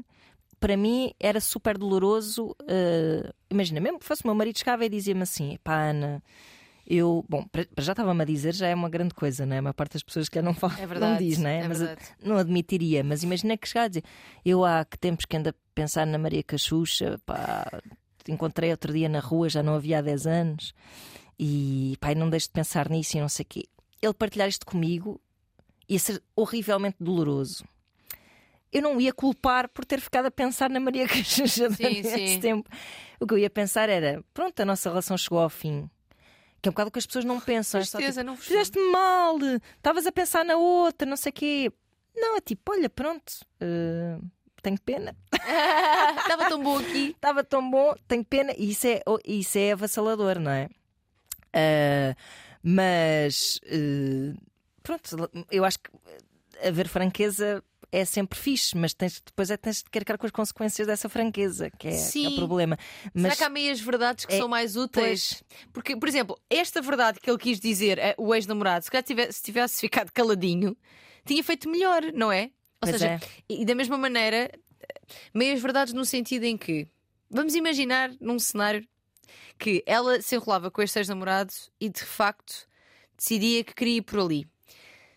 para 0.59 0.75
mim 0.75 1.13
era 1.21 1.39
super 1.39 1.77
doloroso. 1.77 2.53
ah, 2.67 3.33
imagina, 3.49 3.79
mesmo 3.79 3.97
que 3.97 4.05
fosse 4.05 4.25
o 4.25 4.27
meu 4.27 4.35
marido 4.35 4.59
chegava 4.59 4.85
e 4.85 4.89
dizia-me 4.89 5.23
assim: 5.23 5.57
pá, 5.63 5.83
Ana. 5.83 6.21
Eu, 6.85 7.23
bom, 7.29 7.45
já 7.77 7.93
estava-me 7.93 8.21
a 8.21 8.25
dizer, 8.25 8.53
já 8.53 8.67
é 8.67 8.75
uma 8.75 8.89
grande 8.89 9.13
coisa, 9.13 9.45
não 9.45 9.55
é? 9.55 9.59
A 9.59 9.61
maior 9.61 9.73
parte 9.73 9.93
das 9.93 10.03
pessoas 10.03 10.27
que 10.27 10.41
não 10.41 10.53
falam, 10.55 10.77
É 10.77 10.85
verdade. 10.85 11.11
não 11.11 11.17
diz, 11.29 11.37
não 11.37 11.49
é? 11.49 11.59
é 11.59 11.67
Mas 11.67 11.79
verdade. 11.79 12.01
não 12.23 12.37
admitiria, 12.37 13.03
mas 13.03 13.23
imagina 13.23 13.57
que 13.57 13.67
chegava 13.67 13.85
a 13.85 13.89
dizer: 13.89 14.03
Eu 14.43 14.65
há 14.65 14.83
que 14.85 14.97
tempos 14.97 15.25
que 15.25 15.37
ando 15.37 15.49
a 15.49 15.53
pensar 15.73 16.05
na 16.05 16.17
Maria 16.17 16.43
Cachucha, 16.43 17.19
pá, 17.25 17.65
te 18.23 18.31
encontrei 18.31 18.71
outro 18.71 18.91
dia 18.93 19.07
na 19.09 19.19
rua, 19.19 19.47
já 19.49 19.63
não 19.63 19.75
havia 19.75 19.99
há 19.99 20.01
10 20.01 20.27
anos, 20.27 20.73
e 21.39 21.95
pá, 21.99 22.13
não 22.13 22.29
deixo 22.29 22.47
de 22.47 22.53
pensar 22.53 22.89
nisso 22.89 23.17
e 23.17 23.21
não 23.21 23.29
sei 23.29 23.43
o 23.43 23.47
quê. 23.47 23.63
Ele 24.01 24.13
partilhar 24.13 24.49
isto 24.49 24.65
comigo 24.65 25.21
ia 25.87 25.99
ser 25.99 26.21
horrivelmente 26.35 26.97
doloroso. 26.99 27.63
Eu 28.71 28.81
não 28.81 29.01
ia 29.01 29.11
culpar 29.13 29.67
por 29.67 29.83
ter 29.83 29.99
ficado 29.99 30.27
a 30.27 30.31
pensar 30.31 30.69
na 30.69 30.79
Maria 30.79 31.05
Cachucha 31.09 31.69
durante 31.69 32.07
esse 32.07 32.39
tempo. 32.39 32.69
O 33.19 33.27
que 33.27 33.33
eu 33.33 33.37
ia 33.37 33.49
pensar 33.49 33.89
era: 33.89 34.23
pronto, 34.33 34.59
a 34.61 34.65
nossa 34.65 34.89
relação 34.89 35.17
chegou 35.17 35.39
ao 35.39 35.49
fim. 35.49 35.89
Que 36.61 36.69
é 36.69 36.69
um 36.69 36.73
bocado 36.73 36.89
o 36.89 36.91
que 36.91 36.99
as 36.99 37.05
pessoas 37.05 37.25
não 37.25 37.39
pensam. 37.39 37.81
é 37.81 37.83
só, 37.83 37.97
tipo, 37.97 38.11
Tristeza, 38.11 38.35
Fizeste 38.37 38.79
mal, 38.91 39.37
estavas 39.77 40.05
a 40.05 40.11
pensar 40.11 40.45
na 40.45 40.55
outra, 40.57 41.07
não 41.07 41.17
sei 41.17 41.31
o 41.31 41.33
quê. 41.33 41.71
Não, 42.15 42.37
é 42.37 42.41
tipo, 42.41 42.71
olha, 42.71 42.89
pronto, 42.89 43.33
eh, 43.59 44.17
tenho 44.61 44.79
pena. 44.81 45.15
Estava 46.19 46.49
tão 46.49 46.61
bom 46.61 46.77
aqui. 46.77 47.11
Estava 47.15 47.43
tão 47.43 47.71
bom, 47.71 47.95
tenho 48.07 48.23
pena. 48.23 48.53
E 48.57 48.71
isso 48.71 48.85
é, 48.85 49.01
oh, 49.07 49.17
isso 49.25 49.57
é 49.57 49.71
avassalador, 49.71 50.39
não 50.39 50.51
é? 50.51 50.69
Ah, 51.53 52.15
mas 52.63 53.59
eh, 53.65 54.33
pronto, 54.83 55.29
eu 55.49 55.65
acho 55.65 55.79
que 55.79 55.89
haver 56.67 56.87
franqueza 56.87 57.63
é 57.91 58.05
sempre 58.05 58.37
fixe, 58.39 58.77
mas 58.77 58.93
tens, 58.93 59.21
depois 59.25 59.51
é 59.51 59.57
tens 59.57 59.77
de 59.83 59.89
carregar 59.89 60.17
com 60.17 60.25
as 60.25 60.31
consequências 60.31 60.87
dessa 60.87 61.09
franqueza, 61.09 61.69
que 61.71 61.87
é, 61.87 61.91
é 61.91 61.97
Sim. 61.97 62.27
o 62.27 62.35
problema. 62.35 62.77
Será 63.01 63.11
Mas 63.13 63.37
que 63.37 63.43
há 63.43 63.49
meias 63.49 63.79
verdades 63.81 64.25
que 64.25 64.33
É- 64.33 64.37
são 64.37 64.47
mais 64.47 64.75
úteis? 64.75 65.43
Porque, 65.73 65.95
por 65.97 66.07
exemplo, 66.07 66.39
esta 66.49 66.81
verdade 66.81 67.19
que 67.19 67.29
ele 67.29 67.37
quis 67.37 67.59
dizer, 67.59 67.97
eh, 67.99 68.15
o 68.17 68.33
ex-namorado, 68.33 68.85
se 68.85 68.91
calhar 68.91 69.03
tivesse, 69.03 69.33
se 69.33 69.43
tivesse 69.43 69.79
ficado 69.81 70.11
caladinho, 70.11 70.75
tinha 71.25 71.43
feito 71.43 71.69
melhor, 71.69 72.01
não 72.13 72.31
é? 72.31 72.43
Ou 72.45 72.51
Pois 72.81 72.91
seja, 72.93 73.07
é. 73.13 73.19
e, 73.49 73.61
e 73.61 73.65
da 73.65 73.75
mesma 73.75 73.97
maneira, 73.97 74.49
eh, 74.79 74.93
meias 75.33 75.61
verdades 75.61 75.93
no 75.93 76.05
sentido 76.05 76.43
em 76.45 76.57
que 76.57 76.87
vamos 77.29 77.55
imaginar 77.55 78.09
num 78.19 78.39
cenário 78.39 78.87
que 79.59 79.83
ela 79.85 80.21
se 80.21 80.35
enrolava 80.35 80.71
com 80.71 80.81
este 80.81 80.97
ex-namorado 80.99 81.53
e 81.79 81.89
de 81.89 82.03
facto 82.03 82.67
decidia 83.17 83.63
que 83.63 83.73
queria 83.75 83.97
ir 83.97 84.01
por 84.01 84.19
ali. 84.19 84.47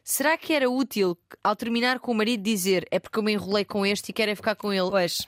Será 0.05 0.37
que 0.37 0.53
era 0.53 0.69
útil, 0.71 1.17
ao 1.43 1.57
terminar 1.57 1.99
com 1.99 2.13
o 2.13 2.15
marido, 2.15 2.43
dizer 2.43 2.87
é 2.91 2.99
porque 3.01 3.19
eu 3.19 3.23
me 3.23 3.33
enrolei 3.33 3.65
com 3.65 3.87
este 3.87 4.11
e 4.11 4.13
quero 4.13 4.31
é 4.31 4.35
ficar 4.35 4.55
com 4.55 4.73
ele? 4.73 4.91
pois, 4.91 5.27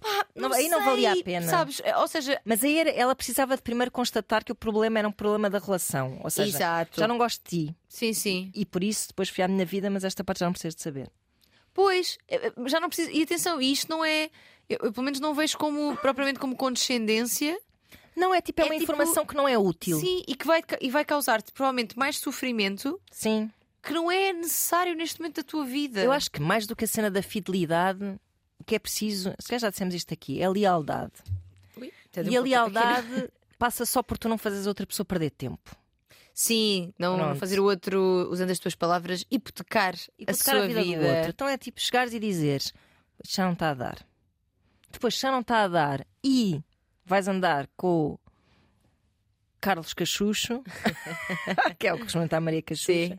Pá, 0.00 0.26
Não- 0.36 0.52
aí 0.52 0.68
não 0.68 0.84
valia 0.84 1.12
a 1.12 1.24
pena. 1.24 1.48
Sabes? 1.48 1.82
Ou 1.96 2.06
seja, 2.06 2.40
mas 2.44 2.62
aí 2.62 2.78
era- 2.78 2.90
ela 2.90 3.16
precisava 3.16 3.56
de 3.56 3.62
primeiro 3.62 3.90
constatar 3.90 4.44
que 4.44 4.52
o 4.52 4.54
problema 4.54 5.00
era 5.00 5.08
um 5.08 5.12
problema 5.12 5.50
da 5.50 5.58
relação. 5.58 6.20
Ou 6.22 6.30
seja, 6.30 6.56
Exato. 6.56 7.00
já 7.00 7.08
não 7.08 7.18
gosto 7.18 7.42
de 7.42 7.66
ti. 7.66 7.76
sim, 7.88 8.12
sim. 8.12 8.52
E 8.54 8.64
por 8.64 8.84
isso 8.84 9.08
depois 9.08 9.28
fui 9.28 9.42
à 9.42 9.48
minha 9.48 9.64
vida, 9.66 9.90
mas 9.90 10.04
esta 10.04 10.22
parte 10.22 10.38
já 10.38 10.46
não 10.46 10.52
preciso 10.52 10.76
de 10.76 10.82
saber. 10.82 11.10
Pois, 11.74 12.16
eh, 12.28 12.46
eh, 12.46 12.68
já 12.68 12.78
não 12.78 12.88
precisa. 12.88 13.10
E 13.10 13.22
atenção, 13.22 13.60
isto 13.60 13.88
não 13.90 14.04
é. 14.04 14.30
Eu, 14.68 14.78
eu, 14.84 14.92
pelo 14.92 15.04
menos 15.04 15.18
não 15.18 15.34
vejo 15.34 15.58
como 15.58 15.96
propriamente 15.96 16.38
como 16.38 16.54
condescendência. 16.54 17.58
Não, 18.14 18.32
é 18.34 18.40
tipo, 18.40 18.60
é, 18.60 18.64
É 18.64 18.66
uma 18.66 18.74
tipo- 18.74 18.84
informação 18.84 19.26
que 19.26 19.34
não 19.34 19.48
é 19.48 19.58
útil. 19.58 19.98
Sim, 19.98 20.22
e 20.28 20.36
que 20.36 20.46
vai, 20.46 20.62
e 20.80 20.90
vai 20.90 21.04
causar-te 21.04 21.50
provavelmente 21.52 21.98
mais 21.98 22.18
sofrimento 22.18 23.00
Sim. 23.10 23.50
Que 23.88 23.94
não 23.94 24.10
é 24.10 24.34
necessário 24.34 24.94
neste 24.94 25.18
momento 25.18 25.36
da 25.36 25.42
tua 25.42 25.64
vida. 25.64 26.02
Eu 26.02 26.12
acho 26.12 26.30
que 26.30 26.42
mais 26.42 26.66
do 26.66 26.76
que 26.76 26.84
a 26.84 26.88
cena 26.88 27.10
da 27.10 27.22
fidelidade, 27.22 28.20
que 28.66 28.74
é 28.74 28.78
preciso, 28.78 29.34
se 29.38 29.48
calhar 29.48 29.60
já 29.60 29.70
dissemos 29.70 29.94
isto 29.94 30.12
aqui, 30.12 30.42
é 30.42 30.48
lealdade. 30.48 31.12
Ui, 31.74 31.90
E 32.28 32.36
a 32.36 32.40
lealdade 32.42 33.30
passa 33.58 33.86
só 33.86 34.02
por 34.02 34.18
tu 34.18 34.28
não 34.28 34.36
fazes 34.36 34.66
a 34.66 34.70
outra 34.70 34.86
pessoa 34.86 35.06
perder 35.06 35.30
tempo. 35.30 35.74
Sim, 36.34 36.92
não 36.98 37.16
Pronto. 37.16 37.38
fazer 37.38 37.58
o 37.60 37.64
outro, 37.64 38.28
usando 38.30 38.50
as 38.50 38.58
tuas 38.58 38.74
palavras, 38.74 39.24
hipotecar, 39.30 39.94
E 40.18 40.24
a 40.28 40.34
sua 40.34 40.64
a 40.64 40.66
vida, 40.66 40.82
vida. 40.82 41.00
do 41.02 41.06
outro. 41.08 41.30
Então 41.30 41.48
é 41.48 41.56
tipo 41.56 41.80
chegares 41.80 42.12
e 42.12 42.18
dizeres 42.20 42.74
já 43.24 43.46
não 43.46 43.54
está 43.54 43.70
a 43.70 43.74
dar. 43.74 44.06
Depois 44.92 45.14
já 45.18 45.32
não 45.32 45.40
está 45.40 45.62
a 45.64 45.68
dar 45.68 46.06
e 46.22 46.60
vais 47.06 47.26
andar 47.26 47.66
com 47.74 48.10
o 48.12 48.20
Carlos 49.60 49.94
Cachucho, 49.94 50.62
que 51.78 51.88
é 51.88 51.92
o 51.94 51.96
que 51.96 52.02
costuma 52.04 52.26
estar 52.26 52.36
a 52.36 52.40
Maria 52.40 52.60
Cachucha. 52.62 52.92
Sim. 52.92 53.18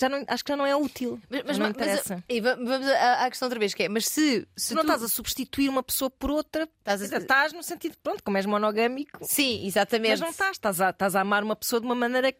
Já 0.00 0.08
não, 0.08 0.24
acho 0.26 0.44
que 0.44 0.50
já 0.52 0.56
não 0.56 0.64
é 0.66 0.74
útil. 0.74 1.20
Mas, 1.28 1.38
Já 1.40 1.44
mas, 1.46 1.58
não 1.58 1.66
mas- 1.66 1.74
interessa. 1.76 2.24
e 2.28 2.40
va- 2.40 2.54
vamos 2.54 2.86
à, 2.88 3.24
à 3.26 3.30
questão 3.30 3.46
outra 3.46 3.58
vez, 3.58 3.74
que 3.74 3.82
é, 3.82 3.88
mas 3.88 4.06
se, 4.06 4.46
se 4.56 4.68
Se 4.68 4.74
não 4.74 4.82
tu 4.82 4.86
estás 4.86 5.02
a 5.02 5.08
substituir 5.08 5.68
uma 5.68 5.82
pessoa 5.82 6.08
por 6.10 6.30
outra, 6.30 6.68
estás 6.78 7.12
a- 7.12 7.18
estás 7.18 7.52
no 7.52 7.62
sentido, 7.62 7.96
pronto, 8.02 8.22
como 8.22 8.36
és 8.38 8.46
monogâmico, 8.46 9.18
Sim, 9.22 9.66
exatamente. 9.66 10.10
mas 10.12 10.20
não 10.20 10.30
estás, 10.30 10.52
estás 10.52 10.80
a, 10.80 10.90
estás 10.90 11.14
a 11.14 11.20
amar 11.20 11.42
uma 11.44 11.54
pessoa 11.54 11.80
de 11.80 11.86
uma 11.86 11.94
maneira 11.94 12.32
que, 12.32 12.38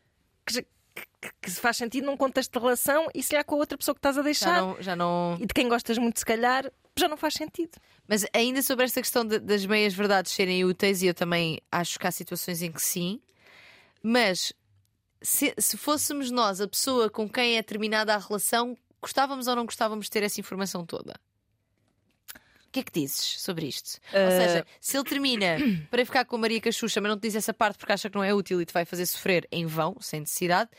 já- 0.54 0.62
que, 1.42 1.50
faz 1.50 1.76
sentido 1.76 2.06
num 2.06 2.16
contexto 2.16 2.52
de 2.52 2.58
relação 2.58 3.08
e 3.14 3.22
se 3.22 3.36
há 3.36 3.44
com 3.44 3.56
a 3.56 3.58
outra 3.58 3.76
pessoa 3.76 3.94
que 3.94 3.98
estás 3.98 4.16
a 4.16 4.20
Já 4.20 4.24
deixar 4.24 4.60
não, 4.62 4.76
já 4.80 4.96
não. 4.96 5.36
e 5.38 5.44
de 5.46 5.52
quem 5.52 5.68
gostas 5.68 5.98
muito, 5.98 6.18
se 6.18 6.24
calhar, 6.24 6.70
já 6.98 7.08
não 7.08 7.16
faz 7.18 7.34
sentido. 7.34 7.72
Mas 8.08 8.24
ainda 8.32 8.62
sobre 8.62 8.86
esta 8.86 9.00
questão 9.02 9.24
de- 9.24 9.38
das 9.38 9.66
meias 9.66 9.92
verdades 9.92 10.32
serem 10.32 10.64
úteis, 10.64 11.02
e 11.02 11.06
eu 11.08 11.14
também 11.14 11.60
acho 11.70 11.98
que 11.98 12.06
há 12.06 12.10
situações 12.10 12.62
em 12.62 12.72
que 12.72 12.80
sim, 12.82 13.20
mas 14.02 14.52
se, 15.22 15.54
se 15.58 15.76
fôssemos 15.76 16.30
nós 16.30 16.60
a 16.60 16.68
pessoa 16.68 17.10
com 17.10 17.28
quem 17.28 17.56
é 17.56 17.62
terminada 17.62 18.14
a 18.14 18.18
relação, 18.18 18.76
gostávamos 19.00 19.46
ou 19.46 19.56
não 19.56 19.64
gostávamos 19.64 20.06
de 20.06 20.10
ter 20.10 20.22
essa 20.22 20.40
informação 20.40 20.84
toda? 20.84 21.14
O 22.34 22.72
que 22.72 22.80
é 22.80 22.82
que 22.84 22.92
dizes 22.92 23.40
sobre 23.42 23.66
isto? 23.66 23.98
Ou 24.12 24.18
Eh, 24.18 24.30
seja, 24.30 24.66
se 24.80 24.96
ele 24.96 25.04
termina 25.04 25.56
para 25.90 26.04
ficar 26.06 26.24
com 26.24 26.36
a 26.36 26.38
Maria 26.38 26.60
Cachucha, 26.60 27.00
mas 27.00 27.10
não 27.10 27.18
te 27.18 27.22
diz 27.22 27.34
essa 27.34 27.52
parte 27.52 27.78
porque 27.78 27.92
acha 27.92 28.08
que 28.08 28.14
não 28.16 28.22
é 28.22 28.32
útil 28.32 28.60
e 28.62 28.64
te 28.66 28.72
vai 28.72 28.84
fazer 28.84 29.06
sofrer 29.06 29.46
em 29.50 29.66
vão, 29.66 29.96
sem 30.00 30.20
necessidade, 30.20 30.70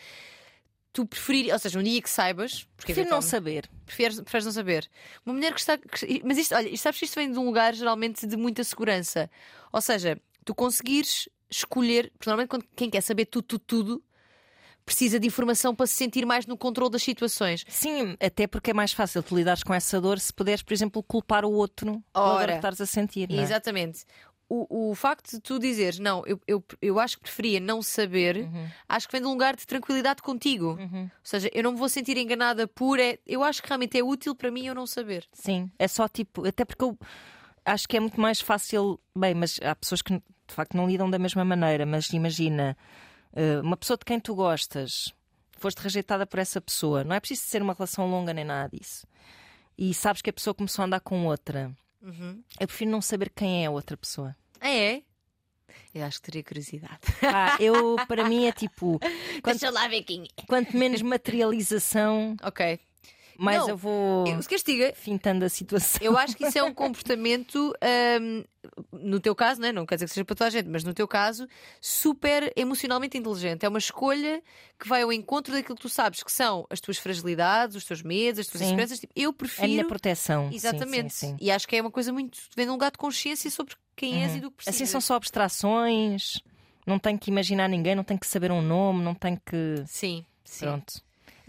tu 0.94 1.06
preferirias, 1.06 1.54
ou 1.56 1.60
seja, 1.60 1.80
um 1.80 1.84
dia 1.84 2.02
que 2.02 2.10
saibas, 2.10 2.64
porque 2.78 2.94
Prefiro 2.94 3.10
não 3.10 3.22
saber. 3.22 3.70
Preferes, 3.86 4.22
preferes 4.22 4.46
não 4.46 4.54
saber. 4.54 4.90
Uma 5.26 5.34
mulher 5.36 5.54
que 5.54 5.60
está. 5.60 5.78
que- 5.78 6.22
mas 6.24 6.38
isto, 6.38 6.56
olha, 6.56 6.70
isto 6.70 6.84
sabes 6.84 6.98
que 7.00 7.06
isto 7.06 7.16
vem 7.16 7.30
de 7.30 7.38
um 7.38 7.46
lugar 7.46 7.74
geralmente 7.76 8.26
de 8.26 8.38
muita 8.38 8.64
segurança. 8.64 9.30
Ou 9.74 9.82
seja, 9.82 10.18
tu 10.46 10.56
conseguires 10.56 11.28
escolher. 11.50 12.10
Porque 12.18 12.30
normalmente 12.30 12.50
quando 12.50 12.66
quem 12.74 12.90
quer 12.90 13.02
saber 13.02 13.26
tudo, 13.26 13.44
tudo, 13.44 13.64
tudo, 13.68 14.04
precisa 14.86 15.20
de 15.20 15.28
informação 15.28 15.74
para 15.76 15.86
se 15.88 15.94
sentir 15.96 16.26
mais 16.26 16.46
no 16.46 16.58
controle 16.58 16.91
das 16.91 17.04
situações. 17.04 17.63
Sim, 17.67 18.15
até 18.20 18.48
porque 18.48 18.72
é 18.72 18.74
mais 18.74 18.91
fácil 18.94 19.22
tu 19.24 19.36
lidares 19.36 19.63
com 19.63 19.74
essa 19.74 20.00
dor 20.02 20.20
se 20.20 20.34
puderes, 20.34 20.62
por 20.63 20.74
exemplo, 20.74 21.02
culpar 21.04 21.46
o 21.46 21.52
outro 21.52 22.04
pela 22.13 22.26
Ora. 22.34 22.48
que 22.54 22.58
estás 22.58 22.82
a 22.82 22.86
sentir. 22.86 23.32
É? 23.32 23.36
Exatamente. 23.41 24.04
O, 24.54 24.89
o 24.91 24.96
facto 24.96 25.32
de 25.32 25.39
tu 25.39 25.58
dizeres, 25.58 25.98
não, 25.98 26.24
eu, 26.26 26.38
eu, 26.46 26.62
eu 26.82 27.00
acho 27.00 27.15
que 27.15 27.24
preferia 27.24 27.58
não 27.62 27.82
saber, 27.82 28.36
Uhum. 28.36 28.67
acho 28.89 29.08
que 29.08 29.13
vem 29.13 29.22
de 29.22 29.28
um 29.28 29.32
lugar 29.32 29.56
de 29.56 29.65
tranquilidade 29.65 30.22
contigo. 30.22 30.78
Ou 30.78 31.10
seja, 31.24 31.50
eu 31.54 31.63
não 31.63 31.72
me 31.72 31.78
vou 31.78 31.88
sentir 31.88 32.17
enganada 32.17 32.67
por. 32.67 33.00
É, 33.00 33.17
eu 33.26 33.44
acho 33.46 33.62
que 33.63 33.70
realmente 33.70 33.98
é 33.98 34.04
útil 34.04 34.36
para 34.36 34.52
mim 34.52 34.65
eu 34.67 34.76
não 34.76 34.86
saber. 34.86 35.26
Sim, 35.32 35.72
é 35.80 35.88
só 35.88 36.06
tipo. 36.10 36.46
Até 36.46 36.65
porque 36.65 36.84
eu 36.84 36.98
acho 37.63 37.88
que 37.88 37.96
é 37.96 38.00
muito 38.02 38.20
mais 38.20 38.41
fácil. 38.41 39.00
Bem, 39.17 39.34
mas 39.34 39.58
há 39.63 39.74
pessoas 39.74 40.02
que 40.02 40.15
de 40.15 40.54
facto 40.54 40.76
não 40.76 40.86
lidam 40.86 41.10
da 41.10 41.17
mesma 41.17 41.46
maneira. 41.46 41.86
Mas 41.86 42.10
imagina, 42.10 42.76
uma 43.63 43.78
pessoa 43.78 43.98
de 43.98 44.06
quem 44.06 44.20
tu 44.20 44.36
gostas, 44.36 45.13
foste 45.58 45.80
rejeitada 45.80 46.26
por 46.26 46.39
essa 46.39 46.60
pessoa, 46.60 47.04
não 47.04 47.15
é 47.15 47.20
preciso 47.20 47.44
ser 47.44 47.62
uma 47.62 47.74
relação 47.74 48.10
longa 48.10 48.34
nem 48.34 48.44
nada 48.46 48.70
disso. 48.76 49.06
E 49.78 49.94
sabes 49.94 50.22
que 50.22 50.30
a 50.30 50.34
pessoa 50.34 50.54
começou 50.54 50.84
a 50.84 50.86
andar 50.86 51.00
com 51.00 51.26
outra. 51.26 51.72
Uhum. 52.02 52.44
Eu 52.60 52.67
prefiro 52.67 52.91
não 52.91 53.02
saber 53.02 53.30
quem 53.30 53.63
é 53.63 53.67
a 53.67 53.72
outra 53.72 53.96
pessoa. 53.96 54.36
Ah, 54.60 54.70
é? 54.70 55.02
Eu 55.94 56.04
acho 56.06 56.17
que 56.17 56.24
teria 56.24 56.44
curiosidade. 56.44 57.00
Pá, 57.20 57.58
eu, 57.60 57.96
para 58.08 58.28
mim, 58.28 58.46
é 58.46 58.52
tipo. 58.52 59.00
Quanto, 59.41 59.60
Deixa 59.60 59.70
lá 59.70 59.88
ver 59.88 60.04
quem 60.04 60.24
é. 60.38 60.41
quanto 60.46 60.76
menos 60.76 61.02
materialização, 61.02 62.36
Ok. 62.44 62.80
Mais 63.42 63.58
Não, 63.60 63.70
eu 63.70 63.78
vou 63.78 64.28
Eu, 64.28 64.40
que 64.40 64.56
diga, 64.64 64.94
fintando 64.96 65.44
a 65.44 65.50
situação. 65.50 66.00
eu 66.02 66.18
acho 66.18 66.36
que 66.38 66.46
isso 66.46 66.58
é 66.58 66.64
um 66.64 66.74
comportamento, 66.76 67.74
hum, 68.22 68.44
no 68.92 69.20
teu 69.20 69.36
caso, 69.36 69.60
né? 69.60 69.72
não 69.72 69.86
quer 69.86 69.96
dizer 69.96 70.06
que 70.08 70.14
seja 70.14 70.26
para 70.26 70.36
toda 70.36 70.48
a 70.48 70.52
gente, 70.52 70.70
mas 70.70 70.84
no 70.84 70.94
teu 70.94 71.08
caso, 71.08 71.48
super 71.82 72.54
emocionalmente 72.56 73.18
inteligente. 73.18 73.66
É 73.66 73.70
uma 73.70 73.80
escolha 73.80 74.42
que 74.80 74.88
vai 74.88 75.02
ao 75.02 75.12
encontro 75.12 75.54
daquilo 75.54 75.76
que 75.76 75.82
tu 75.82 75.90
sabes 75.90 76.22
que 76.24 76.32
são 76.32 76.66
as 76.70 76.80
tuas 76.80 76.98
fragilidades, 76.98 77.76
os 77.76 77.84
teus 77.84 78.02
medos, 78.04 78.40
as 78.42 78.48
tuas 78.48 78.60
Sim. 78.60 78.66
inseguranças. 78.68 79.00
Tipo, 79.00 79.14
eu 79.16 79.24
É 79.24 79.28
a 79.30 79.32
minha 79.32 79.36
prefiro. 79.38 79.88
proteção. 79.88 80.50
Exatamente. 80.52 81.14
sim, 81.14 81.30
sim. 81.30 81.38
E 81.40 81.50
acho 81.52 81.68
que 81.68 81.76
é 81.76 81.82
uma 81.82 81.92
coisa 81.92 82.14
muito. 82.14 82.38
vem 82.56 82.66
de 82.66 82.70
um 82.70 82.74
lugar 82.74 82.92
de 82.92 82.98
consciência 82.98 83.50
sobre 83.50 83.74
quem 83.96 84.24
és 84.24 84.36
e 84.36 84.40
do 84.40 84.52
que 84.52 84.58
precisas. 84.58 84.76
Assim 84.82 84.86
são 84.86 85.02
só 85.02 85.16
abstrações, 85.16 86.40
não 86.86 87.00
tenho 87.00 87.18
que 87.18 87.30
imaginar 87.32 87.68
ninguém, 87.68 87.96
não 87.96 88.04
tenho 88.04 88.20
que 88.20 88.28
saber 88.28 88.52
um 88.52 88.62
nome, 88.62 89.04
não 89.04 89.14
tenho 89.16 89.40
que. 89.46 89.84
Sim, 89.88 90.26
sim. 90.44 90.66
Pronto. 90.66 91.02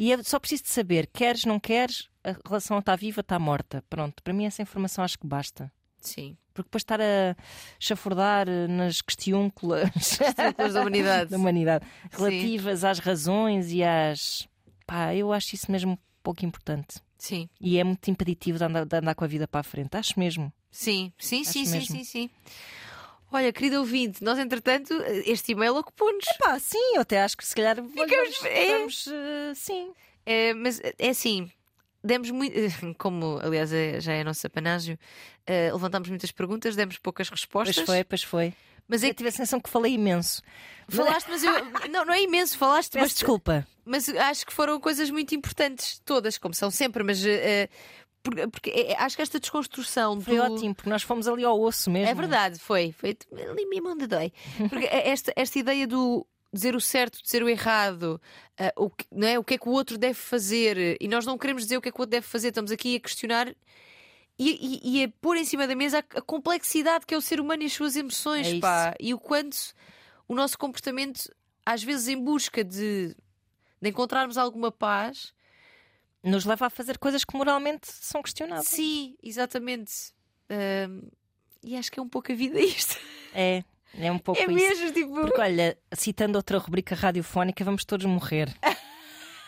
E 0.04 0.20
só 0.24 0.40
preciso 0.40 0.64
de 0.64 0.70
saber, 0.70 1.06
queres, 1.06 1.44
não 1.44 1.60
queres, 1.60 2.08
a 2.24 2.32
relação 2.44 2.80
está 2.80 2.96
viva, 2.96 3.20
está 3.20 3.38
morta. 3.38 3.84
Pronto, 3.88 4.20
para 4.20 4.32
mim 4.32 4.46
essa 4.46 4.60
informação 4.60 5.04
acho 5.04 5.16
que 5.16 5.24
basta. 5.28 5.72
Sim. 6.00 6.36
Porque 6.52 6.66
depois 6.66 6.80
estar 6.80 7.00
a 7.00 7.36
chafurdar 7.78 8.48
eh, 8.48 8.66
nas 8.66 9.00
questiúnculas 9.00 9.88
da 10.74 10.80
humanidade. 10.82 11.30
da 11.30 11.36
humanidade 11.36 11.86
relativas 12.10 12.82
às 12.82 12.98
razões 12.98 13.70
e 13.70 13.84
às. 13.84 14.48
Pá, 14.88 15.14
eu 15.14 15.32
acho 15.32 15.54
isso 15.54 15.70
mesmo 15.70 15.96
pouco 16.20 16.44
importante. 16.44 17.00
Sim. 17.16 17.48
E 17.60 17.78
é 17.78 17.84
muito 17.84 18.10
impeditivo 18.10 18.58
de 18.58 18.64
andar, 18.64 18.84
de 18.84 18.96
andar 18.96 19.14
com 19.14 19.22
a 19.22 19.28
vida 19.28 19.46
para 19.46 19.60
a 19.60 19.62
frente. 19.62 19.96
Acho 19.96 20.18
mesmo. 20.18 20.52
Sim, 20.68 21.12
sim, 21.16 21.44
sim, 21.44 21.64
sim, 21.64 21.78
mesmo. 21.78 21.96
sim, 21.96 22.02
sim. 22.04 22.30
Olha, 23.32 23.52
querido 23.52 23.78
ouvinte, 23.78 24.22
nós 24.22 24.38
entretanto, 24.38 24.92
este 25.24 25.52
e-mail 25.52 25.74
ocupou-nos. 25.76 26.24
Pá, 26.38 26.58
sim, 26.58 26.96
eu 26.96 27.00
até 27.00 27.22
acho 27.22 27.36
que 27.36 27.46
se 27.46 27.54
calhar 27.54 27.76
vamos, 27.76 28.44
é. 28.44 28.78
vamos, 28.78 29.06
eh, 29.08 29.52
sim. 29.54 29.90
É, 30.26 30.52
mas 30.54 30.80
é 30.98 31.08
assim, 31.08 31.50
demos 32.04 32.30
muito. 32.30 32.54
Como 32.98 33.38
aliás 33.42 33.72
é- 33.72 34.00
já 34.00 34.12
é 34.12 34.20
a 34.20 34.24
nossa 34.24 34.50
panágio, 34.50 34.98
eh, 35.46 35.70
levantámos 35.72 36.08
muitas 36.10 36.30
perguntas, 36.30 36.76
demos 36.76 36.98
poucas 36.98 37.28
respostas. 37.30 37.74
Pois 37.76 37.86
foi, 37.86 38.04
pois 38.04 38.22
foi. 38.22 38.52
Mas 38.86 39.02
é 39.04 39.08
Eu 39.08 39.14
tive 39.14 39.28
a 39.28 39.32
sensação 39.32 39.60
que 39.60 39.70
falei 39.70 39.94
imenso. 39.94 40.42
falaste, 40.88 41.28
mas 41.30 41.42
eu. 41.42 41.52
Não, 41.90 42.04
não 42.04 42.12
é 42.12 42.20
imenso, 42.20 42.58
falaste, 42.58 42.92
Peço 42.92 43.02
mas, 43.04 43.14
desculpa. 43.14 43.66
mas 43.84 44.08
acho 44.08 44.44
que 44.44 44.52
foram 44.52 44.78
coisas 44.78 45.08
muito 45.08 45.34
importantes, 45.34 46.00
todas, 46.04 46.36
como 46.36 46.52
são 46.52 46.70
sempre, 46.70 47.02
mas. 47.02 47.24
eh, 47.24 47.68
porque 48.22 48.46
porque, 48.48 48.70
eh, 48.70 48.94
acho 48.98 49.16
que 49.16 49.22
esta 49.22 49.40
desconstrução 49.40 50.20
Foi 50.20 50.36
do... 50.36 50.42
ótimo, 50.42 50.74
porque 50.74 50.88
nós 50.90 51.02
fomos 51.02 51.26
ali 51.28 51.44
ao 51.44 51.60
osso 51.60 51.90
mesmo. 51.90 52.08
É 52.08 52.14
verdade, 52.14 52.58
foi. 52.58 52.92
Foi 52.92 53.16
ali 53.50 53.66
mesmo 53.66 53.90
onde 53.90 54.06
dói. 54.06 54.32
Porque 54.70 54.86
esta, 54.86 55.32
esta 55.36 55.58
ideia 55.58 55.86
do 55.86 56.26
dizer 56.52 56.76
o 56.76 56.80
certo, 56.80 57.22
dizer 57.22 57.42
o 57.42 57.48
errado, 57.48 58.20
ah, 58.58 58.72
o, 58.76 58.90
que, 58.90 59.06
não 59.10 59.26
é? 59.26 59.38
o 59.38 59.44
que 59.44 59.54
é 59.54 59.58
que 59.58 59.68
o 59.68 59.72
outro 59.72 59.96
deve 59.96 60.14
fazer, 60.14 60.96
e 61.00 61.08
nós 61.08 61.24
não 61.24 61.38
queremos 61.38 61.62
dizer 61.62 61.78
o 61.78 61.80
que 61.80 61.88
é 61.88 61.92
que 61.92 61.98
o 61.98 62.02
outro 62.02 62.10
deve 62.10 62.26
fazer, 62.26 62.48
estamos 62.48 62.70
aqui 62.70 62.96
a 62.96 63.00
questionar 63.00 63.48
e, 64.38 64.50
e- 64.84 65.00
e 65.00 65.04
a 65.04 65.08
pôr 65.20 65.36
em 65.36 65.44
cima 65.46 65.66
da 65.66 65.74
mesa 65.74 65.98
a, 66.00 66.18
a 66.18 66.22
complexidade 66.22 67.06
que 67.06 67.14
é 67.14 67.16
o 67.16 67.22
ser 67.22 67.40
humano 67.40 67.62
e 67.62 67.66
as 67.66 67.72
suas 67.72 67.96
emoções, 67.96 68.46
É 68.48 68.58
pá, 68.60 68.94
e 69.00 69.14
o 69.14 69.18
quanto 69.18 69.56
o 70.28 70.34
nosso 70.34 70.58
comportamento, 70.58 71.30
às 71.64 71.82
vezes 71.82 72.08
em 72.08 72.22
busca 72.22 72.62
de, 72.62 73.16
de 73.80 73.88
encontrarmos 73.88 74.36
alguma 74.36 74.70
paz, 74.70 75.32
Nos 76.22 76.44
leva 76.44 76.66
a 76.66 76.70
fazer 76.70 76.98
coisas 76.98 77.24
que 77.24 77.36
moralmente 77.36 77.86
são 77.90 78.22
questionáveis. 78.22 78.68
sim, 78.68 79.16
exatamente. 79.22 79.92
Ahm, 80.48 81.08
e 81.62 81.76
acho 81.76 81.90
que 81.90 81.98
é 81.98 82.02
um 82.02 82.08
pouco 82.08 82.30
a 82.30 82.34
vida 82.34 82.60
isto. 82.60 82.96
É, 83.34 83.64
é 83.98 84.10
um 84.12 84.18
pouco 84.18 84.40
É 84.40 84.44
isso. 84.44 84.52
mesmo, 84.54 84.92
tipo. 84.92 85.14
Porque 85.14 85.40
olha, 85.40 85.76
citando 85.94 86.36
outra 86.38 86.58
rubrica 86.58 86.94
radiofónica, 86.94 87.64
vamos 87.64 87.84
todos 87.84 88.06
morrer. 88.06 88.54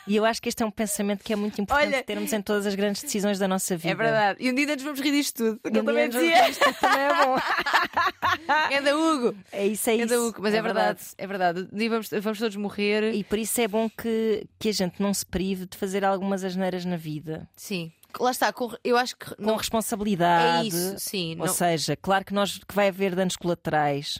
E 0.06 0.16
eu 0.16 0.24
acho 0.24 0.40
que 0.42 0.48
este 0.50 0.62
é 0.62 0.66
um 0.66 0.70
pensamento 0.70 1.24
que 1.24 1.32
é 1.32 1.36
muito 1.36 1.60
importante 1.60 1.86
Olha- 1.86 2.02
termos 2.02 2.32
em 2.32 2.42
todas 2.42 2.66
as 2.66 2.74
grandes 2.74 3.02
decisões 3.02 3.38
da 3.38 3.48
nossa 3.48 3.74
vida. 3.76 3.90
É 3.90 3.94
verdade. 3.94 4.42
E 4.42 4.50
um 4.50 4.54
dia 4.54 4.66
nos 4.66 4.82
vamos 4.82 5.00
rir 5.00 5.12
disto 5.12 5.36
tudo. 5.58 5.70
Que 5.72 5.78
eu 5.78 5.82
um 5.82 5.84
também 5.86 6.08
dizia. 6.10 6.48
isto 6.50 6.74
também 6.80 7.00
é 7.00 7.24
bom. 7.24 7.36
É 8.70 8.80
da 8.82 8.96
Hugo. 8.96 9.34
É 9.50 9.66
isso, 9.66 9.88
é 9.88 9.94
É 9.94 9.96
isso. 9.96 10.08
da 10.08 10.20
Hugo. 10.20 10.42
Mas 10.42 10.52
é, 10.54 10.60
verdade. 10.60 11.00
É 11.16 11.26
verdade. 11.26 11.68
Um 11.72 11.76
dia 11.78 11.88
vamos, 11.88 12.08
vamos 12.10 12.38
todos 12.38 12.56
morrer. 12.56 13.14
E 13.14 13.24
por 13.24 13.38
isso 13.38 13.60
é 13.60 13.66
bom 13.68 13.88
que, 13.88 14.46
que 14.58 14.68
a 14.68 14.72
gente 14.72 15.00
não 15.00 15.14
se 15.14 15.24
prive 15.24 15.66
de 15.66 15.76
fazer 15.76 16.04
algumas 16.04 16.44
asneiras 16.44 16.84
na 16.84 16.96
vida. 16.96 17.48
Sim. 17.56 17.90
Lá 18.20 18.30
está. 18.30 18.52
com- 18.52 18.76
eu 18.84 18.96
acho 18.96 19.16
que. 19.16 19.34
Com 19.34 19.42
Não, 19.42 19.54
é 19.54 19.56
responsabilidade. 19.56 20.68
isso. 20.68 20.94
Sim. 20.98 21.32
Ou 21.40 21.46
não- 21.46 21.54
seja, 21.54 21.96
claro 21.96 22.24
que 22.24 22.34
nós 22.34 22.58
que 22.58 22.74
vai 22.74 22.88
haver 22.88 23.14
danos 23.14 23.36
colaterais, 23.36 24.18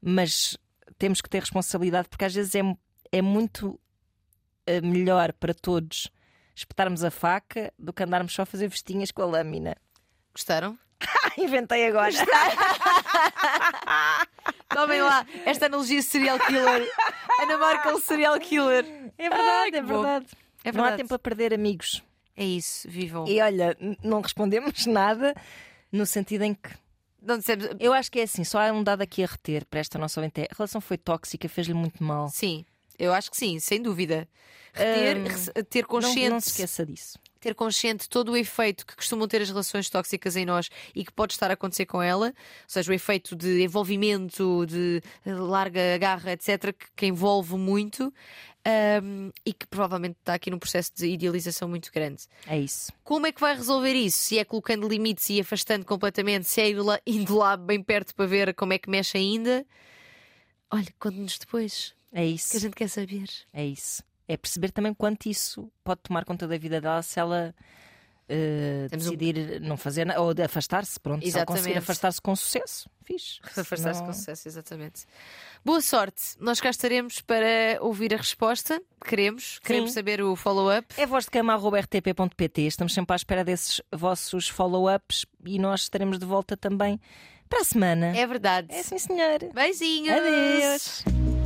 mas 0.00 0.56
temos 0.98 1.20
que 1.20 1.28
ter 1.28 1.40
responsabilidade 1.40 2.08
porque 2.08 2.24
às 2.24 2.34
vezes 2.34 2.54
é, 2.54 2.60
é 3.12 3.20
muito 3.22 3.78
melhor 4.82 5.32
para 5.32 5.54
todos 5.54 6.10
espetarmos 6.54 7.04
a 7.04 7.10
faca 7.10 7.72
do 7.78 7.92
que 7.92 8.02
andarmos 8.02 8.32
só 8.32 8.42
a 8.42 8.46
fazer 8.46 8.68
vestinhas 8.68 9.10
com 9.10 9.22
a 9.22 9.26
lâmina. 9.26 9.76
Gostaram? 10.32 10.78
Inventei 11.38 11.86
agora. 11.86 12.12
Tomem 14.68 15.00
lá 15.00 15.26
esta 15.46 15.66
analogia 15.66 16.02
serial 16.02 16.38
killer. 16.38 16.88
Ana 17.40 17.58
Markel 17.58 18.00
serial 18.00 18.38
killer. 18.38 18.84
É 19.16 19.28
verdade, 19.28 19.70
que 19.70 19.76
é 19.76 19.82
verdade. 19.82 20.26
É 20.64 20.72
Não 20.72 20.80
há 20.80 20.88
verdade. 20.88 21.02
tempo 21.02 21.14
a 21.14 21.18
perder, 21.18 21.54
amigos. 21.54 22.02
É 22.36 22.44
isso. 22.44 22.88
Vivam. 22.88 23.26
E 23.26 23.40
olha, 23.40 23.76
não 24.02 24.20
respondemos 24.20 24.84
nada, 24.86 25.34
No 25.90 26.06
sentido 26.06 26.42
em 26.42 26.54
que. 26.54 26.70
Dissemos. 27.20 27.68
Eu 27.80 27.92
acho 27.92 28.10
que 28.12 28.20
é 28.20 28.24
assim, 28.24 28.44
só 28.44 28.60
há 28.60 28.72
um 28.72 28.84
dado 28.84 29.02
aqui 29.02 29.24
a 29.24 29.26
reter 29.26 29.64
para 29.66 29.80
esta 29.80 29.98
nossa 29.98 30.20
ouvinte. 30.20 30.42
A 30.42 30.54
relação 30.56 30.80
foi 30.80 30.96
tóxica, 30.96 31.48
fez-lhe 31.48 31.74
muito 31.74 32.02
mal. 32.02 32.28
Sim, 32.28 32.64
eu 32.98 33.12
acho 33.12 33.30
que 33.30 33.36
sim, 33.36 33.58
sem 33.58 33.80
dúvida. 33.80 34.28
Reter, 34.72 35.22
rece- 35.26 35.52
ter 35.64 35.82
Não, 35.82 35.88
consciente. 35.88 36.28
não 36.30 36.40
se 36.40 36.50
esqueça 36.50 36.84
disso. 36.86 37.18
ter 37.40 37.54
consciente 37.54 38.08
todo 38.08 38.32
o 38.32 38.36
efeito 38.36 38.84
que 38.86 38.94
costumam 38.96 39.26
ter 39.26 39.40
as 39.42 39.48
relações 39.48 39.88
tóxicas 39.88 40.36
em 40.36 40.44
nós 40.44 40.68
e 40.94 41.04
que 41.04 41.12
pode 41.12 41.32
estar 41.32 41.50
a 41.50 41.54
acontecer 41.54 41.86
com 41.86 42.02
ela, 42.02 42.26
ou 42.28 42.34
seja, 42.66 42.90
o 42.90 42.94
efeito 42.94 43.34
de 43.34 43.62
envolvimento, 43.62 44.66
de 44.66 45.00
larga 45.24 45.94
agarra, 45.94 46.32
etc., 46.32 46.72
que, 46.78 46.86
que 46.94 47.06
envolve 47.06 47.54
muito 47.56 48.12
ahm, 48.64 49.30
e 49.46 49.52
que 49.52 49.66
provavelmente 49.66 50.16
está 50.20 50.34
aqui 50.34 50.50
num 50.50 50.58
processo 50.58 50.92
de 50.94 51.06
idealização 51.08 51.68
muito 51.68 51.90
grande. 51.92 52.24
É 52.46 52.58
isso. 52.58 52.92
Como 53.02 53.26
é 53.26 53.32
que 53.32 53.40
vai 53.40 53.56
resolver 53.56 53.94
isso? 53.94 54.18
Se 54.18 54.38
é 54.38 54.44
colocando 54.44 54.86
limites 54.88 55.28
e 55.30 55.40
afastando 55.40 55.84
completamente, 55.86 56.46
se 56.48 56.60
é 56.60 56.70
indo 56.70 56.84
lá, 56.84 57.00
indo 57.06 57.36
lá 57.36 57.56
bem 57.56 57.82
perto 57.82 58.14
para 58.14 58.26
ver 58.26 58.54
como 58.54 58.72
é 58.74 58.78
que 58.78 58.90
mexe 58.90 59.16
ainda? 59.16 59.64
Olha, 60.70 60.86
conte-nos 60.98 61.38
depois, 61.38 61.94
É 62.12 62.24
isso. 62.24 62.50
que 62.52 62.56
a 62.56 62.60
gente 62.60 62.74
quer 62.76 62.88
saber. 62.88 63.28
É 63.52 63.64
isso. 63.64 64.02
É 64.26 64.36
perceber 64.36 64.70
também 64.70 64.92
quanto 64.94 65.26
isso 65.26 65.70
pode 65.82 66.00
tomar 66.02 66.24
conta 66.24 66.46
da 66.46 66.58
vida 66.58 66.80
dela 66.80 67.02
se 67.02 67.18
ela 67.18 67.54
eh, 68.28 68.86
Temos 68.90 69.06
um- 69.06 69.10
decidir 69.16 69.58
não 69.62 69.76
fazer 69.78 70.04
nada 70.04 70.20
ou 70.20 70.34
afastar-se. 70.44 71.00
Pronto, 71.00 71.24
se 71.26 71.34
ela 71.34 71.46
conseguir 71.46 71.70
Exatamente. 71.70 71.78
afastar-se 71.84 72.20
com 72.20 72.36
sucesso, 72.36 72.90
fixe. 73.04 73.38
Afastar-se 73.56 73.98
Senão- 74.00 74.06
com 74.06 74.12
sucesso, 74.12 74.48
exatamente. 74.48 75.06
Boa 75.64 75.80
sorte. 75.80 76.22
Nós 76.38 76.60
cá 76.60 76.68
estaremos 76.68 77.22
para 77.22 77.78
ouvir 77.80 78.12
a 78.12 78.18
resposta. 78.18 78.82
Queremos. 79.02 79.58
Queremos 79.60 79.92
saber 79.92 80.20
o 80.22 80.36
follow-up. 80.36 80.86
É 80.98 81.06
voz 81.06 81.24
de 81.24 81.30
cama.rtp.pt. 81.30 82.62
Estamos 82.66 82.92
sempre 82.92 83.14
à 83.14 83.16
espera 83.16 83.42
desses 83.42 83.80
vossos 83.90 84.46
follow-ups 84.48 85.24
e 85.46 85.58
nós 85.58 85.80
estaremos 85.84 86.18
de 86.18 86.26
volta 86.26 86.54
também 86.54 87.00
para 87.48 87.60
a 87.60 87.64
semana. 87.64 88.14
É 88.14 88.26
verdade. 88.26 88.68
É 88.70 88.82
sim, 88.82 88.98
senhor. 88.98 89.38
Beijinhos. 89.54 90.18
Adeus. 90.18 91.37